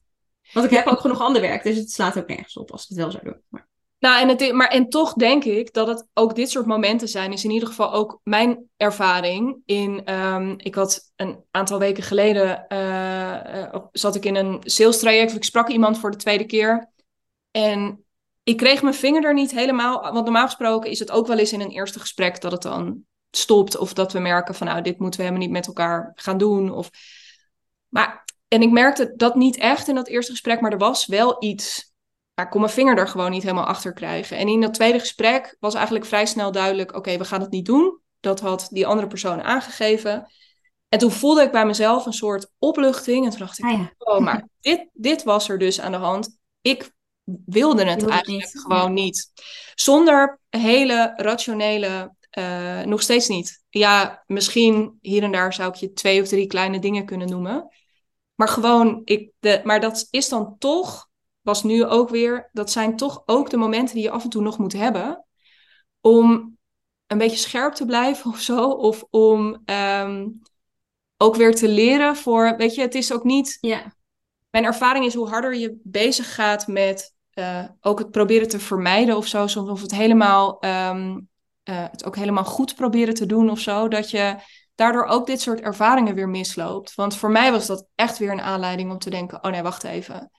Want 0.52 0.66
ik 0.66 0.72
heb 0.76 0.86
ook 0.86 1.00
genoeg 1.00 1.20
ander 1.20 1.42
werk, 1.42 1.62
dus 1.62 1.76
het 1.76 1.90
slaat 1.90 2.18
ook 2.18 2.28
nergens 2.28 2.56
op 2.56 2.70
als 2.70 2.82
ik 2.82 2.88
het 2.88 2.98
wel 2.98 3.10
zou 3.10 3.24
doen. 3.24 3.40
Maar, 3.48 3.65
Nou, 3.98 4.20
en, 4.20 4.28
het, 4.28 4.52
maar, 4.52 4.68
en 4.68 4.88
toch 4.88 5.12
denk 5.12 5.44
ik 5.44 5.72
dat 5.72 5.86
het 5.86 6.06
ook 6.14 6.34
dit 6.34 6.50
soort 6.50 6.66
momenten 6.66 7.08
zijn, 7.08 7.32
is 7.32 7.44
in 7.44 7.50
ieder 7.50 7.68
geval 7.68 7.92
ook 7.92 8.20
mijn 8.22 8.68
ervaring. 8.76 9.62
In, 9.64 10.04
ehm, 10.04 10.54
ik 10.56 10.74
had 10.74 11.12
een 11.16 11.44
aantal 11.50 11.78
weken 11.78 12.02
geleden, 12.02 12.68
eh, 12.68 13.62
eh, 13.62 13.82
zat 13.92 14.14
ik 14.14 14.24
in 14.24 14.34
een 14.34 14.60
sales 14.64 14.98
traject, 14.98 15.34
ik 15.34 15.44
sprak 15.44 15.68
iemand 15.68 15.98
voor 15.98 16.10
de 16.10 16.16
tweede 16.16 16.44
keer. 16.44 16.90
En 17.50 18.04
ik 18.42 18.56
kreeg 18.56 18.82
mijn 18.82 18.94
vinger 18.94 19.24
er 19.24 19.34
niet 19.34 19.50
helemaal, 19.50 20.00
want 20.00 20.24
normaal 20.24 20.46
gesproken 20.46 20.90
is 20.90 20.98
het 20.98 21.10
ook 21.10 21.26
wel 21.26 21.38
eens 21.38 21.52
in 21.52 21.60
een 21.60 21.70
eerste 21.70 22.00
gesprek 22.00 22.40
dat 22.40 22.52
het 22.52 22.62
dan 22.62 23.04
stopt. 23.30 23.76
Of 23.76 23.92
dat 23.92 24.12
we 24.12 24.18
merken 24.18 24.54
van, 24.54 24.66
nou, 24.66 24.82
dit 24.82 24.98
moeten 24.98 25.20
we 25.20 25.26
helemaal 25.26 25.46
niet 25.46 25.56
met 25.56 25.66
elkaar 25.66 26.12
gaan 26.14 26.38
doen. 26.38 26.72
Of... 26.72 26.90
Maar, 27.88 28.24
en 28.48 28.62
ik 28.62 28.70
merkte 28.70 29.12
dat 29.16 29.34
niet 29.34 29.56
echt 29.56 29.88
in 29.88 29.94
dat 29.94 30.08
eerste 30.08 30.32
gesprek, 30.32 30.60
maar 30.60 30.72
er 30.72 30.78
was 30.78 31.06
wel 31.06 31.36
iets 31.38 31.94
maar 32.36 32.44
ik 32.44 32.50
kon 32.50 32.60
mijn 32.60 32.72
vinger 32.72 32.98
er 32.98 33.08
gewoon 33.08 33.30
niet 33.30 33.42
helemaal 33.42 33.64
achter 33.64 33.92
krijgen. 33.92 34.36
En 34.36 34.48
in 34.48 34.60
dat 34.60 34.74
tweede 34.74 34.98
gesprek 34.98 35.56
was 35.60 35.74
eigenlijk 35.74 36.04
vrij 36.04 36.26
snel 36.26 36.52
duidelijk: 36.52 36.94
oké, 36.94 37.18
we 37.18 37.24
gaan 37.24 37.40
het 37.40 37.50
niet 37.50 37.66
doen. 37.66 38.00
Dat 38.20 38.40
had 38.40 38.68
die 38.70 38.86
andere 38.86 39.06
persoon 39.06 39.42
aangegeven. 39.42 40.30
En 40.88 40.98
toen 40.98 41.10
voelde 41.10 41.42
ik 41.42 41.52
bij 41.52 41.66
mezelf 41.66 42.06
een 42.06 42.12
soort 42.12 42.50
opluchting. 42.58 43.24
En 43.24 43.30
toen 43.30 43.38
dacht 43.38 43.58
ik: 43.58 43.64
ah 43.64 43.72
ja, 43.72 43.92
oh, 43.98 44.18
maar 44.18 44.48
dit, 44.60 44.88
dit 44.92 45.22
was 45.22 45.48
er 45.48 45.58
dus 45.58 45.80
aan 45.80 45.92
de 45.92 45.98
hand. 45.98 46.38
Ik 46.60 46.92
wilde 47.44 47.84
het 47.84 47.98
wilde 48.00 48.12
eigenlijk 48.12 48.44
niet, 48.44 48.62
gewoon 48.62 48.92
niet. 48.92 49.32
Zonder 49.74 50.40
hele 50.48 51.12
rationele. 51.16 52.14
eh, 52.30 52.80
nog 52.80 53.02
steeds 53.02 53.28
niet. 53.28 53.64
Ja, 53.68 54.22
misschien 54.26 54.98
hier 55.00 55.22
en 55.22 55.32
daar 55.32 55.52
zou 55.52 55.68
ik 55.68 55.74
je 55.74 55.92
twee 55.92 56.22
of 56.22 56.28
drie 56.28 56.46
kleine 56.46 56.78
dingen 56.78 57.04
kunnen 57.04 57.28
noemen. 57.28 57.74
Maar 58.34 58.48
gewoon, 58.48 59.00
ik, 59.04 59.30
de, 59.38 59.60
maar 59.64 59.80
dat 59.80 60.06
is 60.10 60.28
dan 60.28 60.56
toch 60.58 61.08
was 61.46 61.62
nu 61.62 61.84
ook 61.84 62.08
weer, 62.08 62.50
dat 62.52 62.70
zijn 62.70 62.96
toch 62.96 63.22
ook 63.26 63.50
de 63.50 63.56
momenten 63.56 63.94
die 63.94 64.04
je 64.04 64.10
af 64.10 64.24
en 64.24 64.30
toe 64.30 64.42
nog 64.42 64.58
moet 64.58 64.72
hebben. 64.72 65.24
om 66.00 66.56
een 67.06 67.18
beetje 67.18 67.36
scherp 67.36 67.74
te 67.74 67.84
blijven 67.84 68.30
of 68.32 68.40
zo. 68.40 68.70
Of 68.70 69.04
om 69.10 69.62
ehm, 69.64 70.28
ook 71.16 71.36
weer 71.36 71.54
te 71.54 71.68
leren 71.68 72.16
voor, 72.16 72.56
weet 72.56 72.74
je, 72.74 72.80
het 72.80 72.94
is 72.94 73.12
ook 73.12 73.24
niet. 73.24 73.58
Ja. 73.60 73.94
Mijn 74.50 74.64
ervaring 74.64 75.04
is 75.04 75.14
hoe 75.14 75.28
harder 75.28 75.54
je 75.54 75.80
bezig 75.82 76.34
gaat 76.34 76.66
met 76.66 77.14
uh, 77.34 77.64
ook 77.80 77.98
het 77.98 78.10
proberen 78.10 78.48
te 78.48 78.58
vermijden 78.58 79.16
of 79.16 79.26
zo, 79.26 79.46
soms 79.46 79.68
of 79.68 79.80
het 79.80 79.94
helemaal, 79.94 80.64
um, 80.64 81.28
uh, 81.64 81.84
het 81.90 82.04
ook 82.04 82.16
helemaal 82.16 82.44
goed 82.44 82.74
proberen 82.74 83.14
te 83.14 83.26
doen 83.26 83.50
of 83.50 83.58
zo, 83.58 83.88
dat 83.88 84.10
je 84.10 84.36
daardoor 84.74 85.04
ook 85.04 85.26
dit 85.26 85.40
soort 85.40 85.60
ervaringen 85.60 86.14
weer 86.14 86.28
misloopt. 86.28 86.94
Want 86.94 87.16
voor 87.16 87.30
mij 87.30 87.52
was 87.52 87.66
dat 87.66 87.86
echt 87.94 88.18
weer 88.18 88.32
een 88.32 88.40
aanleiding 88.40 88.90
om 88.90 88.98
te 88.98 89.10
denken, 89.10 89.44
oh 89.44 89.50
nee, 89.50 89.62
wacht 89.62 89.84
even. 89.84 90.30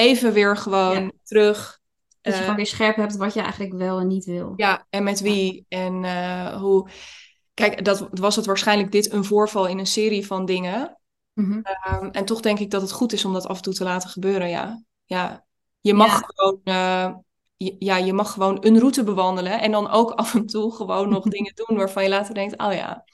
Even 0.00 0.32
weer 0.32 0.56
gewoon 0.56 1.02
ja. 1.02 1.10
terug. 1.22 1.78
Dat 2.20 2.32
je 2.32 2.38
uh, 2.38 2.44
gewoon 2.44 2.56
weer 2.56 2.66
scherp 2.66 2.96
hebt 2.96 3.16
wat 3.16 3.34
je 3.34 3.40
eigenlijk 3.40 3.74
wel 3.74 3.98
en 3.98 4.06
niet 4.06 4.24
wil. 4.24 4.52
Ja, 4.56 4.86
en 4.90 5.02
met 5.02 5.20
wie 5.20 5.66
en 5.68 6.04
hoe. 6.58 6.88
Kijk, 7.54 7.84
dat 7.84 8.08
was 8.10 8.36
het 8.36 8.46
waarschijnlijk 8.46 8.92
dit 8.92 9.12
een 9.12 9.24
voorval 9.24 9.66
in 9.66 9.78
een 9.78 9.86
serie 9.86 10.26
van 10.26 10.44
dingen. 10.44 11.00
Mm 11.34 11.44
-hmm. 11.44 11.62
um, 12.02 12.10
en 12.10 12.24
toch 12.24 12.40
denk 12.40 12.58
ik 12.58 12.70
dat 12.70 12.82
het 12.82 12.92
goed 12.92 13.12
is 13.12 13.24
om 13.24 13.32
dat 13.32 13.46
af 13.46 13.56
en 13.56 13.62
toe 13.62 13.74
te 13.74 13.84
laten 13.84 14.08
gebeuren, 14.08 14.48
ja. 14.48 14.82
Ja, 15.04 15.44
je 15.80 15.94
mag 15.94 16.20
ja. 16.20 16.22
gewoon, 16.26 16.60
uh, 16.64 17.14
je, 17.56 17.76
ja, 17.78 17.96
je 17.96 18.12
mag 18.12 18.32
gewoon 18.32 18.58
een 18.60 18.78
route 18.78 19.04
bewandelen 19.04 19.60
en 19.60 19.70
dan 19.70 19.90
ook 19.90 20.10
af 20.10 20.34
en 20.34 20.46
toe 20.46 20.74
gewoon 20.74 21.08
nog 21.08 21.24
dingen 21.36 21.52
doen 21.54 21.76
waarvan 21.76 22.02
je 22.02 22.08
later 22.08 22.34
denkt, 22.34 22.58
oh 22.58 22.72
ja. 22.72 23.04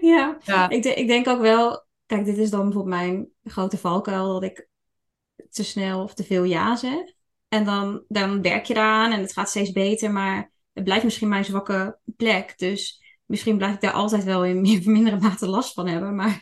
Ja, 0.00 0.36
ja. 0.44 0.68
Ik, 0.68 0.82
de, 0.82 0.94
ik 0.94 1.06
denk 1.06 1.28
ook 1.28 1.40
wel, 1.40 1.84
kijk, 2.06 2.24
dit 2.24 2.38
is 2.38 2.50
dan 2.50 2.62
bijvoorbeeld 2.62 2.96
mijn 2.96 3.28
grote 3.44 3.78
valkuil, 3.78 4.32
dat 4.32 4.42
ik 4.42 4.68
te 5.56 5.64
snel 5.64 6.02
of 6.02 6.14
te 6.14 6.24
veel 6.24 6.44
ja 6.44 6.76
zeg. 6.76 7.14
En 7.48 7.64
dan, 7.64 8.04
dan 8.08 8.42
werk 8.42 8.64
je 8.64 8.74
eraan 8.74 9.12
en 9.12 9.20
het 9.20 9.32
gaat 9.32 9.48
steeds 9.48 9.72
beter, 9.72 10.12
maar 10.12 10.50
het 10.72 10.84
blijft 10.84 11.04
misschien 11.04 11.28
mijn 11.28 11.44
zwakke 11.44 11.98
plek. 12.16 12.58
Dus 12.58 13.02
misschien 13.26 13.56
blijf 13.56 13.74
ik 13.74 13.80
daar 13.80 13.92
altijd 13.92 14.24
wel 14.24 14.44
in 14.44 14.60
meer 14.60 14.80
mindere 14.90 15.20
mate 15.20 15.48
last 15.48 15.72
van 15.72 15.86
hebben. 15.88 16.14
Maar, 16.14 16.40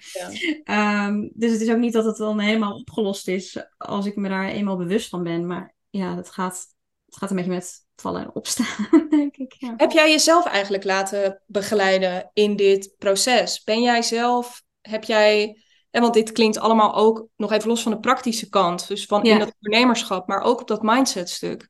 ja. 0.64 1.06
um, 1.06 1.30
dus 1.34 1.52
het 1.52 1.60
is 1.60 1.70
ook 1.70 1.78
niet 1.78 1.92
dat 1.92 2.04
het 2.04 2.16
dan 2.16 2.38
helemaal 2.38 2.74
opgelost 2.74 3.28
is 3.28 3.64
als 3.76 4.06
ik 4.06 4.16
me 4.16 4.28
daar 4.28 4.48
eenmaal 4.48 4.76
bewust 4.76 5.08
van 5.08 5.22
ben. 5.22 5.46
Maar 5.46 5.74
ja, 5.90 6.16
het 6.16 6.30
gaat, 6.30 6.66
het 7.06 7.16
gaat 7.16 7.30
een 7.30 7.36
beetje 7.36 7.52
met 7.52 7.86
vallen 7.96 8.22
en 8.22 8.34
opstaan, 8.34 8.88
denk 9.10 9.36
ik. 9.36 9.54
Ja. 9.58 9.74
Heb 9.76 9.90
jij 9.90 10.10
jezelf 10.10 10.46
eigenlijk 10.46 10.84
laten 10.84 11.42
begeleiden 11.46 12.30
in 12.32 12.56
dit 12.56 12.94
proces? 12.98 13.62
Ben 13.62 13.82
jij 13.82 14.02
zelf, 14.02 14.62
heb 14.80 15.04
jij... 15.04 15.58
En 15.94 16.00
want 16.00 16.14
dit 16.14 16.32
klinkt 16.32 16.58
allemaal 16.58 16.94
ook 16.94 17.26
nog 17.36 17.52
even 17.52 17.68
los 17.68 17.82
van 17.82 17.92
de 17.92 18.00
praktische 18.00 18.48
kant. 18.48 18.88
Dus 18.88 19.06
van 19.06 19.24
ja. 19.24 19.32
in 19.32 19.38
dat 19.38 19.54
ondernemerschap, 19.60 20.28
maar 20.28 20.40
ook 20.40 20.60
op 20.60 20.68
dat 20.68 20.82
mindset 20.82 21.30
stuk. 21.30 21.68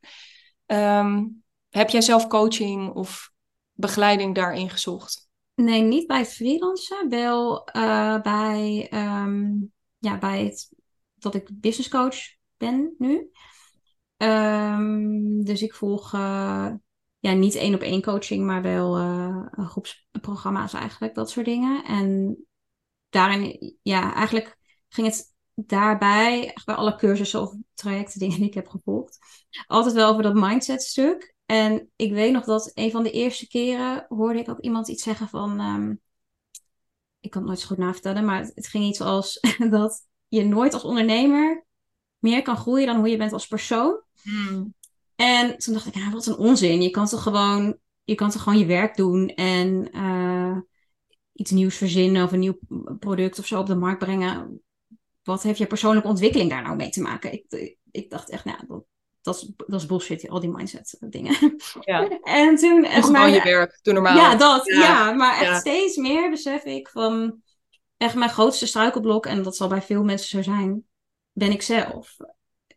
Um, 0.65 1.43
heb 1.69 1.89
jij 1.89 2.01
zelf 2.01 2.27
coaching 2.27 2.93
of 2.93 3.31
begeleiding 3.73 4.35
daarin 4.35 4.69
gezocht? 4.69 5.29
Nee, 5.55 5.81
niet 5.81 6.07
bij 6.07 6.25
freelancen. 6.25 7.09
Wel 7.09 7.69
uh, 7.75 8.21
bij, 8.21 8.89
um, 8.93 9.71
ja, 9.97 10.17
bij 10.17 10.43
het 10.43 10.69
dat 11.15 11.35
ik 11.35 11.49
business 11.53 11.89
coach 11.89 12.17
ben 12.57 12.95
nu. 12.97 13.29
Um, 14.17 15.43
dus 15.43 15.61
ik 15.61 15.73
volg 15.73 16.13
uh, 16.13 16.71
ja, 17.19 17.33
niet 17.33 17.55
één 17.55 17.73
op 17.73 17.81
één 17.81 18.01
coaching, 18.01 18.45
maar 18.45 18.61
wel 18.61 18.99
uh, 18.99 19.47
groepsprogramma's 19.51 20.73
eigenlijk, 20.73 21.15
dat 21.15 21.29
soort 21.29 21.45
dingen. 21.45 21.83
En 21.83 22.37
daarin, 23.15 23.75
ja, 23.81 24.13
eigenlijk 24.13 24.57
ging 24.89 25.07
het 25.07 25.33
daarbij, 25.53 26.53
bij 26.65 26.75
alle 26.75 26.95
cursussen 26.95 27.41
of 27.41 27.55
trajecten 27.73 28.19
dingen 28.19 28.37
die 28.37 28.47
ik 28.47 28.53
heb 28.53 28.67
gevolgd, 28.67 29.17
altijd 29.67 29.93
wel 29.93 30.09
over 30.09 30.23
dat 30.23 30.33
mindset 30.33 30.83
stuk. 30.83 31.33
En 31.45 31.89
ik 31.95 32.11
weet 32.11 32.31
nog 32.31 32.45
dat 32.45 32.71
een 32.73 32.91
van 32.91 33.03
de 33.03 33.11
eerste 33.11 33.47
keren 33.47 34.05
hoorde 34.09 34.39
ik 34.39 34.49
ook 34.49 34.59
iemand 34.59 34.87
iets 34.87 35.03
zeggen 35.03 35.27
van. 35.27 35.59
Um, 35.59 36.01
ik 37.19 37.31
kan 37.31 37.41
het 37.41 37.49
nooit 37.49 37.61
zo 37.61 37.67
goed 37.67 37.77
navertellen, 37.77 38.25
maar 38.25 38.51
het 38.55 38.67
ging 38.67 38.83
iets 38.83 39.01
als 39.01 39.39
dat 39.69 40.05
je 40.27 40.43
nooit 40.43 40.73
als 40.73 40.83
ondernemer 40.83 41.65
meer 42.19 42.41
kan 42.41 42.57
groeien 42.57 42.87
dan 42.87 42.97
hoe 42.97 43.09
je 43.09 43.17
bent 43.17 43.33
als 43.33 43.47
persoon. 43.47 44.01
Hmm. 44.21 44.73
En 45.15 45.57
toen 45.57 45.73
dacht 45.73 45.85
ik, 45.85 45.95
ja, 45.95 46.11
wat 46.11 46.25
een 46.25 46.37
onzin. 46.37 46.81
Je 46.81 46.89
kan 46.89 47.05
toch 47.05 47.23
gewoon 47.23 47.77
je, 48.03 48.15
kan 48.15 48.29
toch 48.29 48.41
gewoon 48.41 48.59
je 48.59 48.65
werk 48.65 48.95
doen 48.95 49.29
en 49.29 49.97
uh, 49.97 50.57
iets 51.35 51.51
nieuws 51.51 51.75
verzinnen 51.75 52.23
of 52.23 52.31
een 52.31 52.39
nieuw 52.39 52.59
product 52.99 53.39
of 53.39 53.45
zo 53.45 53.59
op 53.59 53.67
de 53.67 53.75
markt 53.75 53.99
brengen. 53.99 54.61
Wat 55.23 55.43
heeft 55.43 55.57
je 55.57 55.65
persoonlijke 55.65 56.07
ontwikkeling 56.07 56.49
daar 56.49 56.61
nou 56.61 56.75
mee 56.75 56.89
te 56.89 57.01
maken? 57.01 57.33
Ik, 57.33 57.75
ik 57.91 58.09
dacht 58.09 58.29
echt, 58.29 58.45
nou, 58.45 58.57
dat, 58.67 58.83
dat 59.21 59.35
is, 59.35 59.51
dat 59.67 59.81
is 59.81 59.85
bullshit, 59.85 60.29
al 60.29 60.39
die 60.39 60.49
mindset 60.49 60.97
dingen. 60.99 61.55
Ja. 61.79 62.07
en 62.21 62.55
toen... 62.55 62.81
Maar, 63.11 63.29
je 63.29 63.41
werk, 63.43 63.79
doe 63.81 63.93
normaal. 63.93 64.17
Ja, 64.17 64.35
dat. 64.35 64.65
Ja, 64.65 64.81
ja 64.81 65.11
maar 65.11 65.33
echt 65.33 65.45
ja. 65.45 65.59
steeds 65.59 65.95
meer 65.95 66.29
besef 66.29 66.63
ik 66.63 66.89
van... 66.89 67.43
Echt 67.97 68.15
mijn 68.15 68.29
grootste 68.29 68.67
struikelblok, 68.67 69.25
en 69.25 69.43
dat 69.43 69.55
zal 69.55 69.67
bij 69.67 69.81
veel 69.81 70.03
mensen 70.03 70.29
zo 70.29 70.51
zijn, 70.51 70.83
ben 71.31 71.51
ik 71.51 71.61
zelf. 71.61 72.15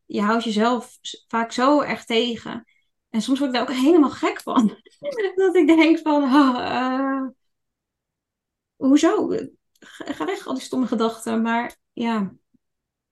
Je 0.06 0.20
houdt 0.20 0.44
jezelf 0.44 0.98
vaak 1.28 1.52
zo 1.52 1.80
erg 1.80 2.04
tegen. 2.04 2.64
En 3.10 3.22
soms 3.22 3.38
word 3.38 3.50
ik 3.50 3.56
daar 3.56 3.68
ook 3.68 3.76
helemaal 3.76 4.10
gek 4.10 4.40
van. 4.40 4.66
dat 5.34 5.56
ik 5.56 5.66
denk 5.66 5.98
van... 5.98 6.22
Oh, 6.22 6.56
uh, 6.58 7.26
hoezo? 8.86 9.28
Ga 9.80 10.24
weg, 10.24 10.46
al 10.46 10.54
die 10.54 10.62
stomme 10.62 10.86
gedachten. 10.86 11.42
Maar 11.42 11.76
ja, 11.92 12.32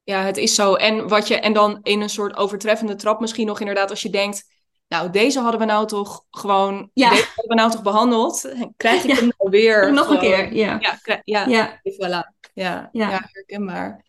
ja, 0.06 0.22
het 0.22 0.36
is 0.36 0.54
zo. 0.54 0.74
En, 0.74 1.08
wat 1.08 1.28
je, 1.28 1.40
en 1.40 1.52
dan 1.52 1.78
in 1.82 2.00
een 2.00 2.10
soort 2.10 2.36
overtreffende 2.36 2.94
trap 2.94 3.20
misschien 3.20 3.46
nog 3.46 3.60
inderdaad 3.60 3.90
als 3.90 4.02
je 4.02 4.10
denkt... 4.10 4.54
Nou, 4.88 5.10
deze 5.10 5.40
hadden 5.40 5.60
we 5.60 5.66
nou 5.66 5.86
toch 5.86 6.24
gewoon... 6.30 6.90
Ja. 6.92 7.10
Deze 7.10 7.24
hadden 7.26 7.48
we 7.48 7.54
nou 7.54 7.70
toch 7.70 7.82
behandeld? 7.82 8.52
Krijg 8.76 9.04
ik 9.04 9.10
ja. 9.10 9.16
hem 9.16 9.32
nou 9.38 9.50
weer? 9.50 9.92
Nog 9.92 10.06
gewoon, 10.06 10.24
een 10.24 10.30
keer, 10.30 10.54
ja. 10.54 10.78
Ja, 10.80 11.20
ja, 11.24 11.46
ja. 11.46 11.80
Voilà. 11.92 12.50
Ja, 12.54 12.88
ja. 12.92 13.10
ja, 13.10 13.28
herkenbaar. 13.32 14.04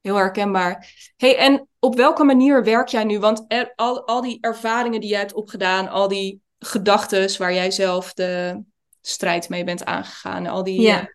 Heel 0.00 0.14
herkenbaar. 0.14 0.88
hey, 1.16 1.36
en 1.36 1.68
op 1.78 1.96
welke 1.96 2.24
manier 2.24 2.64
werk 2.64 2.88
jij 2.88 3.04
nu? 3.04 3.18
Want 3.18 3.44
er, 3.48 3.72
al, 3.76 4.06
al 4.06 4.20
die 4.20 4.38
ervaringen 4.40 5.00
die 5.00 5.10
jij 5.10 5.18
hebt 5.18 5.32
opgedaan... 5.32 5.88
al 5.88 6.08
die 6.08 6.42
gedachten 6.58 7.38
waar 7.38 7.54
jij 7.54 7.70
zelf 7.70 8.12
de 8.12 8.62
strijd 9.00 9.48
mee 9.48 9.64
bent 9.64 9.84
aangegaan... 9.84 10.46
al 10.46 10.64
die... 10.64 10.80
Ja. 10.80 11.08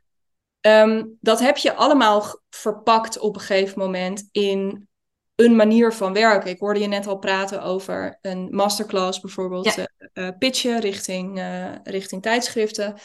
Um, 0.61 1.17
dat 1.21 1.39
heb 1.39 1.57
je 1.57 1.73
allemaal 1.73 2.41
verpakt 2.49 3.19
op 3.19 3.35
een 3.35 3.41
gegeven 3.41 3.79
moment 3.79 4.29
in 4.31 4.87
een 5.35 5.55
manier 5.55 5.93
van 5.93 6.13
werken. 6.13 6.49
Ik 6.49 6.59
hoorde 6.59 6.79
je 6.79 6.87
net 6.87 7.07
al 7.07 7.17
praten 7.17 7.61
over 7.63 8.17
een 8.21 8.47
masterclass 8.51 9.19
bijvoorbeeld, 9.19 9.75
ja. 9.75 9.87
uh, 10.13 10.29
pitchen 10.39 10.79
richting, 10.79 11.39
uh, 11.39 11.71
richting 11.83 12.21
tijdschriften. 12.21 12.95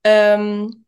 Um, 0.00 0.84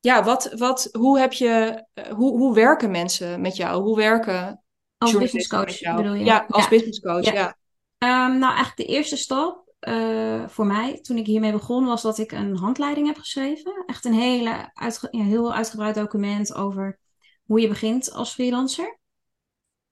ja, 0.00 0.24
wat, 0.24 0.52
wat, 0.56 0.88
hoe, 0.92 1.18
heb 1.18 1.32
je, 1.32 1.84
hoe, 2.14 2.38
hoe 2.38 2.54
werken 2.54 2.90
mensen 2.90 3.40
met 3.40 3.56
jou? 3.56 3.82
Hoe 3.82 3.96
werken 3.96 4.62
als 4.98 5.12
business 5.12 5.48
coach 5.48 5.96
bedoel 5.96 6.14
je? 6.14 6.24
Ja, 6.24 6.46
als 6.48 6.62
ja. 6.62 6.68
business 6.68 7.00
coach, 7.00 7.24
ja. 7.24 7.32
ja. 7.32 7.56
Um, 8.28 8.38
nou, 8.38 8.54
eigenlijk 8.54 8.76
de 8.76 8.94
eerste 8.94 9.16
stap 9.16 9.63
uh, 9.88 10.48
voor 10.48 10.66
mij, 10.66 11.00
toen 11.00 11.16
ik 11.16 11.26
hiermee 11.26 11.52
begon, 11.52 11.84
was 11.84 12.02
dat 12.02 12.18
ik 12.18 12.32
een 12.32 12.56
handleiding 12.56 13.06
heb 13.06 13.16
geschreven. 13.16 13.84
Echt 13.86 14.04
een 14.04 14.12
hele 14.12 14.70
ja, 15.10 15.22
heel 15.22 15.54
uitgebreid 15.54 15.94
document 15.94 16.54
over 16.54 16.98
hoe 17.44 17.60
je 17.60 17.68
begint 17.68 18.12
als 18.12 18.32
freelancer. 18.32 18.98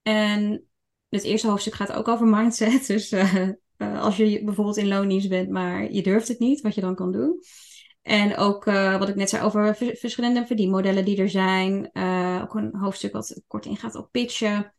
En 0.03 0.67
het 1.09 1.23
eerste 1.23 1.49
hoofdstuk 1.49 1.75
gaat 1.75 1.93
ook 1.93 2.09
over 2.09 2.27
mindset. 2.27 2.87
Dus 2.93 3.13
uh, 3.13 3.49
uh, 3.79 4.03
als 4.03 4.17
je 4.17 4.45
bijvoorbeeld 4.45 4.77
in 4.77 4.89
loondienst 4.89 5.29
bent, 5.29 5.51
maar 5.51 5.93
je 5.93 6.03
durft 6.03 6.29
het 6.29 6.39
niet, 6.39 6.61
wat 6.61 6.75
je 6.75 6.81
dan 6.81 6.95
kan 6.95 7.13
doen. 7.13 7.41
En 8.03 8.37
ook 8.37 8.65
wat 8.65 9.09
ik 9.09 9.15
net 9.15 9.29
zei 9.29 9.43
over 9.43 9.75
verschillende 9.77 10.47
verdienmodellen 10.47 11.05
die 11.05 11.17
er 11.17 11.31
zijn. 11.31 11.91
ook 12.43 12.55
een 12.55 12.77
hoofdstuk 12.77 13.13
wat 13.13 13.43
kort 13.47 13.67
ingaat 13.67 13.95
op 13.95 14.09
pitchen. 14.11 14.75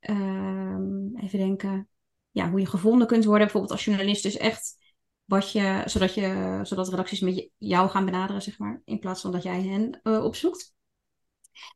Ehm, 0.00 1.16
even 1.16 1.38
denken 1.38 1.89
ja, 2.30 2.50
hoe 2.50 2.60
je 2.60 2.66
gevonden 2.66 3.06
kunt 3.06 3.24
worden, 3.24 3.42
bijvoorbeeld 3.42 3.72
als 3.72 3.84
journalist. 3.84 4.22
Dus 4.22 4.36
echt 4.36 4.78
wat 5.24 5.52
je, 5.52 5.82
zodat, 5.84 6.14
je, 6.14 6.60
zodat 6.62 6.88
redacties 6.88 7.20
met 7.20 7.50
jou 7.58 7.88
gaan 7.88 8.04
benaderen, 8.04 8.42
zeg 8.42 8.58
maar, 8.58 8.82
in 8.84 8.98
plaats 8.98 9.20
van 9.20 9.32
dat 9.32 9.42
jij 9.42 9.62
hen 9.62 10.00
uh, 10.02 10.24
opzoekt. 10.24 10.74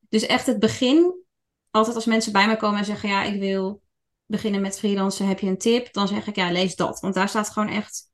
Dus 0.09 0.27
echt 0.27 0.47
het 0.47 0.59
begin, 0.59 1.25
altijd 1.71 1.97
als 1.97 2.05
mensen 2.05 2.33
bij 2.33 2.47
mij 2.47 2.57
komen 2.57 2.79
en 2.79 2.85
zeggen, 2.85 3.09
ja, 3.09 3.23
ik 3.23 3.41
wil 3.41 3.83
beginnen 4.27 4.61
met 4.61 4.79
freelancen, 4.79 5.27
heb 5.27 5.39
je 5.39 5.47
een 5.47 5.59
tip? 5.59 5.93
Dan 5.93 6.09
zeg 6.09 6.27
ik, 6.27 6.37
ja, 6.37 6.51
lees 6.51 6.77
dat. 6.77 7.01
Want 7.01 7.15
daar 7.15 7.29
staat 7.29 7.51
gewoon 7.51 7.69
echt 7.69 8.13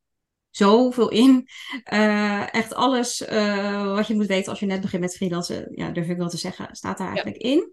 zoveel 0.50 1.08
in. 1.08 1.48
Uh, 1.92 2.54
echt 2.60 2.74
alles 2.74 3.20
uh, 3.20 3.94
wat 3.94 4.06
je 4.06 4.14
moet 4.14 4.26
weten 4.26 4.50
als 4.50 4.60
je 4.60 4.66
net 4.66 4.80
begint 4.80 5.02
met 5.02 5.16
freelancen, 5.16 5.72
ja, 5.74 5.90
durf 5.90 6.08
ik 6.08 6.16
wel 6.16 6.28
te 6.28 6.36
zeggen, 6.36 6.68
staat 6.76 6.98
daar 6.98 7.06
eigenlijk 7.06 7.42
ja. 7.42 7.48
in. 7.50 7.72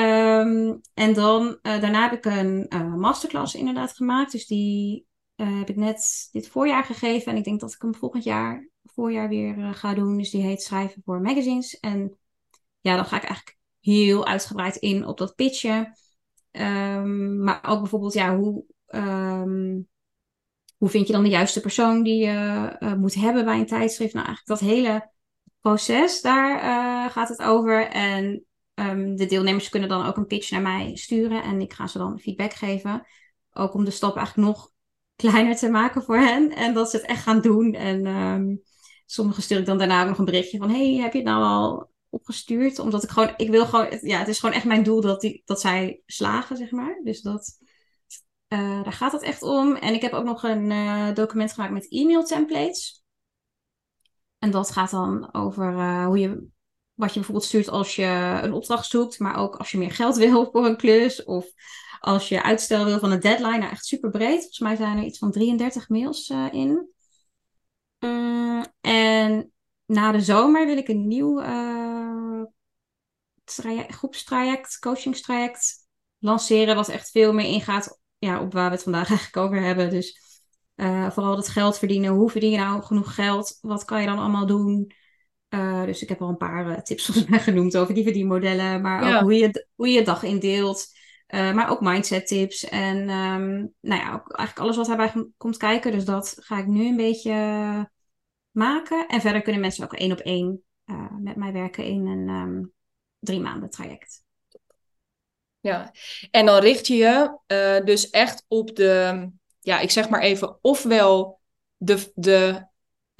Um, 0.00 0.80
en 0.94 1.14
dan, 1.14 1.46
uh, 1.46 1.80
daarna 1.80 2.02
heb 2.08 2.12
ik 2.12 2.24
een 2.24 2.66
uh, 2.68 2.94
masterclass 2.94 3.54
inderdaad 3.54 3.92
gemaakt. 3.92 4.32
Dus 4.32 4.46
die 4.46 5.06
uh, 5.36 5.58
heb 5.58 5.68
ik 5.68 5.76
net 5.76 6.28
dit 6.32 6.48
voorjaar 6.48 6.84
gegeven. 6.84 7.32
En 7.32 7.38
ik 7.38 7.44
denk 7.44 7.60
dat 7.60 7.72
ik 7.72 7.82
hem 7.82 7.94
volgend 7.94 8.24
jaar, 8.24 8.68
voorjaar 8.84 9.28
weer 9.28 9.74
ga 9.74 9.94
doen. 9.94 10.16
Dus 10.18 10.30
die 10.30 10.42
heet 10.42 10.62
Schrijven 10.62 11.02
voor 11.04 11.20
Magazines. 11.20 11.80
En 11.80 12.18
ja, 12.80 12.96
dan 12.96 13.04
ga 13.04 13.16
ik 13.16 13.22
eigenlijk 13.22 13.58
heel 13.80 14.26
uitgebreid 14.26 14.76
in 14.76 15.06
op 15.06 15.18
dat 15.18 15.34
pitchen. 15.34 15.92
Um, 16.52 17.44
maar 17.44 17.60
ook 17.68 17.80
bijvoorbeeld, 17.80 18.12
ja, 18.12 18.36
hoe, 18.36 18.64
um, 18.86 19.88
hoe 20.76 20.88
vind 20.88 21.06
je 21.06 21.12
dan 21.12 21.22
de 21.22 21.28
juiste 21.28 21.60
persoon 21.60 22.02
die 22.02 22.24
je 22.24 22.76
moet 22.98 23.14
hebben 23.14 23.44
bij 23.44 23.58
een 23.58 23.66
tijdschrift? 23.66 24.14
Nou, 24.14 24.26
eigenlijk 24.26 24.60
dat 24.60 24.70
hele 24.70 25.10
proces, 25.60 26.20
daar 26.20 27.10
gaat 27.10 27.28
het 27.28 27.42
over. 27.42 27.88
En 27.88 28.46
um, 28.78 29.16
de 29.16 29.26
deelnemers 29.26 29.68
kunnen 29.68 29.88
dan 29.88 30.06
ook 30.06 30.16
een 30.16 30.26
pitch 30.26 30.50
naar 30.50 30.62
mij 30.62 30.96
sturen 30.96 31.42
en 31.42 31.60
ik 31.60 31.72
ga 31.72 31.86
ze 31.86 31.98
dan 31.98 32.18
feedback 32.18 32.52
geven. 32.52 33.06
Ook 33.52 33.74
om 33.74 33.84
de 33.84 33.90
stap 33.90 34.16
eigenlijk 34.16 34.48
nog 34.48 34.70
kleiner 35.22 35.56
te 35.56 35.68
maken 35.68 36.02
voor 36.02 36.18
hen 36.18 36.54
en 36.54 36.74
dat 36.74 36.90
ze 36.90 36.96
het 36.96 37.06
echt 37.06 37.22
gaan 37.22 37.40
doen. 37.40 37.74
En 37.74 38.06
um, 38.06 38.62
sommigen 39.06 39.42
stuur 39.42 39.58
ik 39.58 39.66
dan 39.66 39.78
daarna 39.78 40.02
ook 40.02 40.08
nog 40.08 40.18
een 40.18 40.24
berichtje 40.24 40.58
van: 40.58 40.70
Hey, 40.70 40.94
heb 40.94 41.12
je 41.12 41.18
het 41.18 41.28
nou 41.28 41.42
al 41.42 41.90
opgestuurd? 42.08 42.78
Omdat 42.78 43.02
ik 43.02 43.10
gewoon, 43.10 43.34
ik 43.36 43.50
wil 43.50 43.66
gewoon, 43.66 43.98
ja, 44.00 44.18
het 44.18 44.28
is 44.28 44.38
gewoon 44.38 44.54
echt 44.54 44.64
mijn 44.64 44.82
doel 44.82 45.00
dat, 45.00 45.20
die, 45.20 45.42
dat 45.44 45.60
zij 45.60 46.02
slagen, 46.06 46.56
zeg 46.56 46.70
maar. 46.70 47.00
Dus 47.04 47.20
dat. 47.20 47.58
Uh, 48.48 48.82
daar 48.82 48.92
gaat 48.92 49.12
het 49.12 49.22
echt 49.22 49.42
om. 49.42 49.74
En 49.74 49.94
ik 49.94 50.02
heb 50.02 50.12
ook 50.12 50.24
nog 50.24 50.42
een 50.42 50.70
uh, 50.70 51.14
document 51.14 51.52
gemaakt 51.52 51.72
met 51.72 51.88
e-mail 51.88 52.24
templates. 52.24 53.04
En 54.38 54.50
dat 54.50 54.70
gaat 54.70 54.90
dan 54.90 55.34
over 55.34 55.72
uh, 55.72 56.06
hoe 56.06 56.18
je, 56.18 56.48
wat 56.98 57.08
je 57.08 57.14
bijvoorbeeld 57.14 57.46
stuurt 57.46 57.68
als 57.68 57.96
je 57.96 58.38
een 58.42 58.52
opdracht 58.52 58.90
zoekt, 58.90 59.18
maar 59.18 59.36
ook 59.36 59.56
als 59.56 59.70
je 59.70 59.78
meer 59.78 59.90
geld 59.90 60.16
wil 60.24 60.50
voor 60.52 60.66
een 60.66 60.76
klus 60.76 61.24
of 61.24 61.46
als 62.00 62.28
je 62.28 62.42
uitstel 62.42 62.84
wil 62.84 62.98
van 62.98 63.10
een 63.10 63.20
deadline. 63.20 63.58
Nou, 63.58 63.70
echt 63.70 63.86
super 63.86 64.10
breed. 64.10 64.38
Volgens 64.38 64.58
mij 64.58 64.76
zijn 64.76 64.98
er 64.98 65.04
iets 65.04 65.18
van 65.18 65.32
33 65.32 65.88
mails 65.88 66.32
in. 66.50 66.88
Mm, 67.98 68.64
en 68.80 69.52
na 69.86 70.12
de 70.12 70.20
zomer 70.20 70.66
wil 70.66 70.76
ik 70.76 70.88
een 70.88 71.08
nieuw 71.08 71.40
traject, 73.44 73.94
groepstraject, 73.94 74.78
coachingstraject 74.78 75.86
lanceren, 76.18 76.74
wat 76.74 76.88
echt 76.88 77.10
veel 77.10 77.32
meer 77.32 77.46
ingaat 77.46 78.00
ja, 78.18 78.40
op 78.40 78.52
waar 78.52 78.68
we 78.68 78.74
het 78.74 78.82
vandaag 78.82 79.08
eigenlijk 79.16 79.36
over 79.36 79.62
hebben. 79.62 79.90
Dus 79.90 80.20
uh, 80.76 81.10
vooral 81.10 81.36
het 81.36 81.48
geld 81.48 81.78
verdienen. 81.78 82.12
Hoe 82.12 82.30
verdien 82.30 82.50
je 82.50 82.58
nou 82.58 82.82
genoeg 82.82 83.14
geld? 83.14 83.58
Wat 83.60 83.84
kan 83.84 84.00
je 84.00 84.06
dan 84.06 84.18
allemaal 84.18 84.46
doen? 84.46 84.92
Uh, 85.48 85.84
dus 85.84 86.02
ik 86.02 86.08
heb 86.08 86.22
al 86.22 86.28
een 86.28 86.36
paar 86.36 86.66
uh, 86.66 86.78
tips 86.78 87.04
volgens 87.06 87.26
mij 87.26 87.40
genoemd 87.40 87.76
over 87.76 87.94
die 87.94 88.04
verdienmodellen. 88.04 88.80
Maar 88.80 89.16
ook 89.16 89.22
hoe 89.22 89.34
je, 89.34 89.66
hoe 89.74 89.88
je 89.88 90.02
dag 90.02 90.22
indeelt. 90.22 90.86
maar 91.28 91.70
ook 91.70 91.80
mindset 91.80 92.26
tips. 92.26 92.64
En 92.64 92.96
um, 92.96 93.74
nou 93.80 94.00
ja, 94.00 94.12
ook 94.14 94.32
eigenlijk 94.32 94.58
alles 94.58 94.76
wat 94.76 94.86
daarbij 94.86 95.30
komt 95.36 95.56
kijken. 95.56 95.92
Dus 95.92 96.04
dat 96.04 96.36
ga 96.40 96.58
ik 96.58 96.66
nu 96.66 96.86
een 96.86 96.96
beetje 96.96 97.32
maken. 98.50 99.06
En 99.06 99.20
verder 99.20 99.42
kunnen 99.42 99.60
mensen 99.60 99.84
ook 99.84 99.92
één 99.92 100.12
op 100.12 100.18
één 100.18 100.62
met 101.18 101.36
mij 101.36 101.52
werken 101.52 101.84
in 101.84 102.06
een 102.06 102.28
um, 102.28 102.72
drie 103.18 103.40
maanden 103.40 103.70
traject. 103.70 104.22
Ja, 105.60 105.92
en 106.30 106.46
dan 106.46 106.60
richt 106.60 106.86
je 106.86 106.96
je 106.96 107.82
dus 107.84 108.10
echt 108.10 108.44
op 108.48 108.76
de, 108.76 109.30
ja, 109.60 109.80
ik 109.80 109.90
zeg 109.90 110.08
maar 110.08 110.20
even, 110.20 110.58
ofwel 110.60 111.40
de, 111.76 112.12
de 112.14 112.67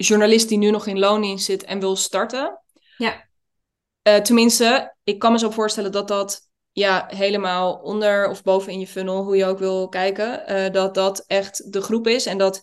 journalist 0.05 0.49
die 0.49 0.57
nu 0.57 0.71
nog 0.71 0.87
in 0.87 0.99
loondienst 0.99 1.45
zit 1.45 1.63
en 1.63 1.79
wil 1.79 1.95
starten. 1.95 2.59
Ja. 2.97 3.27
Uh, 4.07 4.15
tenminste, 4.15 4.95
ik 5.03 5.19
kan 5.19 5.31
me 5.31 5.39
zo 5.39 5.49
voorstellen 5.49 5.91
dat 5.91 6.07
dat 6.07 6.49
ja, 6.71 7.05
helemaal 7.15 7.73
onder 7.73 8.29
of 8.29 8.43
boven 8.43 8.71
in 8.71 8.79
je 8.79 8.87
funnel, 8.87 9.23
hoe 9.23 9.35
je 9.35 9.45
ook 9.45 9.59
wil 9.59 9.89
kijken, 9.89 10.43
uh, 10.47 10.71
dat 10.71 10.93
dat 10.93 11.23
echt 11.27 11.73
de 11.73 11.81
groep 11.81 12.07
is. 12.07 12.25
En 12.25 12.37
dat 12.37 12.61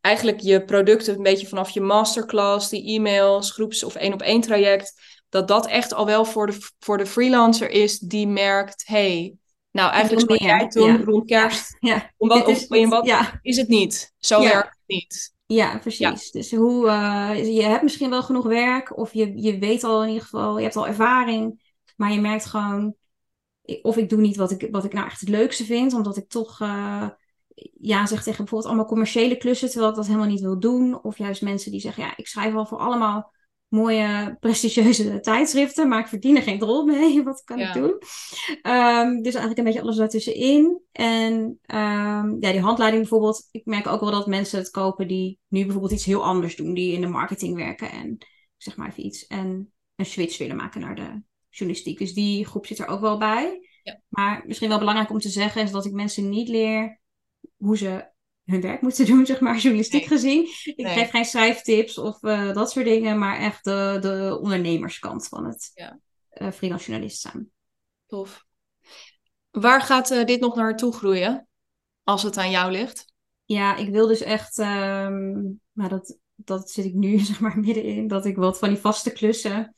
eigenlijk 0.00 0.40
je 0.40 0.64
producten 0.64 1.16
een 1.16 1.22
beetje 1.22 1.46
vanaf 1.46 1.70
je 1.70 1.80
masterclass, 1.80 2.68
die 2.68 2.96
e-mails, 2.96 3.52
groeps- 3.52 3.84
of 3.84 3.94
één 3.94 4.12
op 4.12 4.22
één 4.22 4.40
traject, 4.40 4.92
dat 5.28 5.48
dat 5.48 5.66
echt 5.66 5.94
al 5.94 6.06
wel 6.06 6.24
voor 6.24 6.46
de, 6.46 6.56
voor 6.78 6.98
de 6.98 7.06
freelancer 7.06 7.70
is 7.70 7.98
die 7.98 8.26
merkt, 8.26 8.86
hey, 8.86 9.34
nou 9.70 9.92
eigenlijk 9.92 10.28
wat 10.28 10.40
jij 10.40 10.68
toen 10.68 11.04
rond 11.04 11.26
kerst, 11.26 11.76
ja. 11.80 12.12
Om 12.16 12.28
wat, 12.28 12.48
is, 12.48 12.66
in 12.66 12.88
wat 12.88 13.06
ja. 13.06 13.38
is 13.42 13.56
het 13.56 13.68
niet? 13.68 14.14
Zo 14.18 14.40
werkt 14.40 14.68
het 14.68 14.86
niet. 14.86 15.36
Ja, 15.48 15.78
precies. 15.78 16.30
Dus 16.30 16.54
hoe, 16.54 16.86
uh, 16.86 17.54
je 17.56 17.62
hebt 17.62 17.82
misschien 17.82 18.10
wel 18.10 18.22
genoeg 18.22 18.46
werk 18.46 18.96
of 18.96 19.12
je, 19.12 19.42
je 19.42 19.58
weet 19.58 19.84
al 19.84 20.02
in 20.02 20.08
ieder 20.08 20.22
geval, 20.22 20.56
je 20.56 20.62
hebt 20.62 20.76
al 20.76 20.86
ervaring, 20.86 21.72
maar 21.96 22.12
je 22.12 22.20
merkt 22.20 22.46
gewoon, 22.46 22.94
of 23.82 23.96
ik 23.96 24.08
doe 24.08 24.20
niet 24.20 24.36
wat 24.36 24.50
ik, 24.50 24.68
wat 24.70 24.84
ik 24.84 24.92
nou 24.92 25.06
echt 25.06 25.20
het 25.20 25.28
leukste 25.28 25.64
vind, 25.64 25.92
omdat 25.92 26.16
ik 26.16 26.28
toch 26.28 26.60
uh, 26.60 27.08
ja 27.80 28.06
zeg 28.06 28.22
tegen 28.22 28.36
bijvoorbeeld 28.36 28.66
allemaal 28.66 28.86
commerciële 28.86 29.36
klussen, 29.36 29.68
terwijl 29.68 29.90
ik 29.90 29.96
dat 29.96 30.06
helemaal 30.06 30.28
niet 30.28 30.40
wil 30.40 30.58
doen. 30.58 31.02
Of 31.02 31.18
juist 31.18 31.42
mensen 31.42 31.70
die 31.70 31.80
zeggen, 31.80 32.02
ja, 32.02 32.12
ik 32.16 32.26
schrijf 32.26 32.52
wel 32.52 32.66
voor 32.66 32.78
allemaal 32.78 33.32
mooie, 33.68 34.36
prestigieuze 34.40 35.20
tijdschriften, 35.20 35.88
maar 35.88 36.00
ik 36.00 36.06
verdien 36.06 36.36
er 36.36 36.42
geen 36.42 36.58
drol 36.58 36.84
mee. 36.84 37.22
Wat 37.24 37.42
kan 37.44 37.58
ik 37.58 37.72
doen? 37.72 37.90
Um, 38.62 39.22
dus 39.22 39.34
eigenlijk 39.34 39.58
een 39.58 39.64
beetje 39.64 39.80
alles 39.80 39.96
daartussenin. 39.96 40.80
En 40.92 41.34
um, 41.66 42.36
ja, 42.40 42.52
die 42.52 42.60
handleiding 42.60 43.02
bijvoorbeeld. 43.02 43.48
Ik 43.50 43.64
merk 43.64 43.86
ook 43.86 44.00
wel 44.00 44.10
dat 44.10 44.26
mensen 44.26 44.58
het 44.58 44.70
kopen 44.70 45.08
die 45.08 45.38
nu 45.48 45.62
bijvoorbeeld 45.62 45.92
iets 45.92 46.04
heel 46.04 46.24
anders 46.24 46.56
doen, 46.56 46.74
die 46.74 46.92
in 46.92 47.00
de 47.00 47.06
marketing 47.06 47.56
werken 47.56 47.90
en 47.90 48.18
zeg 48.56 48.76
maar 48.76 48.88
even 48.88 49.04
iets. 49.04 49.26
En 49.26 49.72
een 49.96 50.06
switch 50.06 50.38
willen 50.38 50.56
maken 50.56 50.80
naar 50.80 50.94
de 50.94 51.22
journalistiek. 51.48 51.98
Dus 51.98 52.14
die 52.14 52.46
groep 52.46 52.66
zit 52.66 52.78
er 52.78 52.86
ook 52.86 53.00
wel 53.00 53.18
bij. 53.18 53.60
Ja. 53.82 54.00
Maar 54.08 54.42
misschien 54.46 54.68
wel 54.68 54.78
belangrijk 54.78 55.10
om 55.10 55.18
te 55.18 55.28
zeggen 55.28 55.62
is 55.62 55.70
dat 55.70 55.84
ik 55.84 55.92
mensen 55.92 56.28
niet 56.28 56.48
leer 56.48 57.00
hoe 57.56 57.76
ze 57.76 58.10
hun 58.48 58.60
werk 58.60 58.80
moeten 58.80 59.06
doen, 59.06 59.26
zeg 59.26 59.40
maar, 59.40 59.56
journalistiek 59.56 60.04
gezien. 60.04 60.42
Ik 60.64 60.86
geef 60.86 61.10
geen 61.10 61.24
schrijftips 61.24 61.98
of 61.98 62.22
uh, 62.22 62.52
dat 62.54 62.70
soort 62.70 62.84
dingen, 62.84 63.18
maar 63.18 63.38
echt 63.38 63.64
de, 63.64 63.98
de 64.00 64.38
ondernemerskant 64.40 65.28
van 65.28 65.46
het 65.46 65.70
ja. 65.74 65.98
uh, 66.34 66.50
freelance 66.50 66.86
journalist 66.86 67.20
zijn. 67.20 67.50
Tof. 68.06 68.44
Waar 69.50 69.80
gaat 69.80 70.10
uh, 70.10 70.24
dit 70.24 70.40
nog 70.40 70.54
naartoe 70.54 70.92
groeien, 70.92 71.48
als 72.02 72.22
het 72.22 72.36
aan 72.36 72.50
jou 72.50 72.72
ligt? 72.72 73.12
Ja, 73.44 73.76
ik 73.76 73.88
wil 73.88 74.06
dus 74.06 74.20
echt, 74.20 74.58
um, 74.58 75.60
maar 75.72 75.88
dat, 75.88 76.18
dat 76.34 76.70
zit 76.70 76.84
ik 76.84 76.94
nu 76.94 77.18
zeg 77.30 77.40
maar 77.40 77.58
middenin, 77.58 78.08
dat 78.08 78.26
ik 78.26 78.36
wat 78.36 78.58
van 78.58 78.68
die 78.68 78.78
vaste 78.78 79.12
klussen 79.12 79.74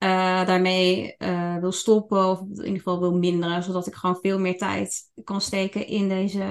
daarmee 0.00 1.14
wil 1.60 1.72
stoppen 1.72 2.28
of 2.28 2.40
in 2.40 2.56
ieder 2.56 2.76
geval 2.76 3.00
wil 3.00 3.18
minderen, 3.18 3.62
zodat 3.62 3.86
ik 3.86 3.94
gewoon 3.94 4.18
veel 4.20 4.38
meer 4.38 4.58
tijd 4.58 5.10
kan 5.24 5.40
steken 5.40 5.86
in 5.86 6.08
deze 6.08 6.46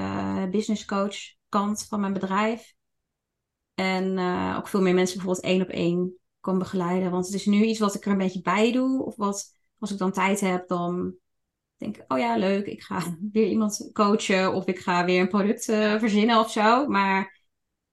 business 0.52 0.86
coach 0.86 1.18
kant 1.50 1.86
van 1.90 2.00
mijn 2.00 2.14
bedrijf. 2.14 2.74
En 3.74 4.18
uh, 4.18 4.56
ook 4.58 4.68
veel 4.68 4.82
meer 4.82 4.94
mensen 4.94 5.18
bijvoorbeeld 5.18 5.46
één 5.46 5.62
op 5.62 5.68
één 5.68 6.18
kan 6.40 6.58
begeleiden. 6.58 7.12
Want 7.12 7.26
het 7.26 7.36
is 7.36 7.46
nu 7.46 7.64
iets 7.64 7.80
wat 7.80 7.96
ik 7.96 8.06
er 8.06 8.12
een 8.12 8.18
beetje 8.18 8.42
bij 8.42 8.72
doe. 8.72 9.04
Of 9.04 9.16
wat, 9.16 9.52
als 9.80 9.92
ik 9.92 9.98
dan 9.98 10.12
tijd 10.12 10.40
heb, 10.40 10.68
dan 10.68 11.16
denk 11.78 11.98
ik, 11.98 12.04
oh 12.08 12.18
ja, 12.18 12.38
leuk, 12.38 12.66
ik 12.66 12.82
ga 12.82 13.02
weer 13.32 13.48
iemand 13.48 13.90
coachen. 13.94 14.54
Of 14.54 14.66
ik 14.66 14.80
ga 14.80 15.06
weer 15.06 15.22
een 15.22 15.28
product 15.28 15.68
uh, 15.68 16.00
verzinnen 16.00 16.40
of 16.40 16.52
zo. 16.52 16.88
Maar 16.88 17.42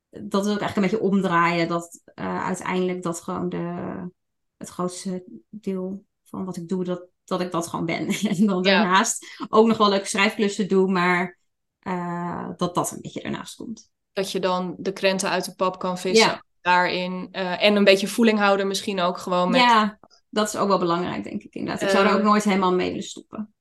dat 0.09 0.45
wil 0.45 0.55
ik 0.55 0.61
eigenlijk 0.61 0.77
een 0.77 0.83
beetje 0.83 1.15
omdraaien. 1.15 1.69
Dat 1.69 2.03
uh, 2.15 2.45
uiteindelijk 2.45 3.03
dat 3.03 3.21
gewoon 3.21 3.49
de, 3.49 4.11
het 4.57 4.69
grootste 4.69 5.25
deel 5.49 6.05
van 6.25 6.45
wat 6.45 6.57
ik 6.57 6.69
doe, 6.69 6.85
dat, 6.85 7.07
dat 7.25 7.41
ik 7.41 7.51
dat 7.51 7.67
gewoon 7.67 7.87
ben. 7.87 8.09
en 8.37 8.47
dan 8.47 8.63
ja. 8.63 8.79
daarnaast 8.79 9.27
ook 9.49 9.67
nog 9.67 9.77
wel 9.77 9.89
leuke 9.89 10.07
schrijfklussen 10.07 10.69
doe, 10.69 10.91
maar 10.91 11.39
uh, 11.83 12.49
dat 12.57 12.75
dat 12.75 12.91
een 12.91 13.03
beetje 13.03 13.23
ernaast 13.23 13.57
komt. 13.57 13.91
Dat 14.13 14.33
je 14.33 14.41
dan 14.41 14.75
de 14.79 14.93
krenten 14.93 15.31
uit 15.31 15.45
de 15.45 15.55
pap 15.55 15.79
kan 15.79 15.99
vissen 15.99 16.27
ja. 16.27 16.43
daarin. 16.61 17.29
Uh, 17.33 17.63
en 17.63 17.77
een 17.77 17.85
beetje 17.85 18.09
voeling 18.09 18.39
houden 18.39 18.67
misschien 18.67 19.01
ook 19.01 19.19
gewoon 19.19 19.51
met... 19.51 19.61
Ja, 19.61 19.99
dat 20.31 20.49
is 20.49 20.57
ook 20.57 20.69
wel 20.69 20.79
belangrijk 20.79 21.25
denk 21.25 21.43
ik 21.43 21.55
inderdaad. 21.55 21.83
Ik 21.83 21.89
zou 21.89 22.07
er 22.07 22.15
ook 22.15 22.23
nooit 22.23 22.45
helemaal 22.45 22.75
mee 22.75 22.89
willen 22.89 23.05
stoppen. 23.05 23.55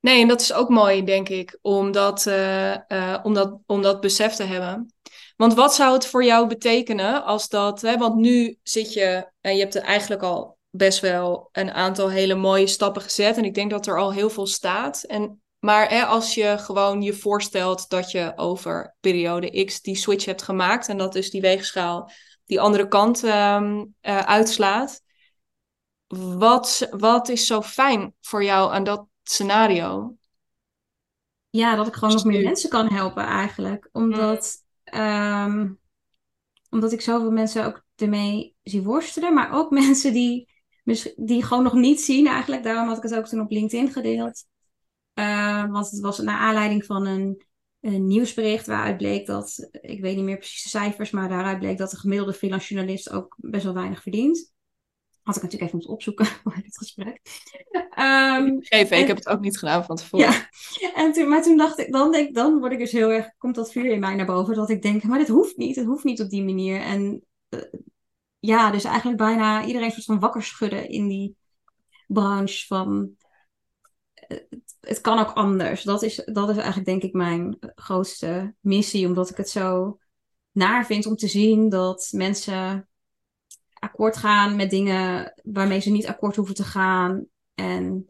Nee, 0.00 0.22
en 0.22 0.28
dat 0.28 0.40
is 0.40 0.52
ook 0.52 0.68
mooi, 0.68 1.04
denk 1.04 1.28
ik, 1.28 1.58
om 1.62 1.92
dat, 1.92 2.26
uh, 2.26 2.76
uh, 2.88 3.18
om 3.22 3.34
dat, 3.34 3.58
om 3.66 3.82
dat 3.82 4.00
besef 4.00 4.34
te 4.34 4.42
hebben. 4.42 4.94
Want 5.40 5.54
wat 5.54 5.74
zou 5.74 5.92
het 5.92 6.06
voor 6.06 6.24
jou 6.24 6.46
betekenen 6.46 7.24
als 7.24 7.48
dat, 7.48 7.80
hè, 7.80 7.96
want 7.96 8.14
nu 8.14 8.58
zit 8.62 8.92
je, 8.92 9.30
en 9.40 9.54
je 9.54 9.60
hebt 9.60 9.74
er 9.74 9.82
eigenlijk 9.82 10.22
al 10.22 10.58
best 10.70 11.00
wel 11.00 11.48
een 11.52 11.70
aantal 11.70 12.10
hele 12.10 12.34
mooie 12.34 12.66
stappen 12.66 13.02
gezet. 13.02 13.36
En 13.36 13.44
ik 13.44 13.54
denk 13.54 13.70
dat 13.70 13.86
er 13.86 13.98
al 13.98 14.12
heel 14.12 14.30
veel 14.30 14.46
staat. 14.46 15.02
En, 15.02 15.42
maar 15.58 15.88
hè, 15.88 16.04
als 16.04 16.34
je 16.34 16.58
gewoon 16.58 17.02
je 17.02 17.12
voorstelt 17.12 17.88
dat 17.88 18.10
je 18.10 18.32
over 18.36 18.96
periode 19.00 19.64
X 19.64 19.80
die 19.80 19.96
switch 19.96 20.24
hebt 20.24 20.42
gemaakt. 20.42 20.88
En 20.88 20.98
dat 20.98 21.12
dus 21.12 21.30
die 21.30 21.40
weegschaal 21.40 22.10
die 22.44 22.60
andere 22.60 22.88
kant 22.88 23.22
um, 23.22 23.94
uh, 24.02 24.18
uitslaat. 24.18 25.02
Wat, 26.36 26.88
wat 26.90 27.28
is 27.28 27.46
zo 27.46 27.62
fijn 27.62 28.14
voor 28.20 28.44
jou 28.44 28.72
aan 28.72 28.84
dat 28.84 29.06
scenario? 29.22 30.14
Ja, 31.50 31.76
dat 31.76 31.86
ik 31.86 31.94
gewoon 31.94 32.14
nog 32.14 32.24
meer 32.24 32.42
mensen 32.42 32.70
kan 32.70 32.92
helpen 32.92 33.24
eigenlijk. 33.24 33.88
Omdat, 33.92 34.59
um, 34.94 35.78
omdat 36.70 36.92
ik 36.92 37.00
zoveel 37.00 37.30
mensen 37.30 37.66
ook 37.66 37.84
ermee 37.96 38.56
zie 38.62 38.82
worstelen. 38.82 39.34
Maar 39.34 39.52
ook 39.52 39.70
mensen 39.84 40.12
die, 40.12 40.48
die 41.16 41.42
gewoon 41.44 41.62
nog 41.62 41.74
niet 41.74 42.00
zien 42.00 42.26
eigenlijk. 42.26 42.62
Daarom 42.62 42.88
had 42.88 42.96
ik 42.96 43.02
het 43.02 43.14
ook 43.14 43.26
toen 43.26 43.40
op 43.40 43.50
LinkedIn 43.50 43.92
gedeeld. 43.92 44.44
Uh, 45.14 45.70
want 45.70 45.90
het 45.90 46.00
was 46.00 46.18
naar 46.18 46.38
aanleiding 46.38 46.84
van 46.84 47.06
een, 47.06 47.44
een, 47.80 48.06
nieuwsbericht 48.06 48.66
waaruit 48.66 48.96
bleek 48.96 49.26
dat, 49.26 49.68
ik 49.80 50.00
weet 50.00 50.16
niet 50.16 50.24
meer 50.24 50.38
precies 50.38 50.62
de 50.62 50.68
cijfers, 50.68 51.10
maar 51.10 51.28
daaruit 51.28 51.58
bleek 51.58 51.78
dat 51.78 51.90
de 51.90 51.96
gemiddelde 51.96 52.32
freelance 52.32 52.74
journalist 52.74 53.10
ook 53.10 53.36
best 53.38 53.64
wel 53.64 53.74
weinig 53.74 54.02
verdient 54.02 54.52
Had 55.30 55.38
ik 55.38 55.44
natuurlijk 55.44 55.72
even 55.72 55.76
moeten 55.76 55.96
opzoeken 55.96 56.26
voor 56.42 56.62
dit 56.62 56.78
gesprek. 56.78 57.20
Um, 57.98 58.58
ik 58.60 59.06
heb 59.06 59.16
het 59.16 59.28
ook 59.28 59.40
niet 59.40 59.58
gedaan 59.58 59.84
van 59.84 59.96
tevoren. 59.96 60.26
Ja, 60.80 60.94
en 60.94 61.12
toen, 61.12 61.28
maar 61.28 61.42
toen 61.42 61.56
dacht 61.56 61.78
ik, 61.78 61.92
dan, 61.92 62.12
denk, 62.12 62.34
dan 62.34 62.58
word 62.58 62.72
ik 62.72 62.78
dus 62.78 62.92
heel 62.92 63.10
erg, 63.10 63.30
komt 63.38 63.54
dat 63.54 63.72
vuur 63.72 63.84
in 63.84 64.00
mij 64.00 64.14
naar 64.14 64.26
boven, 64.26 64.54
dat 64.54 64.70
ik 64.70 64.82
denk, 64.82 65.02
maar 65.02 65.18
dit 65.18 65.28
hoeft 65.28 65.56
niet, 65.56 65.76
het 65.76 65.86
hoeft 65.86 66.04
niet 66.04 66.20
op 66.20 66.30
die 66.30 66.44
manier. 66.44 66.80
En 66.80 67.24
uh, 67.50 67.60
ja, 68.38 68.70
dus 68.70 68.84
eigenlijk 68.84 69.18
bijna 69.18 69.64
iedereen 69.64 69.90
soort 69.90 70.04
van 70.04 70.20
wakker 70.20 70.42
schudden 70.42 70.88
in 70.88 71.08
die 71.08 71.36
branche 72.06 72.66
van, 72.66 73.10
uh, 74.28 74.38
het, 74.48 74.76
het, 74.80 75.00
kan 75.00 75.18
ook 75.18 75.32
anders. 75.32 75.82
Dat 75.82 76.02
is, 76.02 76.22
dat 76.24 76.48
is 76.48 76.56
eigenlijk 76.56 76.86
denk 76.86 77.02
ik 77.02 77.12
mijn 77.12 77.56
grootste 77.74 78.54
missie, 78.60 79.06
omdat 79.06 79.30
ik 79.30 79.36
het 79.36 79.50
zo 79.50 79.98
naar 80.52 80.86
vind 80.86 81.06
om 81.06 81.16
te 81.16 81.28
zien 81.28 81.68
dat 81.68 82.08
mensen 82.12 82.88
akkoord 83.80 84.16
gaan 84.16 84.56
met 84.56 84.70
dingen 84.70 85.34
waarmee 85.42 85.80
ze 85.80 85.90
niet 85.90 86.06
akkoord 86.06 86.36
hoeven 86.36 86.54
te 86.54 86.64
gaan. 86.64 87.26
En 87.54 88.06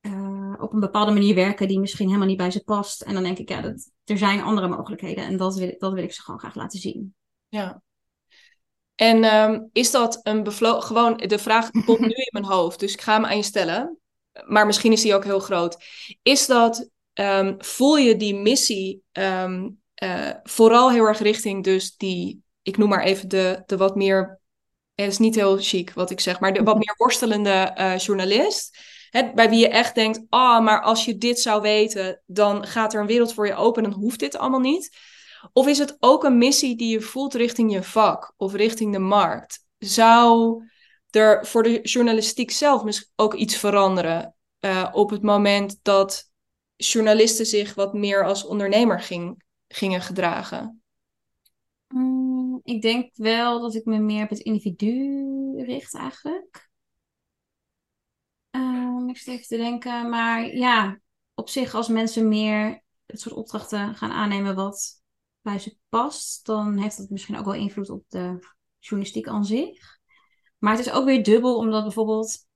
uh, 0.00 0.54
op 0.58 0.72
een 0.72 0.80
bepaalde 0.80 1.12
manier 1.12 1.34
werken 1.34 1.68
die 1.68 1.80
misschien 1.80 2.06
helemaal 2.06 2.28
niet 2.28 2.36
bij 2.36 2.50
ze 2.50 2.64
past. 2.64 3.02
En 3.02 3.14
dan 3.14 3.22
denk 3.22 3.38
ik, 3.38 3.48
ja, 3.48 3.60
dat, 3.60 3.90
er 4.04 4.18
zijn 4.18 4.42
andere 4.42 4.68
mogelijkheden. 4.68 5.24
En 5.24 5.36
dat 5.36 5.56
wil, 5.56 5.74
dat 5.78 5.92
wil 5.92 6.02
ik 6.02 6.12
ze 6.12 6.22
gewoon 6.22 6.40
graag 6.40 6.54
laten 6.54 6.78
zien. 6.78 7.14
Ja. 7.48 7.82
En 8.94 9.24
um, 9.24 9.68
is 9.72 9.90
dat 9.90 10.20
een 10.22 10.42
bevlogen... 10.42 10.82
Gewoon, 10.82 11.16
de 11.16 11.38
vraag 11.38 11.70
komt 11.70 12.00
nu 12.00 12.06
in 12.06 12.30
mijn 12.30 12.44
hoofd. 12.44 12.80
Dus 12.80 12.92
ik 12.92 13.00
ga 13.00 13.14
hem 13.14 13.24
aan 13.24 13.36
je 13.36 13.42
stellen. 13.42 13.98
Maar 14.46 14.66
misschien 14.66 14.92
is 14.92 15.02
die 15.02 15.14
ook 15.14 15.24
heel 15.24 15.40
groot. 15.40 15.84
Is 16.22 16.46
dat... 16.46 16.88
Um, 17.20 17.54
voel 17.58 17.96
je 17.96 18.16
die 18.16 18.34
missie 18.34 19.02
um, 19.12 19.80
uh, 20.02 20.30
vooral 20.42 20.90
heel 20.90 21.04
erg 21.04 21.18
richting 21.18 21.64
dus 21.64 21.96
die... 21.96 22.42
Ik 22.62 22.76
noem 22.76 22.88
maar 22.88 23.02
even 23.02 23.28
de, 23.28 23.62
de 23.66 23.76
wat 23.76 23.96
meer 23.96 24.40
het 25.02 25.12
is 25.12 25.18
niet 25.18 25.34
heel 25.34 25.58
chic 25.58 25.92
wat 25.92 26.10
ik 26.10 26.20
zeg, 26.20 26.40
maar 26.40 26.52
de 26.52 26.62
wat 26.62 26.78
meer 26.78 26.94
worstelende 26.96 27.74
uh, 27.78 27.98
journalist. 27.98 28.78
Hè, 29.10 29.32
bij 29.34 29.48
wie 29.48 29.58
je 29.58 29.68
echt 29.68 29.94
denkt, 29.94 30.20
ah, 30.28 30.40
oh, 30.40 30.64
maar 30.64 30.82
als 30.82 31.04
je 31.04 31.18
dit 31.18 31.40
zou 31.40 31.60
weten, 31.60 32.22
dan 32.26 32.66
gaat 32.66 32.94
er 32.94 33.00
een 33.00 33.06
wereld 33.06 33.34
voor 33.34 33.46
je 33.46 33.54
open 33.54 33.84
en 33.84 33.90
dan 33.90 34.00
hoeft 34.00 34.20
dit 34.20 34.36
allemaal 34.36 34.60
niet. 34.60 34.96
Of 35.52 35.66
is 35.66 35.78
het 35.78 35.96
ook 36.00 36.24
een 36.24 36.38
missie 36.38 36.76
die 36.76 36.88
je 36.88 37.00
voelt 37.00 37.34
richting 37.34 37.72
je 37.72 37.82
vak 37.82 38.34
of 38.36 38.52
richting 38.54 38.92
de 38.92 38.98
markt? 38.98 39.66
Zou 39.78 40.62
er 41.10 41.46
voor 41.46 41.62
de 41.62 41.80
journalistiek 41.82 42.50
zelf 42.50 42.84
misschien 42.84 43.10
ook 43.16 43.34
iets 43.34 43.56
veranderen 43.56 44.34
uh, 44.60 44.88
op 44.92 45.10
het 45.10 45.22
moment 45.22 45.78
dat 45.82 46.30
journalisten 46.76 47.46
zich 47.46 47.74
wat 47.74 47.94
meer 47.94 48.24
als 48.24 48.44
ondernemer 48.44 49.00
ging, 49.00 49.42
gingen 49.68 50.00
gedragen? 50.00 50.82
Mm, 51.88 52.31
ik 52.62 52.82
denk 52.82 53.10
wel 53.14 53.60
dat 53.60 53.74
ik 53.74 53.84
me 53.84 53.98
meer 53.98 54.22
op 54.22 54.30
het 54.30 54.38
individu 54.38 55.64
richt 55.64 55.94
eigenlijk. 55.94 56.70
Um, 58.50 59.08
ik 59.08 59.16
zit 59.16 59.34
even 59.34 59.46
te 59.46 59.56
denken, 59.56 60.08
maar 60.08 60.46
ja, 60.46 61.00
op 61.34 61.48
zich 61.48 61.74
als 61.74 61.88
mensen 61.88 62.28
meer 62.28 62.82
het 63.06 63.20
soort 63.20 63.34
opdrachten 63.34 63.94
gaan 63.94 64.10
aannemen 64.10 64.54
wat 64.54 65.02
bij 65.40 65.58
ze 65.58 65.76
past, 65.88 66.46
dan 66.46 66.78
heeft 66.78 66.96
dat 66.96 67.10
misschien 67.10 67.38
ook 67.38 67.44
wel 67.44 67.54
invloed 67.54 67.90
op 67.90 68.04
de 68.08 68.38
journalistiek 68.78 69.28
aan 69.28 69.44
zich. 69.44 69.98
Maar 70.58 70.76
het 70.76 70.86
is 70.86 70.92
ook 70.92 71.04
weer 71.04 71.22
dubbel, 71.22 71.56
omdat 71.56 71.82
bijvoorbeeld 71.82 72.46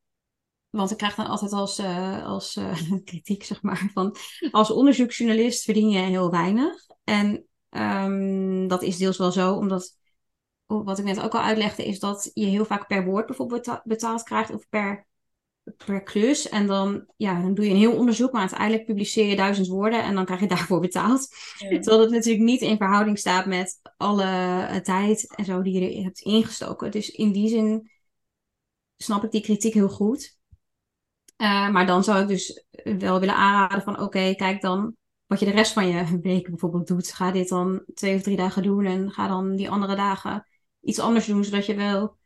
want 0.77 0.91
ik 0.91 0.97
krijg 0.97 1.15
dan 1.15 1.27
altijd 1.27 1.53
als, 1.53 1.79
uh, 1.79 2.25
als 2.25 2.57
uh, 2.57 2.93
kritiek, 3.05 3.45
zeg 3.45 3.63
maar, 3.63 3.91
van 3.93 4.17
als 4.51 4.71
onderzoeksjournalist 4.71 5.65
verdien 5.65 5.89
je 5.89 5.99
heel 5.99 6.31
weinig. 6.31 6.87
En 7.05 7.47
um, 7.83 8.69
dat 8.69 8.83
is 8.83 8.97
deels 8.97 9.19
wel 9.19 9.33
zo, 9.33 9.53
omdat 9.55 9.97
wat 10.67 10.99
ik 10.99 11.05
net 11.05 11.21
ook 11.21 11.35
al 11.35 11.41
uitlegde, 11.41 11.87
is 11.87 11.99
dat 11.99 12.31
je 12.35 12.47
heel 12.47 12.65
vaak 12.65 12.87
per 12.87 13.05
woord 13.05 13.27
bijvoorbeeld 13.27 13.81
betaald 13.85 14.23
krijgt 14.23 14.51
of 14.51 14.69
per, 14.69 15.07
per 15.77 16.03
klus. 16.03 16.49
En 16.49 16.67
dan, 16.67 17.07
ja, 17.17 17.41
dan 17.41 17.55
doe 17.55 17.65
je 17.65 17.71
een 17.71 17.77
heel 17.77 17.97
onderzoek, 17.97 18.33
maar 18.33 18.41
uiteindelijk 18.41 18.87
publiceer 18.87 19.27
je 19.27 19.37
duizend 19.37 19.67
woorden 19.67 20.03
en 20.03 20.15
dan 20.15 20.25
krijg 20.25 20.41
je 20.41 20.49
daarvoor 20.57 20.81
betaald. 20.81 21.29
Terwijl 21.59 22.01
het 22.01 22.11
natuurlijk 22.11 22.45
niet 22.45 22.61
in 22.61 22.77
verhouding 22.77 23.19
staat 23.19 23.47
met 23.47 23.81
alle 23.97 24.25
uh, 24.25 24.77
tijd 24.77 25.35
en 25.35 25.45
zo 25.45 25.63
die 25.63 25.81
je 25.81 26.03
hebt 26.03 26.21
ingestoken. 26.21 26.91
Dus 26.91 27.11
in 27.11 27.33
die 27.33 27.49
zin 27.49 27.91
snap 28.97 29.25
ik 29.25 29.31
die 29.31 29.43
kritiek 29.43 29.75
heel 29.75 29.89
goed. 29.89 30.37
Uh, 31.37 31.71
maar 31.71 31.87
dan 31.87 32.05
zou 32.05 32.23
ik 32.23 32.29
dus 32.29 32.65
wel 32.99 33.21
willen 33.21 33.35
aanraden 33.35 33.83
van 33.83 34.01
oké, 34.01 34.35
kijk 34.35 34.61
dan 34.61 34.97
wat 35.27 35.41
je 35.41 35.45
de 35.45 35.51
rest 35.51 35.73
van 35.73 35.87
je 35.87 36.19
week 36.21 36.49
bijvoorbeeld 36.49 36.87
doet. 36.87 37.13
Ga 37.13 37.31
dit 37.31 37.49
dan 37.49 37.85
twee 37.95 38.15
of 38.15 38.23
drie 38.23 38.37
dagen 38.37 38.63
doen 38.63 38.85
en 38.85 39.11
ga 39.11 39.29
dan 39.29 39.57
die 39.57 39.71
andere 39.71 39.95
dagen 39.95 40.47
iets 40.81 40.99
anders 40.99 41.27
doen, 41.27 41.45
zodat 41.45 41.67
je 41.67 41.75
wel 41.75 42.17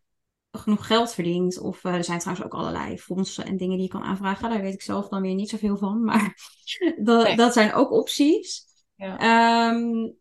genoeg 0.51 0.87
geld 0.87 1.15
verdient. 1.15 1.59
Of 1.59 1.85
uh, 1.85 1.95
er 1.95 2.05
zijn 2.05 2.19
trouwens 2.19 2.47
ook 2.47 2.55
allerlei 2.55 2.99
fondsen 2.99 3.45
en 3.45 3.57
dingen 3.57 3.77
die 3.77 3.87
je 3.87 3.93
kan 3.93 4.03
aanvragen. 4.03 4.51
Daar 4.51 4.61
weet 4.61 4.75
ik 4.75 4.83
zelf 4.83 5.09
dan 5.09 5.23
weer 5.23 5.35
niet 5.35 5.49
zoveel 5.49 5.77
van, 5.77 6.05
maar 6.05 6.35
dat, 7.03 7.25
nee. 7.25 7.37
dat 7.37 7.53
zijn 7.53 7.73
ook 7.73 7.91
opties. 7.91 8.65
Ja. 8.95 9.69
Um, 9.71 10.19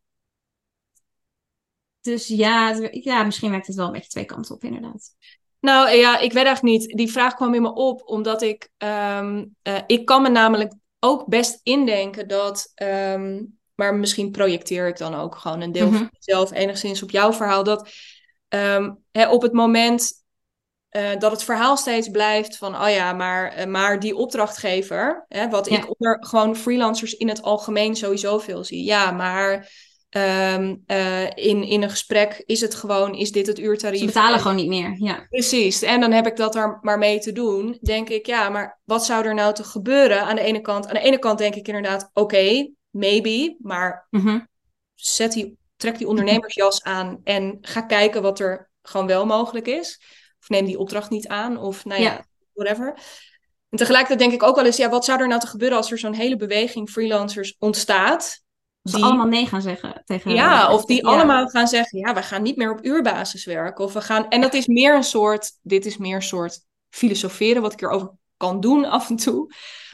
dus 2.01 2.27
ja, 2.27 2.89
ja, 2.91 3.23
misschien 3.23 3.51
werkt 3.51 3.67
het 3.67 3.75
wel 3.75 3.85
een 3.85 3.91
beetje 3.91 4.09
twee 4.09 4.25
kanten 4.25 4.55
op, 4.55 4.63
inderdaad. 4.63 5.15
Nou 5.59 5.89
ja, 5.89 6.17
ik 6.19 6.33
weet 6.33 6.45
eigenlijk 6.45 6.79
niet. 6.79 6.97
Die 6.97 7.11
vraag 7.11 7.35
kwam 7.35 7.53
in 7.53 7.61
me 7.61 7.73
op 7.73 8.01
omdat 8.05 8.41
ik, 8.41 8.69
um, 8.77 9.55
uh, 9.63 9.79
ik 9.87 10.05
kan 10.05 10.21
me 10.21 10.29
namelijk 10.29 10.73
ook 10.99 11.27
best 11.27 11.59
indenken 11.63 12.27
dat, 12.27 12.71
um, 12.75 13.57
maar 13.75 13.95
misschien 13.95 14.31
projecteer 14.31 14.87
ik 14.87 14.97
dan 14.97 15.15
ook 15.15 15.35
gewoon 15.35 15.61
een 15.61 15.71
deel 15.71 15.85
mm 15.87 15.93
-hmm. 15.93 15.99
van 15.99 16.09
mezelf 16.11 16.51
enigszins 16.51 17.03
op 17.03 17.11
jouw 17.11 17.33
verhaal, 17.33 17.63
dat 17.63 17.89
um, 18.49 19.03
hè, 19.11 19.29
op 19.29 19.41
het 19.41 19.53
moment 19.53 20.23
uh, 20.91 21.15
dat 21.17 21.31
het 21.31 21.43
verhaal 21.43 21.77
steeds 21.77 22.09
blijft 22.09 22.57
van, 22.57 22.81
oh 22.81 22.89
ja, 22.89 23.13
maar, 23.13 23.59
uh, 23.59 23.65
maar 23.65 23.99
die 23.99 24.15
opdrachtgever, 24.15 25.25
hè, 25.27 25.49
wat 25.49 25.69
ja. 25.69 25.77
ik 25.77 25.99
onder 25.99 26.17
gewoon 26.25 26.55
freelancers 26.55 27.13
in 27.13 27.29
het 27.29 27.41
algemeen 27.41 27.95
sowieso 27.95 28.37
veel 28.37 28.63
zie, 28.63 28.83
ja, 28.83 29.11
maar 29.11 29.71
Um, 30.17 30.83
uh, 30.87 31.23
in, 31.23 31.63
in 31.63 31.83
een 31.83 31.89
gesprek 31.89 32.43
is 32.45 32.61
het 32.61 32.75
gewoon, 32.75 33.15
is 33.15 33.31
dit 33.31 33.47
het 33.47 33.59
uurtarief? 33.59 33.99
Ze 33.99 34.05
betalen 34.05 34.33
en, 34.33 34.39
gewoon 34.39 34.55
niet 34.55 34.67
meer, 34.67 34.95
ja. 34.97 35.25
Precies, 35.29 35.81
en 35.81 35.99
dan 35.99 36.11
heb 36.11 36.27
ik 36.27 36.35
dat 36.35 36.55
er 36.55 36.79
maar 36.81 36.97
mee 36.97 37.19
te 37.19 37.31
doen. 37.31 37.77
Denk 37.81 38.09
ik, 38.09 38.25
ja, 38.25 38.49
maar 38.49 38.79
wat 38.83 39.05
zou 39.05 39.25
er 39.25 39.33
nou 39.33 39.53
te 39.53 39.63
gebeuren? 39.63 40.21
Aan 40.21 40.35
de 40.35 40.41
ene 40.41 40.61
kant, 40.61 40.87
aan 40.87 40.93
de 40.93 40.99
ene 40.99 41.19
kant 41.19 41.37
denk 41.37 41.55
ik 41.55 41.67
inderdaad, 41.67 42.09
oké, 42.13 42.19
okay, 42.19 42.73
maybe, 42.89 43.55
maar 43.59 44.07
mm 44.09 44.19
-hmm. 44.19 44.47
zet 44.95 45.33
die, 45.33 45.57
trek 45.75 45.97
die 45.97 46.07
ondernemersjas 46.07 46.83
aan 46.83 47.21
en 47.23 47.57
ga 47.61 47.81
kijken 47.81 48.21
wat 48.21 48.39
er 48.39 48.69
gewoon 48.81 49.07
wel 49.07 49.25
mogelijk 49.25 49.67
is. 49.67 50.01
Of 50.41 50.49
neem 50.49 50.65
die 50.65 50.79
opdracht 50.79 51.09
niet 51.09 51.27
aan, 51.27 51.57
of 51.57 51.85
nou 51.85 52.01
ja, 52.01 52.11
ja. 52.11 52.25
whatever. 52.53 52.87
En 53.69 53.77
tegelijkertijd 53.77 54.19
denk 54.19 54.41
ik 54.41 54.47
ook 54.47 54.55
wel 54.55 54.65
eens, 54.65 54.77
ja, 54.77 54.89
wat 54.89 55.05
zou 55.05 55.21
er 55.21 55.27
nou 55.27 55.39
te 55.39 55.47
gebeuren 55.47 55.77
als 55.77 55.91
er 55.91 55.97
zo'n 55.97 56.13
hele 56.13 56.35
beweging 56.35 56.89
freelancers 56.89 57.55
ontstaat? 57.59 58.43
Die 58.81 58.95
die, 58.95 59.03
allemaal 59.03 59.27
nee 59.27 59.45
gaan 59.45 59.61
zeggen 59.61 60.01
tegen 60.05 60.33
Ja, 60.33 60.73
of 60.73 60.85
die 60.85 61.05
ja. 61.05 61.09
allemaal 61.09 61.47
gaan 61.47 61.67
zeggen, 61.67 61.99
ja, 61.99 62.13
we 62.13 62.21
gaan 62.21 62.41
niet 62.41 62.57
meer 62.57 62.71
op 62.71 62.85
uurbasis 62.85 63.45
werken. 63.45 63.85
Of 63.85 63.93
we 63.93 64.01
gaan, 64.01 64.27
en 64.27 64.41
dat 64.41 64.53
is 64.53 64.67
meer 64.67 64.95
een 64.95 65.03
soort, 65.03 65.51
dit 65.61 65.85
is 65.85 65.97
meer 65.97 66.15
een 66.15 66.21
soort 66.21 66.59
filosoferen 66.89 67.61
wat 67.61 67.73
ik 67.73 67.81
erover 67.81 68.11
kan 68.37 68.59
doen 68.59 68.85
af 68.85 69.09
en 69.09 69.15
toe. 69.15 69.53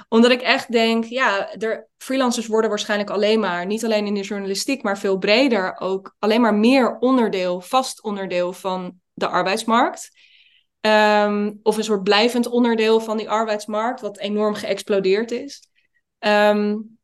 Omdat 0.10 0.32
ik 0.32 0.42
echt 0.42 0.72
denk, 0.72 1.04
ja, 1.04 1.54
er, 1.54 1.90
freelancers 1.98 2.48
worden 2.48 2.70
waarschijnlijk 2.70 3.10
alleen 3.10 3.40
maar, 3.40 3.66
niet 3.66 3.86
alleen 3.86 4.06
in 4.06 4.14
de 4.14 4.22
journalistiek, 4.22 4.84
maar 4.84 4.98
veel 4.98 5.18
breder 5.18 5.80
ook, 5.80 6.16
alleen 6.20 6.42
maar 6.42 6.54
meer 6.54 6.98
onderdeel, 6.98 7.62
vast 7.62 8.04
onderdeel 8.04 8.54
van 8.54 9.00
de 9.14 9.28
arbeidsmarkt. 9.28 10.12
Um, 10.82 11.60
of 11.64 11.78
een 11.78 11.84
soort 11.84 12.04
blijvend 12.04 12.48
onderdeel 12.48 13.00
van 13.00 13.18
die 13.18 13.30
arbeidsmarkt, 13.30 14.02
wat 14.02 14.20
enorm 14.20 14.54
geëxplodeerd 14.54 15.32
is. 15.32 15.68
Um, 16.20 16.95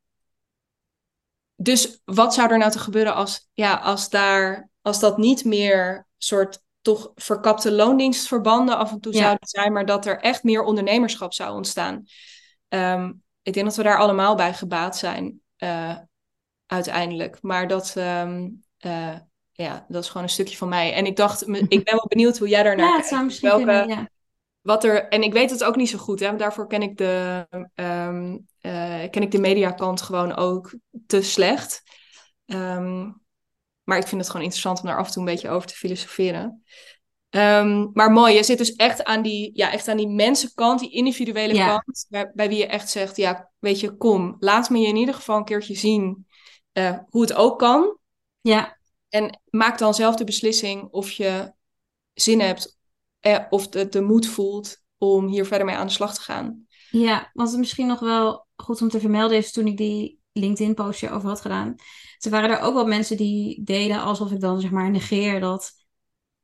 dus 1.62 2.00
wat 2.04 2.34
zou 2.34 2.50
er 2.50 2.58
nou 2.58 2.70
te 2.70 2.78
gebeuren 2.78 3.14
als, 3.14 3.48
ja, 3.52 3.74
als, 3.74 4.08
daar, 4.08 4.68
als 4.82 5.00
dat 5.00 5.18
niet 5.18 5.44
meer 5.44 6.06
soort 6.18 6.62
toch 6.80 7.12
verkapte 7.14 7.72
loondienstverbanden 7.72 8.76
af 8.76 8.90
en 8.90 9.00
toe 9.00 9.12
ja. 9.12 9.18
zouden 9.18 9.48
zijn, 9.48 9.72
maar 9.72 9.86
dat 9.86 10.06
er 10.06 10.20
echt 10.20 10.42
meer 10.42 10.62
ondernemerschap 10.62 11.32
zou 11.32 11.54
ontstaan. 11.54 12.04
Um, 12.68 13.22
ik 13.42 13.52
denk 13.52 13.66
dat 13.66 13.76
we 13.76 13.82
daar 13.82 13.98
allemaal 13.98 14.34
bij 14.34 14.54
gebaat 14.54 14.96
zijn, 14.96 15.40
uh, 15.58 15.96
uiteindelijk. 16.66 17.38
Maar 17.40 17.68
dat, 17.68 17.94
um, 17.96 18.62
uh, 18.80 19.16
ja, 19.52 19.84
dat 19.88 20.02
is 20.02 20.08
gewoon 20.08 20.22
een 20.22 20.28
stukje 20.28 20.56
van 20.56 20.68
mij. 20.68 20.92
En 20.92 21.06
ik 21.06 21.16
dacht, 21.16 21.48
ik 21.48 21.84
ben 21.84 21.94
wel 21.94 22.06
benieuwd 22.08 22.38
hoe 22.38 22.48
jij 22.48 22.62
daarnaar 22.62 22.86
ja, 22.86 22.92
kijkt. 22.92 23.08
Zou 23.08 23.24
misschien 23.24 23.48
Welke, 23.48 23.64
kunnen, 23.64 23.88
ja 23.88 24.08
wat 24.62 24.84
er, 24.84 25.08
en 25.08 25.22
ik 25.22 25.32
weet 25.32 25.50
het 25.50 25.64
ook 25.64 25.76
niet 25.76 25.88
zo 25.88 25.98
goed, 25.98 26.20
hè, 26.20 26.36
daarvoor 26.36 26.66
ken 26.66 26.82
ik 26.82 26.96
de, 26.96 27.46
um, 27.74 28.32
uh, 28.32 28.40
ken 29.10 29.22
ik 29.22 29.30
de 29.30 29.40
mediakant 29.40 30.02
gewoon 30.02 30.34
ook 30.34 30.74
te 31.06 31.22
slecht. 31.22 31.82
Um, 32.46 33.20
maar 33.82 33.98
ik 33.98 34.06
vind 34.06 34.20
het 34.20 34.30
gewoon 34.30 34.42
interessant 34.42 34.80
om 34.80 34.86
daar 34.86 34.98
af 34.98 35.06
en 35.06 35.12
toe 35.12 35.22
een 35.22 35.32
beetje 35.32 35.48
over 35.48 35.68
te 35.68 35.74
filosoferen. 35.74 36.62
Um, 37.30 37.90
maar 37.92 38.10
mooi, 38.10 38.34
je 38.34 38.42
zit 38.42 38.58
dus 38.58 38.74
echt 38.74 39.04
aan 39.04 39.22
die, 39.22 39.50
ja, 39.54 39.72
echt 39.72 39.88
aan 39.88 39.96
die 39.96 40.08
mensenkant, 40.08 40.80
die 40.80 40.90
individuele 40.90 41.54
ja. 41.54 41.66
kant, 41.66 42.06
bij, 42.08 42.30
bij, 42.34 42.48
wie 42.48 42.58
je 42.58 42.66
echt 42.66 42.90
zegt, 42.90 43.16
ja, 43.16 43.50
weet 43.58 43.80
je, 43.80 43.96
kom, 43.96 44.36
laat 44.38 44.70
me 44.70 44.78
je 44.78 44.86
in 44.86 44.96
ieder 44.96 45.14
geval 45.14 45.36
een 45.36 45.44
keertje 45.44 45.74
zien 45.74 46.26
uh, 46.72 46.98
hoe 47.08 47.22
het 47.22 47.34
ook 47.34 47.58
kan. 47.58 47.96
Ja. 48.40 48.78
En 49.08 49.40
maak 49.50 49.78
dan 49.78 49.94
zelf 49.94 50.16
de 50.16 50.24
beslissing 50.24 50.88
of 50.90 51.10
je 51.10 51.52
zin 52.14 52.40
hebt 52.40 52.78
eh, 53.20 53.38
of 53.50 53.68
de, 53.68 53.88
de 53.88 54.00
moed 54.00 54.26
voelt 54.26 54.76
om 54.98 55.26
hier 55.26 55.46
verder 55.46 55.66
mee 55.66 55.76
aan 55.76 55.86
de 55.86 55.92
slag 55.92 56.14
te 56.14 56.20
gaan. 56.20 56.66
Ja, 56.90 57.30
wat 57.32 57.50
het 57.50 57.58
misschien 57.58 57.86
nog 57.86 58.00
wel 58.00 58.46
goed 58.62 58.82
om 58.82 58.88
te 58.88 59.00
vermelden 59.00 59.36
is 59.36 59.52
toen 59.52 59.66
ik 59.66 59.76
die 59.76 60.20
LinkedIn-postje 60.32 61.10
over 61.10 61.28
had 61.28 61.40
gedaan. 61.40 61.74
Ze 62.18 62.30
waren 62.30 62.50
er 62.50 62.60
ook 62.60 62.74
wel 62.74 62.86
mensen 62.86 63.16
die 63.16 63.62
deden 63.64 64.02
alsof 64.02 64.30
ik 64.30 64.40
dan 64.40 64.60
zeg 64.60 64.70
maar 64.70 64.90
negeer 64.90 65.40
dat 65.40 65.72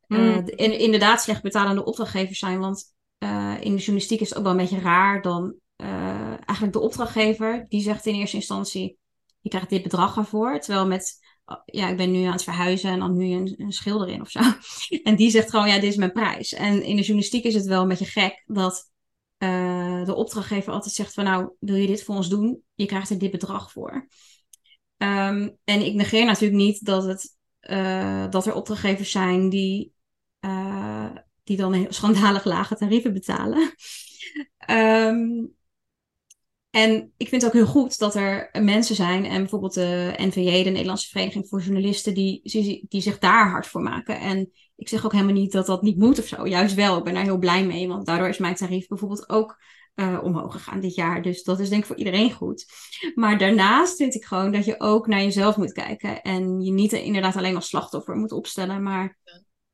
uh, 0.06 0.38
inderdaad 0.56 1.22
slecht 1.22 1.42
betalende 1.42 1.84
opdrachtgevers 1.84 2.38
zijn. 2.38 2.58
Want 2.58 2.94
uh, 3.18 3.54
in 3.60 3.70
de 3.70 3.78
journalistiek 3.78 4.20
is 4.20 4.28
het 4.28 4.38
ook 4.38 4.44
wel 4.44 4.52
een 4.52 4.58
beetje 4.58 4.80
raar 4.80 5.22
dan 5.22 5.54
uh, 5.76 6.28
eigenlijk 6.28 6.72
de 6.72 6.80
opdrachtgever 6.80 7.66
die 7.68 7.82
zegt 7.82 8.06
in 8.06 8.14
eerste 8.14 8.36
instantie 8.36 8.98
je 9.40 9.48
krijgt 9.48 9.70
dit 9.70 9.82
bedrag 9.82 10.16
ervoor. 10.16 10.60
Terwijl 10.60 10.86
met 10.86 11.26
ja, 11.64 11.88
ik 11.88 11.96
ben 11.96 12.10
nu 12.10 12.24
aan 12.24 12.32
het 12.32 12.42
verhuizen 12.42 12.90
en 12.90 12.98
dan 12.98 13.16
nu 13.16 13.32
een, 13.32 13.54
een 13.56 13.72
schilder 13.72 14.08
in 14.08 14.20
of 14.20 14.30
zo. 14.30 14.40
En 15.02 15.16
die 15.16 15.30
zegt 15.30 15.50
gewoon, 15.50 15.68
ja, 15.68 15.74
dit 15.74 15.90
is 15.90 15.96
mijn 15.96 16.12
prijs. 16.12 16.52
En 16.52 16.82
in 16.82 16.96
de 16.96 17.02
journalistiek 17.02 17.44
is 17.44 17.54
het 17.54 17.66
wel 17.66 17.82
een 17.82 17.88
beetje 17.88 18.04
gek 18.04 18.42
dat 18.46 18.90
uh, 19.38 20.04
de 20.04 20.14
opdrachtgever 20.14 20.72
altijd 20.72 20.94
zegt 20.94 21.14
van, 21.14 21.24
nou, 21.24 21.50
wil 21.60 21.74
je 21.74 21.86
dit 21.86 22.04
voor 22.04 22.14
ons 22.14 22.28
doen? 22.28 22.62
Je 22.74 22.86
krijgt 22.86 23.10
er 23.10 23.18
dit 23.18 23.30
bedrag 23.30 23.72
voor. 23.72 24.08
Um, 24.96 25.58
en 25.64 25.84
ik 25.84 25.94
negeer 25.94 26.24
natuurlijk 26.24 26.60
niet 26.60 26.84
dat, 26.84 27.04
het, 27.04 27.36
uh, 27.60 28.30
dat 28.30 28.46
er 28.46 28.54
opdrachtgevers 28.54 29.10
zijn 29.10 29.48
die, 29.48 29.92
uh, 30.40 31.10
die 31.44 31.56
dan 31.56 31.86
schandalig 31.88 32.44
lage 32.44 32.74
tarieven 32.74 33.12
betalen. 33.12 33.74
um, 34.70 35.56
en 36.70 37.12
ik 37.16 37.28
vind 37.28 37.42
het 37.42 37.50
ook 37.50 37.56
heel 37.56 37.72
goed 37.72 37.98
dat 37.98 38.14
er 38.14 38.48
mensen 38.62 38.94
zijn, 38.94 39.24
en 39.24 39.40
bijvoorbeeld 39.40 39.74
de 39.74 40.14
NVJ, 40.16 40.62
de 40.62 40.70
Nederlandse 40.70 41.08
Vereniging 41.08 41.48
voor 41.48 41.60
Journalisten, 41.60 42.14
die, 42.14 42.40
die, 42.88 43.00
zich 43.00 43.18
daar 43.18 43.50
hard 43.50 43.66
voor 43.66 43.82
maken. 43.82 44.20
En 44.20 44.50
ik 44.78 44.88
zeg 44.88 45.04
ook 45.04 45.12
helemaal 45.12 45.32
niet 45.32 45.52
dat 45.52 45.66
dat 45.66 45.82
niet 45.82 45.98
moet 45.98 46.18
of 46.18 46.26
zo. 46.26 46.46
Juist 46.46 46.74
wel, 46.74 46.98
ik 46.98 47.04
ben 47.04 47.14
daar 47.14 47.22
heel 47.22 47.38
blij 47.38 47.66
mee, 47.66 47.88
want 47.88 48.06
daardoor 48.06 48.28
is 48.28 48.38
mijn 48.38 48.54
tarief 48.54 48.86
bijvoorbeeld 48.86 49.28
ook 49.28 49.58
uh, 49.94 50.18
omhoog 50.22 50.52
gegaan 50.52 50.80
dit 50.80 50.94
jaar. 50.94 51.22
Dus 51.22 51.42
dat 51.42 51.60
is 51.60 51.68
denk 51.68 51.80
ik 51.80 51.86
voor 51.86 51.96
iedereen 51.96 52.32
goed. 52.32 52.66
Maar 53.14 53.38
daarnaast 53.38 53.96
vind 53.96 54.14
ik 54.14 54.24
gewoon 54.24 54.52
dat 54.52 54.64
je 54.64 54.80
ook 54.80 55.06
naar 55.06 55.22
jezelf 55.22 55.56
moet 55.56 55.72
kijken. 55.72 56.22
En 56.22 56.60
je 56.60 56.72
niet 56.72 56.92
inderdaad 56.92 57.36
alleen 57.36 57.54
als 57.54 57.68
slachtoffer 57.68 58.16
moet 58.16 58.32
opstellen, 58.32 58.82
maar 58.82 59.18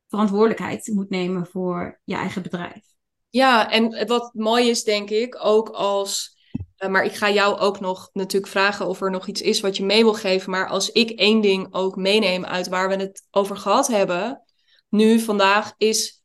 verantwoordelijkheid 0.09 0.91
moet 0.95 1.11
nemen 1.11 1.47
voor 1.47 2.01
je 2.05 2.15
eigen 2.15 2.43
bedrijf. 2.43 2.83
Ja, 3.29 3.71
en 3.71 4.07
wat 4.07 4.31
mooi 4.35 4.69
is, 4.69 4.85
denk 4.85 5.11
ik, 5.11 5.37
ook 5.45 5.69
als 5.69 6.35
eh, 6.77 6.91
maar 6.91 7.05
ik 7.05 7.15
ga 7.15 7.31
jou 7.31 7.59
ook 7.59 7.81
nog 7.81 8.11
natuurlijk 8.13 8.53
vragen 8.53 8.87
of 8.87 9.01
er 9.01 9.11
nog 9.11 9.27
iets 9.27 9.41
is 9.41 9.61
wat 9.61 9.77
je 9.77 9.85
mee 9.85 10.03
wil 10.03 10.15
geven. 10.15 10.51
Maar 10.51 10.69
als 10.69 10.93
ik 10.93 11.11
één 11.11 11.41
ding 11.41 11.69
ook 11.71 11.97
meeneem 11.97 12.45
uit 12.45 12.69
waar 12.69 12.89
we 12.89 12.95
het 12.97 13.27
over 13.31 13.57
gehad 13.57 13.87
hebben, 13.87 14.43
nu 14.95 15.21
vandaag, 15.21 15.75
is 15.77 16.23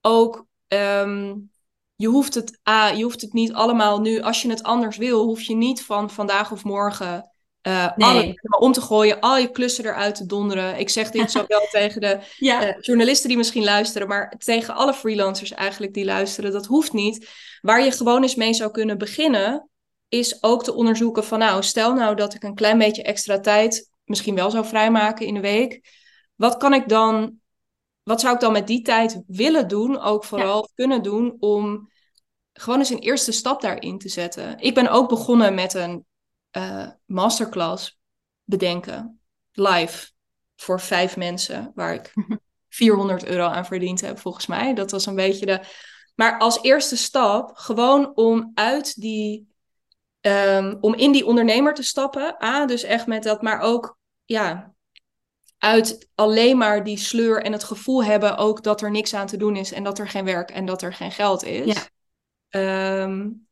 ook. 0.00 0.46
Um, 0.68 1.50
je 1.96 2.06
hoeft, 2.06 2.34
het, 2.34 2.60
ah, 2.62 2.96
je 2.96 3.02
hoeft 3.02 3.20
het 3.20 3.32
niet 3.32 3.52
allemaal 3.52 4.00
nu, 4.00 4.20
als 4.20 4.42
je 4.42 4.48
het 4.48 4.62
anders 4.62 4.96
wil, 4.96 5.24
hoef 5.24 5.42
je 5.42 5.54
niet 5.54 5.82
van 5.82 6.10
vandaag 6.10 6.52
of 6.52 6.64
morgen 6.64 7.30
uh, 7.62 7.96
nee. 7.96 8.34
om 8.58 8.72
te 8.72 8.80
gooien, 8.80 9.20
al 9.20 9.38
je 9.38 9.50
klussen 9.50 9.84
eruit 9.84 10.14
te 10.14 10.26
donderen. 10.26 10.78
Ik 10.78 10.88
zeg 10.88 11.10
dit 11.10 11.30
zo 11.36 11.44
wel 11.46 11.66
tegen 11.70 12.00
de 12.00 12.18
ja. 12.36 12.66
uh, 12.66 12.74
journalisten 12.80 13.28
die 13.28 13.36
misschien 13.36 13.64
luisteren, 13.64 14.08
maar 14.08 14.34
tegen 14.38 14.74
alle 14.74 14.94
freelancers 14.94 15.50
eigenlijk 15.52 15.94
die 15.94 16.04
luisteren. 16.04 16.52
Dat 16.52 16.66
hoeft 16.66 16.92
niet. 16.92 17.28
Waar 17.60 17.84
je 17.84 17.92
gewoon 17.92 18.22
eens 18.22 18.34
mee 18.34 18.54
zou 18.54 18.70
kunnen 18.70 18.98
beginnen, 18.98 19.68
is 20.08 20.42
ook 20.42 20.64
te 20.64 20.74
onderzoeken 20.74 21.24
van 21.24 21.38
nou, 21.38 21.62
stel 21.62 21.94
nou 21.94 22.16
dat 22.16 22.34
ik 22.34 22.42
een 22.42 22.54
klein 22.54 22.78
beetje 22.78 23.02
extra 23.02 23.40
tijd 23.40 23.90
misschien 24.04 24.34
wel 24.34 24.50
zou 24.50 24.66
vrijmaken 24.66 25.26
in 25.26 25.34
de 25.34 25.40
week. 25.40 25.80
Wat 26.34 26.56
kan 26.56 26.74
ik 26.74 26.88
dan, 26.88 27.39
wat 28.02 28.20
zou 28.20 28.34
ik 28.34 28.40
dan 28.40 28.52
met 28.52 28.66
die 28.66 28.82
tijd 28.82 29.22
willen 29.26 29.68
doen, 29.68 30.00
ook 30.00 30.24
vooral 30.24 30.68
kunnen 30.74 31.02
doen, 31.02 31.36
om 31.38 31.90
gewoon 32.52 32.78
eens 32.78 32.90
een 32.90 32.98
eerste 32.98 33.32
stap 33.32 33.60
daarin 33.60 33.98
te 33.98 34.08
zetten. 34.08 34.58
Ik 34.58 34.74
ben 34.74 34.88
ook 34.88 35.08
begonnen 35.08 35.54
met 35.54 35.74
een 35.74 36.06
uh, 36.56 36.88
masterclass 37.04 38.00
bedenken, 38.44 39.20
live, 39.52 40.10
voor 40.56 40.80
vijf 40.80 41.16
mensen, 41.16 41.72
waar 41.74 41.94
ik 41.94 42.12
400 42.68 43.24
euro 43.24 43.46
aan 43.46 43.66
verdiend 43.66 44.00
heb, 44.00 44.18
volgens 44.18 44.46
mij. 44.46 44.74
Dat 44.74 44.90
was 44.90 45.06
een 45.06 45.14
beetje 45.14 45.46
de. 45.46 45.60
Maar 46.14 46.38
als 46.38 46.62
eerste 46.62 46.96
stap, 46.96 47.50
gewoon 47.54 48.16
om 48.16 48.50
uit 48.54 49.00
die 49.00 49.48
Um, 50.26 50.78
om 50.80 50.94
in 50.94 51.12
die 51.12 51.26
ondernemer 51.26 51.74
te 51.74 51.82
stappen. 51.82 52.44
A, 52.44 52.66
dus 52.66 52.82
echt 52.82 53.06
met 53.06 53.22
dat, 53.22 53.42
maar 53.42 53.60
ook 53.60 53.98
ja, 54.24 54.74
uit 55.60 56.08
alleen 56.14 56.58
maar 56.58 56.84
die 56.84 56.98
sleur 56.98 57.42
en 57.42 57.52
het 57.52 57.64
gevoel 57.64 58.04
hebben 58.04 58.36
ook 58.36 58.62
dat 58.62 58.82
er 58.82 58.90
niks 58.90 59.14
aan 59.14 59.26
te 59.26 59.36
doen 59.36 59.56
is 59.56 59.72
en 59.72 59.84
dat 59.84 59.98
er 59.98 60.08
geen 60.08 60.24
werk 60.24 60.50
en 60.50 60.64
dat 60.64 60.82
er 60.82 60.94
geen 60.94 61.12
geld 61.12 61.44
is. 61.44 61.88
Ja, 62.48 63.02
um, 63.02 63.46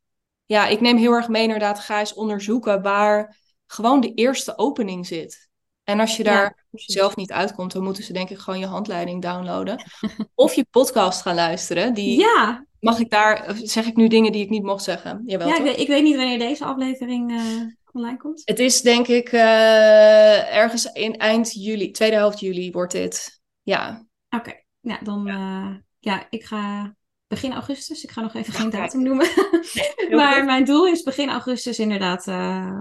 ja 0.47 0.67
ik 0.67 0.81
neem 0.81 0.97
heel 0.97 1.13
erg 1.13 1.29
mee 1.29 1.43
inderdaad, 1.43 1.79
ga 1.79 1.99
eens 1.99 2.15
onderzoeken 2.15 2.83
waar 2.83 3.37
gewoon 3.67 4.01
de 4.01 4.15
eerste 4.15 4.59
opening 4.59 5.07
zit. 5.07 5.49
En 5.85 6.01
als 6.01 6.17
je 6.17 6.25
daar 6.25 6.65
zelf 6.73 7.17
niet 7.17 7.33
uitkomt, 7.33 7.73
dan 7.73 7.83
moeten 7.83 8.05
ze 8.05 8.13
denk 8.13 8.31
ik 8.31 8.39
gewoon 8.39 8.59
je 8.59 8.67
handleiding 8.67 9.23
downloaden. 9.23 9.83
of 10.35 10.55
je 10.55 10.67
podcast 10.71 11.23
gaan 11.23 11.35
luisteren. 11.35 11.95
Die, 11.95 12.19
ja. 12.19 12.67
Mag 12.81 12.99
ik 12.99 13.11
daar, 13.11 13.53
zeg 13.63 13.87
ik 13.87 13.97
nu 13.97 14.09
dingen 14.09 14.33
die 14.33 14.43
ik 14.43 14.51
niet 14.51 14.63
mocht 14.63 14.85
zeggen? 14.85 15.23
Jawel, 15.27 15.49
ja, 15.49 15.57
ik 15.57 15.63
weet, 15.63 15.79
ik 15.79 15.89
weet, 15.89 16.03
niet 16.03 16.17
wanneer 16.17 16.39
deze 16.39 16.65
aflevering 16.65 17.33
uh, 17.33 17.63
online 17.93 18.17
komt. 18.17 18.43
Het 18.45 18.59
is 18.59 18.81
denk 18.81 19.07
ik 19.07 19.33
uh, 19.33 20.55
ergens 20.57 20.85
in 20.85 21.17
eind 21.17 21.53
juli, 21.53 21.91
tweede 21.91 22.17
helft 22.17 22.41
juli 22.41 22.71
wordt 22.71 22.93
dit. 22.93 23.41
Ja. 23.63 24.07
Oké, 24.29 24.53
ja, 24.81 24.99
dan 25.03 25.25
ja. 25.25 25.69
Uh, 25.69 25.77
ja, 25.99 26.27
ik 26.31 26.45
ga 26.45 26.95
begin 27.27 27.53
augustus. 27.53 28.05
Ik 28.05 28.11
ga 28.11 28.21
nog 28.21 28.35
even 28.35 28.53
geen 28.53 28.71
datum 28.71 29.03
noemen. 29.03 29.27
maar 30.19 30.45
mijn 30.45 30.65
doel 30.65 30.87
is 30.87 31.03
begin 31.03 31.31
augustus 31.31 31.79
inderdaad 31.79 32.27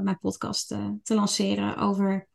mijn 0.03 0.19
podcast 0.21 0.67
te 1.03 1.15
lanceren 1.15 1.77
over 1.77 2.27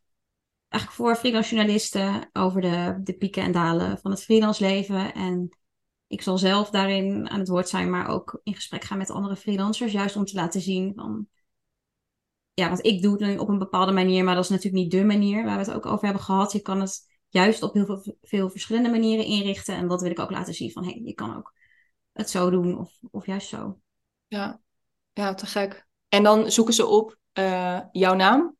eigenlijk 0.73 1.03
voor 1.03 1.17
freelance 1.17 1.55
journalisten 1.55 2.31
over 2.33 2.61
de, 2.61 3.01
de 3.03 3.13
pieken 3.13 3.43
en 3.43 3.53
dalen 3.53 3.99
van 3.99 4.11
het 4.11 4.23
freelance 4.23 4.65
leven. 4.65 5.15
En 5.15 5.59
ik 6.07 6.23
zal 6.23 6.39
zelf 6.39 6.71
daarin 6.71 7.31
aan 7.31 7.39
het 7.39 7.49
woord 7.49 7.69
zijn, 7.69 7.91
maar 7.91 8.09
ook 8.09 8.41
in 8.43 8.55
gesprek 8.55 8.85
gaan 8.85 8.99
met 8.99 9.11
andere 9.11 9.37
freelancers. 9.37 9.93
Juist 9.93 10.17
om 10.17 10.25
te 10.25 10.35
laten 10.35 10.61
zien 10.61 10.93
van. 10.95 11.27
Ja, 12.55 12.69
want 12.69 12.87
ik 12.87 13.03
doe 13.03 13.13
het 13.13 13.21
nu 13.21 13.37
op 13.37 13.49
een 13.49 13.59
bepaalde 13.59 13.93
manier, 13.93 14.25
maar 14.25 14.35
dat 14.35 14.45
is 14.45 14.51
natuurlijk 14.51 14.83
niet 14.83 14.91
de 14.91 15.05
manier 15.05 15.45
waar 15.45 15.59
we 15.59 15.65
het 15.65 15.73
ook 15.73 15.87
over 15.87 16.05
hebben 16.05 16.23
gehad. 16.23 16.53
Je 16.53 16.61
kan 16.61 16.81
het 16.81 17.01
juist 17.29 17.63
op 17.63 17.75
heel 17.75 17.87
veel, 17.87 18.17
veel 18.23 18.51
verschillende 18.51 18.91
manieren 18.91 19.25
inrichten. 19.25 19.75
En 19.75 19.89
dat 19.89 20.03
wil 20.03 20.11
ik 20.11 20.19
ook 20.19 20.31
laten 20.31 20.55
zien 20.55 20.73
van 20.73 20.85
hé, 20.85 20.91
hey, 20.91 21.01
je 21.05 21.15
kan 21.15 21.37
ook 21.37 21.53
het 22.13 22.31
zo 22.31 22.51
doen 22.51 22.79
of, 22.79 22.99
of 23.11 23.27
juist 23.27 23.49
zo. 23.49 23.79
Ja. 24.27 24.61
ja, 25.13 25.35
te 25.35 25.47
gek. 25.47 25.87
En 26.09 26.23
dan 26.23 26.51
zoeken 26.51 26.75
ze 26.75 26.87
op 26.87 27.17
uh, 27.39 27.81
jouw 27.93 28.15
naam 28.15 28.57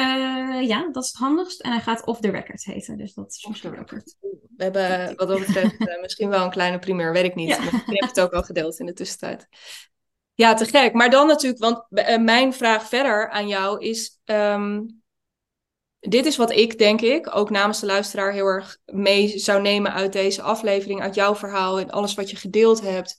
uh, 0.00 0.68
ja, 0.68 0.88
dat 0.92 1.02
is 1.02 1.08
het 1.08 1.18
handigst. 1.18 1.60
En 1.60 1.70
hij 1.70 1.80
gaat 1.80 2.06
off 2.06 2.20
the 2.20 2.30
record 2.30 2.64
heten. 2.64 2.98
Dus 2.98 3.14
dat 3.14 3.30
is 3.30 3.44
off 3.44 3.60
the 3.60 3.70
record. 3.70 4.16
We 4.56 4.62
hebben 4.62 5.16
wat 5.16 5.28
dat 5.28 5.38
betreft 5.38 5.80
uh, 5.80 6.00
misschien 6.00 6.28
wel 6.28 6.44
een 6.44 6.50
kleine 6.50 6.78
primeur, 6.78 7.12
weet 7.12 7.24
ik 7.24 7.34
niet. 7.34 7.48
Ja. 7.48 7.58
Maar 7.58 7.74
ik 7.74 8.00
heb 8.00 8.08
het 8.08 8.20
ook 8.20 8.32
al 8.32 8.42
gedeeld 8.42 8.78
in 8.78 8.86
de 8.86 8.92
tussentijd. 8.92 9.48
Ja, 10.40 10.54
te 10.54 10.64
gek. 10.64 10.92
Maar 10.92 11.10
dan 11.10 11.26
natuurlijk, 11.26 11.62
want 11.62 11.84
uh, 11.90 12.18
mijn 12.18 12.52
vraag 12.52 12.88
verder 12.88 13.30
aan 13.30 13.48
jou 13.48 13.84
is... 13.84 14.20
Um, 14.24 15.02
dit 15.98 16.26
is 16.26 16.36
wat 16.36 16.50
ik, 16.50 16.78
denk 16.78 17.00
ik, 17.00 17.36
ook 17.36 17.50
namens 17.50 17.80
de 17.80 17.86
luisteraar 17.86 18.32
heel 18.32 18.46
erg 18.46 18.78
mee 18.84 19.38
zou 19.38 19.62
nemen 19.62 19.92
uit 19.92 20.12
deze 20.12 20.42
aflevering, 20.42 21.00
uit 21.02 21.14
jouw 21.14 21.34
verhaal 21.34 21.78
en 21.78 21.90
alles 21.90 22.14
wat 22.14 22.30
je 22.30 22.36
gedeeld 22.36 22.80
hebt. 22.80 23.18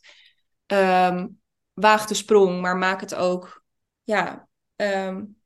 Um, 0.67 1.41
waag 1.73 2.05
de 2.05 2.13
sprong, 2.13 2.61
maar 2.61 2.77
maak 2.77 3.01
het 3.01 3.15
ook 3.15 3.63
ja, 4.03 4.47
um, 4.75 5.41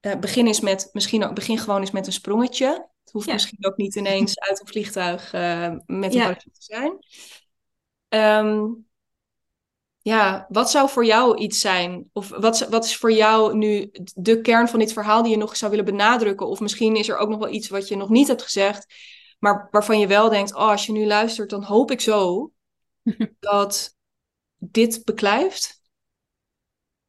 uh, 0.00 0.16
begin, 0.16 0.46
eens 0.46 0.60
met, 0.60 0.88
misschien 0.92 1.24
ook, 1.24 1.34
begin 1.34 1.58
gewoon 1.58 1.80
eens 1.80 1.90
met 1.90 2.06
een 2.06 2.12
sprongetje. 2.12 2.66
Het 3.04 3.12
hoeft 3.12 3.32
misschien 3.32 3.66
ook 3.66 3.76
niet 3.76 3.94
ineens 3.94 4.38
uit 4.38 4.60
een 4.60 4.66
vliegtuig 4.66 5.32
uh, 5.32 5.74
met 5.86 6.14
een 6.14 6.20
ja. 6.20 6.34
te 6.34 6.50
zijn. 6.52 6.98
Um, 8.44 8.87
ja, 10.08 10.46
wat 10.48 10.70
zou 10.70 10.88
voor 10.88 11.04
jou 11.04 11.36
iets 11.36 11.60
zijn? 11.60 12.10
Of 12.12 12.28
wat, 12.28 12.68
wat 12.68 12.84
is 12.84 12.96
voor 12.96 13.12
jou 13.12 13.56
nu 13.56 13.90
de 14.14 14.40
kern 14.40 14.68
van 14.68 14.78
dit 14.78 14.92
verhaal 14.92 15.22
die 15.22 15.30
je 15.30 15.36
nog 15.38 15.56
zou 15.56 15.70
willen 15.70 15.86
benadrukken? 15.86 16.48
Of 16.48 16.60
misschien 16.60 16.96
is 16.96 17.08
er 17.08 17.16
ook 17.16 17.28
nog 17.28 17.38
wel 17.38 17.52
iets 17.52 17.68
wat 17.68 17.88
je 17.88 17.96
nog 17.96 18.08
niet 18.08 18.28
hebt 18.28 18.42
gezegd, 18.42 18.94
maar 19.38 19.68
waarvan 19.70 20.00
je 20.00 20.06
wel 20.06 20.28
denkt: 20.28 20.54
oh, 20.54 20.68
als 20.68 20.86
je 20.86 20.92
nu 20.92 21.06
luistert, 21.06 21.50
dan 21.50 21.62
hoop 21.62 21.90
ik 21.90 22.00
zo 22.00 22.52
dat 23.40 23.96
dit 24.56 25.04
beklijft? 25.04 25.80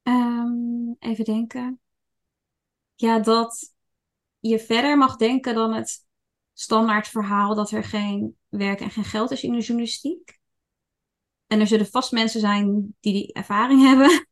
Um, 0.03 0.95
even 0.99 1.25
denken 1.25 1.79
ja, 2.99 3.19
dat 3.19 3.73
je 4.39 4.59
verder 4.59 4.97
mag 4.97 5.15
denken 5.15 5.55
dan 5.55 5.73
het 5.73 6.05
standaard 6.53 7.07
verhaal 7.07 7.55
dat 7.55 7.71
er 7.71 7.83
geen 7.83 8.37
werk 8.47 8.79
en 8.79 8.89
geen 8.89 9.03
geld 9.03 9.31
is 9.31 9.43
in 9.43 9.51
de 9.51 9.59
journalistiek. 9.59 10.38
En 11.49 11.59
er 11.59 11.67
zullen 11.67 11.85
vast 11.85 12.11
mensen 12.11 12.39
zijn 12.39 12.95
die 12.99 13.13
die 13.13 13.33
ervaring 13.33 13.81
hebben. 13.89 14.27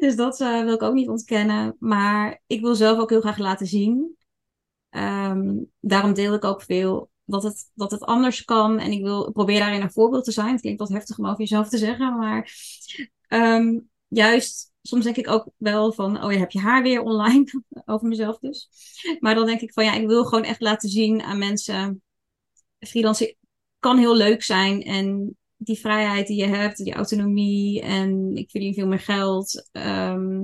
dus 0.00 0.16
dat 0.16 0.40
uh, 0.40 0.62
wil 0.64 0.74
ik 0.74 0.82
ook 0.82 0.94
niet 0.94 1.08
ontkennen. 1.08 1.76
Maar 1.78 2.42
ik 2.46 2.60
wil 2.60 2.74
zelf 2.74 2.98
ook 2.98 3.10
heel 3.10 3.20
graag 3.20 3.38
laten 3.38 3.66
zien. 3.66 4.16
Um, 4.90 5.70
daarom 5.80 6.14
deel 6.14 6.34
ik 6.34 6.44
ook 6.44 6.62
veel 6.62 7.10
dat 7.24 7.42
het, 7.42 7.70
dat 7.74 7.90
het 7.90 8.02
anders 8.02 8.44
kan. 8.44 8.78
En 8.78 8.92
ik 8.92 9.02
wil 9.02 9.32
probeer 9.32 9.58
daarin 9.58 9.82
een 9.82 9.92
voorbeeld 9.92 10.24
te 10.24 10.32
zijn. 10.32 10.52
Het 10.52 10.60
klinkt 10.60 10.80
wat 10.80 10.88
heftig 10.88 11.18
om 11.18 11.26
over 11.26 11.38
jezelf 11.38 11.68
te 11.68 11.78
zeggen, 11.78 12.16
maar 12.16 12.50
ehm, 13.28 13.78
juist 14.08 14.72
soms 14.82 15.04
denk 15.04 15.16
ik 15.16 15.28
ook 15.28 15.48
wel 15.56 15.92
van, 15.92 16.24
oh 16.24 16.32
ja, 16.32 16.38
heb 16.38 16.50
je 16.50 16.60
haar 16.60 16.82
weer 16.82 17.02
online? 17.02 17.44
Over 17.84 18.08
mezelf 18.08 18.38
dus. 18.38 18.68
Maar 19.20 19.34
dan 19.34 19.46
denk 19.46 19.60
ik 19.60 19.72
van, 19.72 19.84
ja, 19.84 19.94
ik 19.94 20.06
wil 20.06 20.24
gewoon 20.24 20.44
echt 20.44 20.60
laten 20.60 20.88
zien 20.88 21.22
aan 21.22 21.38
mensen, 21.38 22.02
freelancen 22.78 23.36
kan 23.78 23.98
heel 23.98 24.16
leuk 24.16 24.42
zijn. 24.42 24.82
En 24.82 25.36
die 25.56 25.78
vrijheid 25.78 26.26
die 26.26 26.36
je 26.36 26.46
hebt, 26.46 26.76
die 26.76 26.94
autonomie 26.94 27.82
en 27.82 28.36
ik 28.36 28.50
verdien 28.50 28.74
veel 28.74 28.86
meer 28.86 29.00
geld. 29.00 29.68
Ehm, 29.72 30.40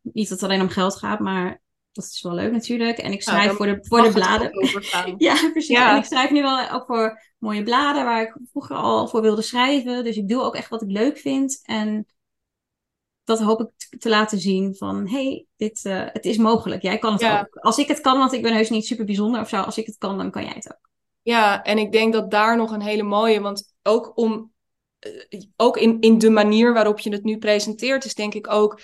niet 0.00 0.28
dat 0.28 0.40
het 0.40 0.42
alleen 0.42 0.60
om 0.60 0.68
geld 0.68 0.96
gaat, 0.96 1.20
maar 1.20 1.60
dat 1.92 2.04
is 2.04 2.22
wel 2.22 2.34
leuk 2.34 2.52
natuurlijk. 2.52 2.98
En 2.98 3.12
ik 3.12 3.22
schrijf 3.22 3.52
voor 3.52 3.66
de, 3.66 3.78
voor 3.80 4.02
de 4.02 4.12
bladen. 4.12 4.50
ja, 5.18 5.50
precies. 5.50 5.76
En 5.78 5.96
ik 5.96 6.04
schrijf 6.04 6.30
nu 6.30 6.42
wel 6.42 6.70
ook 6.70 6.86
voor 6.86 7.22
mooie 7.38 7.62
bladen 7.62 8.04
waar 8.04 8.22
ik 8.22 8.36
vroeger 8.50 8.76
al 8.76 9.08
voor 9.08 9.22
wilde 9.22 9.42
schrijven. 9.42 10.04
Dus 10.04 10.16
ik 10.16 10.28
doe 10.28 10.42
ook 10.42 10.54
echt 10.54 10.68
wat 10.68 10.82
ik 10.82 10.90
leuk 10.90 11.18
vind. 11.18 11.60
En 11.62 12.06
dat 13.24 13.40
hoop 13.40 13.60
ik 13.60 13.98
te 14.00 14.08
laten 14.08 14.38
zien 14.38 14.74
van, 14.76 15.08
hey, 15.08 15.46
dit, 15.56 15.84
uh, 15.84 16.04
het 16.12 16.24
is 16.24 16.36
mogelijk. 16.36 16.82
Jij 16.82 16.98
kan 16.98 17.12
het 17.12 17.24
ook. 17.24 17.56
Als 17.56 17.78
ik 17.78 17.88
het 17.88 18.00
kan, 18.00 18.18
want 18.18 18.32
ik 18.32 18.42
ben 18.42 18.54
heus 18.54 18.70
niet 18.70 18.86
super 18.86 19.04
bijzonder 19.04 19.40
of 19.40 19.48
zo. 19.48 19.60
Als 19.60 19.78
ik 19.78 19.86
het 19.86 19.98
kan, 19.98 20.18
dan 20.18 20.30
kan 20.30 20.42
jij 20.42 20.54
het 20.54 20.72
ook. 20.72 20.90
Ja, 21.26 21.62
en 21.62 21.78
ik 21.78 21.92
denk 21.92 22.12
dat 22.12 22.30
daar 22.30 22.56
nog 22.56 22.70
een 22.70 22.82
hele 22.82 23.02
mooie, 23.02 23.40
want 23.40 23.74
ook 23.82 24.12
om, 24.14 24.52
uh, 25.30 25.42
ook 25.56 25.76
in, 25.76 26.00
in 26.00 26.18
de 26.18 26.30
manier 26.30 26.72
waarop 26.72 26.98
je 26.98 27.10
het 27.10 27.24
nu 27.24 27.38
presenteert, 27.38 28.04
is 28.04 28.14
denk 28.14 28.34
ik 28.34 28.52
ook, 28.52 28.80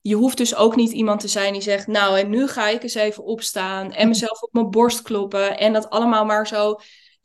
je 0.00 0.14
hoeft 0.14 0.36
dus 0.36 0.54
ook 0.54 0.76
niet 0.76 0.92
iemand 0.92 1.20
te 1.20 1.28
zijn 1.28 1.52
die 1.52 1.62
zegt, 1.62 1.86
nou 1.86 2.18
en 2.18 2.30
nu 2.30 2.48
ga 2.48 2.68
ik 2.68 2.82
eens 2.82 2.94
even 2.94 3.24
opstaan 3.24 3.92
en 3.92 4.08
mezelf 4.08 4.40
op 4.40 4.52
mijn 4.52 4.70
borst 4.70 5.02
kloppen 5.02 5.58
en 5.58 5.72
dat 5.72 5.90
allemaal 5.90 6.24
maar 6.24 6.46
zo 6.46 6.76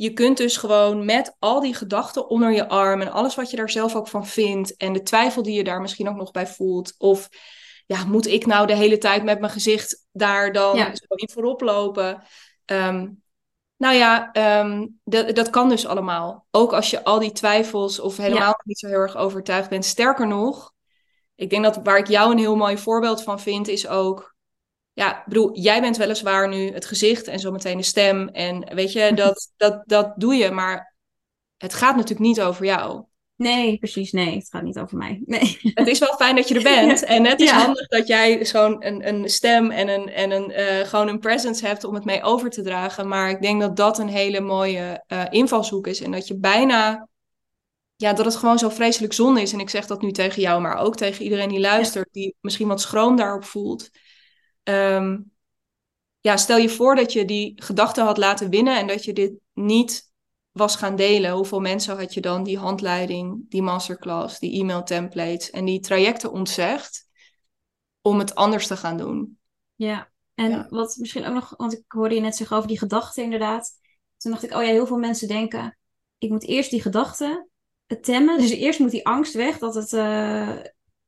je 0.01 0.13
kunt 0.13 0.37
dus 0.37 0.57
gewoon 0.57 1.05
met 1.05 1.35
al 1.39 1.59
die 1.59 1.73
gedachten 1.73 2.29
onder 2.29 2.51
je 2.51 2.67
arm 2.67 3.01
en 3.01 3.11
alles 3.11 3.35
wat 3.35 3.49
je 3.49 3.57
daar 3.57 3.69
zelf 3.69 3.95
ook 3.95 4.07
van 4.07 4.27
vindt 4.27 4.77
en 4.77 4.93
de 4.93 5.01
twijfel 5.01 5.43
die 5.43 5.53
je 5.53 5.63
daar 5.63 5.81
misschien 5.81 6.09
ook 6.09 6.15
nog 6.15 6.31
bij 6.31 6.47
voelt. 6.47 6.95
Of 6.97 7.29
ja, 7.85 8.05
moet 8.05 8.27
ik 8.27 8.45
nou 8.45 8.67
de 8.67 8.75
hele 8.75 8.97
tijd 8.97 9.23
met 9.23 9.39
mijn 9.39 9.51
gezicht 9.51 10.05
daar 10.11 10.51
dan 10.51 10.77
ja. 10.77 10.95
zo 10.95 11.15
in 11.15 11.29
voorop 11.29 11.61
lopen? 11.61 12.23
Ehm, 12.65 13.07
nou 13.81 13.95
ja, 13.95 14.31
ehm, 14.31 14.87
dat, 15.03 15.35
dat 15.35 15.49
kan 15.49 15.69
dus 15.69 15.85
allemaal. 15.85 16.47
Ook 16.51 16.73
als 16.73 16.89
je 16.89 17.03
al 17.03 17.19
die 17.19 17.31
twijfels 17.31 17.99
of 17.99 18.17
helemaal 18.17 18.59
niet 18.63 18.79
zo 18.79 18.87
heel 18.87 18.99
erg 18.99 19.15
overtuigd 19.15 19.69
bent. 19.69 19.85
Sterker 19.85 20.27
nog, 20.27 20.73
ik 21.35 21.49
denk 21.49 21.63
dat 21.63 21.79
waar 21.83 21.97
ik 21.97 22.07
jou 22.07 22.31
een 22.31 22.37
heel 22.37 22.55
mooi 22.55 22.77
voorbeeld 22.77 23.23
van 23.23 23.39
vind, 23.39 23.67
is 23.67 23.87
ook 23.87 24.35
ja, 24.93 25.23
bedoel, 25.25 25.57
jij 25.57 25.81
bent 25.81 25.97
weliswaar 25.97 26.47
nu 26.47 26.73
het 26.73 26.85
gezicht 26.85 27.27
en 27.27 27.39
zometeen 27.39 27.77
de 27.77 27.83
stem. 27.83 28.27
En 28.27 28.75
weet 28.75 28.91
je, 28.91 29.13
dat, 29.23 29.51
dat, 29.57 29.83
dat 29.85 30.13
doe 30.15 30.35
je, 30.35 30.51
maar 30.51 30.95
het 31.57 31.73
gaat 31.73 31.95
natuurlijk 31.95 32.27
niet 32.27 32.41
over 32.41 32.65
jou. 32.65 33.03
Nee, 33.41 33.77
precies. 33.77 34.11
Nee, 34.11 34.35
het 34.35 34.47
gaat 34.49 34.63
niet 34.63 34.79
over 34.79 34.97
mij. 34.97 35.21
Nee. 35.25 35.59
Het 35.61 35.87
is 35.87 35.99
wel 35.99 36.15
fijn 36.15 36.35
dat 36.35 36.47
je 36.47 36.55
er 36.55 36.63
bent. 36.63 37.03
En 37.15 37.25
het 37.25 37.41
is 37.41 37.49
handig 37.49 37.87
dat 37.87 38.07
jij 38.07 38.45
zo'n 38.45 38.87
een, 38.87 39.07
een 39.07 39.29
stem 39.29 39.71
en, 39.71 39.87
een, 39.87 40.09
en 40.09 40.31
een, 40.31 40.51
uh, 40.51 40.87
gewoon 40.87 41.07
een 41.07 41.19
presence 41.19 41.67
hebt 41.67 41.83
om 41.83 41.93
het 41.93 42.05
mee 42.05 42.21
over 42.23 42.49
te 42.49 42.61
dragen. 42.61 43.07
Maar 43.07 43.29
ik 43.29 43.41
denk 43.41 43.61
dat 43.61 43.75
dat 43.75 43.99
een 43.99 44.07
hele 44.07 44.39
mooie 44.39 45.03
uh, 45.07 45.23
invalshoek 45.29 45.87
is. 45.87 46.01
En 46.01 46.11
dat 46.11 46.27
je 46.27 46.39
bijna, 46.39 47.07
ja, 47.95 48.13
dat 48.13 48.25
het 48.25 48.35
gewoon 48.35 48.59
zo 48.59 48.69
vreselijk 48.69 49.13
zonde 49.13 49.41
is. 49.41 49.53
En 49.53 49.59
ik 49.59 49.69
zeg 49.69 49.85
dat 49.85 50.01
nu 50.01 50.11
tegen 50.11 50.41
jou, 50.41 50.61
maar 50.61 50.77
ook 50.77 50.95
tegen 50.95 51.23
iedereen 51.23 51.49
die 51.49 51.59
luistert, 51.59 52.07
die 52.11 52.35
misschien 52.41 52.67
wat 52.67 52.81
schroom 52.81 53.15
daarop 53.15 53.43
voelt. 53.43 53.89
Ehm, 54.63 55.17
ja, 56.19 56.37
stel 56.37 56.57
je 56.57 56.69
voor 56.69 56.95
dat 56.95 57.13
je 57.13 57.25
die 57.25 57.53
gedachte 57.55 58.01
had 58.01 58.17
laten 58.17 58.49
winnen 58.49 58.77
en 58.77 58.87
dat 58.87 59.05
je 59.05 59.13
dit 59.13 59.31
niet 59.53 60.10
was 60.51 60.75
gaan 60.75 60.95
delen. 60.95 61.31
Hoeveel 61.31 61.59
mensen 61.59 61.97
had 61.97 62.13
je 62.13 62.21
dan 62.21 62.43
die 62.43 62.57
handleiding, 62.57 63.49
die 63.49 63.61
masterclass, 63.61 64.39
die 64.39 64.59
e-mail 64.59 64.83
templates 64.83 65.49
en 65.49 65.65
die 65.65 65.79
trajecten 65.79 66.31
ontzegd 66.31 67.07
om 68.01 68.19
het 68.19 68.35
anders 68.35 68.67
te 68.67 68.77
gaan 68.77 68.97
doen? 68.97 69.39
Ja, 69.75 70.11
en 70.33 70.67
wat 70.69 70.95
misschien 70.99 71.25
ook 71.25 71.33
nog, 71.33 71.53
want 71.57 71.73
ik 71.73 71.83
hoorde 71.87 72.15
je 72.15 72.21
net 72.21 72.35
zeggen 72.35 72.57
over 72.57 72.67
die 72.67 72.79
gedachten 72.79 73.23
inderdaad. 73.23 73.71
Toen 74.17 74.31
dacht 74.31 74.43
ik, 74.43 74.53
oh 74.53 74.63
ja, 74.63 74.69
heel 74.69 74.87
veel 74.87 74.97
mensen 74.97 75.27
denken, 75.27 75.77
ik 76.17 76.29
moet 76.29 76.47
eerst 76.47 76.69
die 76.69 76.81
gedachten 76.81 77.49
temmen. 78.01 78.37
Dus 78.37 78.51
eerst 78.51 78.79
moet 78.79 78.91
die 78.91 79.05
angst 79.05 79.33
weg, 79.33 79.57
dat 79.57 79.75
het, 79.75 79.91
uh, 79.91 80.57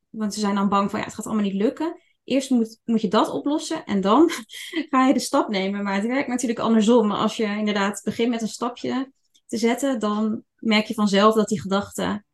want 0.09 0.33
ze 0.33 0.39
zijn 0.39 0.55
dan 0.55 0.69
bang 0.69 0.89
van, 0.89 0.99
ja, 0.99 1.05
het 1.05 1.13
gaat 1.13 1.25
allemaal 1.25 1.43
niet 1.43 1.53
lukken 1.53 2.01
eerst 2.23 2.49
moet, 2.49 2.79
moet 2.85 3.01
je 3.01 3.07
dat 3.07 3.29
oplossen 3.29 3.85
en 3.85 4.01
dan 4.01 4.29
ga 4.89 5.07
je 5.07 5.13
de 5.13 5.19
stap 5.19 5.49
nemen. 5.49 5.83
Maar 5.83 5.95
het 5.95 6.05
werkt 6.05 6.27
natuurlijk 6.27 6.59
andersom. 6.59 7.11
Als 7.11 7.37
je 7.37 7.45
inderdaad 7.45 8.01
begint 8.03 8.29
met 8.29 8.41
een 8.41 8.47
stapje 8.47 9.11
te 9.53 9.59
zetten, 9.59 9.99
dan 9.99 10.43
merk 10.59 10.85
je 10.85 10.93
vanzelf 10.93 11.35
dat 11.35 11.47
die 11.47 11.61
gedachten 11.61 12.25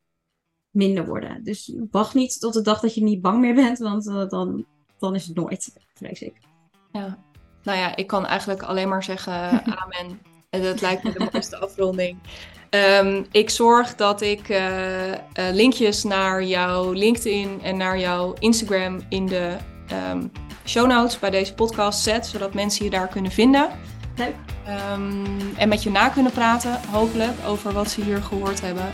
minder 0.70 1.06
worden. 1.06 1.44
Dus 1.44 1.72
wacht 1.90 2.14
niet 2.14 2.40
tot 2.40 2.52
de 2.52 2.62
dag 2.62 2.80
dat 2.80 2.94
je 2.94 3.02
niet 3.02 3.20
bang 3.20 3.40
meer 3.40 3.54
bent, 3.54 3.78
want 3.78 4.06
uh, 4.06 4.28
dan, 4.28 4.66
dan 4.98 5.14
is 5.14 5.26
het 5.26 5.36
nooit, 5.36 5.72
vrees 5.94 6.22
ik. 6.22 6.34
Ja, 6.92 7.18
nou 7.62 7.78
ja, 7.78 7.96
ik 7.96 8.06
kan 8.06 8.26
eigenlijk 8.26 8.62
alleen 8.62 8.88
maar 8.88 9.04
zeggen 9.04 9.32
amen. 9.82 10.20
En 10.50 10.62
dat 10.62 10.80
lijkt 10.80 11.02
me 11.02 11.12
de 11.12 11.28
mooiste 11.32 11.56
afronding. 11.56 12.18
Um, 12.70 13.26
ik 13.30 13.50
zorg 13.50 13.94
dat 13.94 14.20
ik 14.20 14.48
uh, 14.48 15.08
uh, 15.08 15.14
linkjes 15.34 16.04
naar 16.04 16.44
jouw 16.44 16.92
LinkedIn 16.92 17.62
en 17.62 17.76
naar 17.76 17.98
jouw 17.98 18.34
Instagram 18.38 19.00
in 19.08 19.26
de 19.26 19.56
um, 20.10 20.32
show 20.64 20.86
notes 20.86 21.18
bij 21.18 21.30
deze 21.30 21.54
podcast 21.54 22.02
zet, 22.02 22.26
zodat 22.26 22.54
mensen 22.54 22.84
je 22.84 22.90
daar 22.90 23.08
kunnen 23.08 23.30
vinden. 23.30 23.70
Leuk. 24.20 24.34
Um, 24.92 25.56
en 25.56 25.68
met 25.68 25.82
je 25.82 25.90
na 25.90 26.08
kunnen 26.08 26.32
praten, 26.32 26.80
hopelijk, 26.90 27.32
over 27.46 27.72
wat 27.72 27.90
ze 27.90 28.02
hier 28.02 28.22
gehoord 28.22 28.60
hebben. 28.60 28.84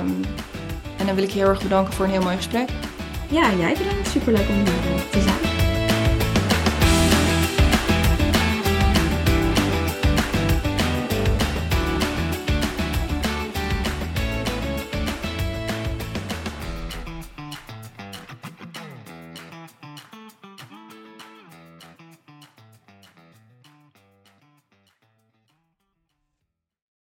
Um, 0.00 0.24
en 0.98 1.06
dan 1.06 1.14
wil 1.14 1.24
ik 1.24 1.30
je 1.30 1.38
heel 1.38 1.48
erg 1.48 1.62
bedanken 1.62 1.92
voor 1.92 2.04
een 2.04 2.10
heel 2.10 2.22
mooi 2.22 2.36
gesprek. 2.36 2.68
Ja, 3.28 3.52
jij 3.58 3.74
bedankt. 3.78 4.08
Superleuk 4.08 4.48
om 4.48 4.54
hier 4.54 5.10
te 5.10 5.20
zijn. 5.20 5.57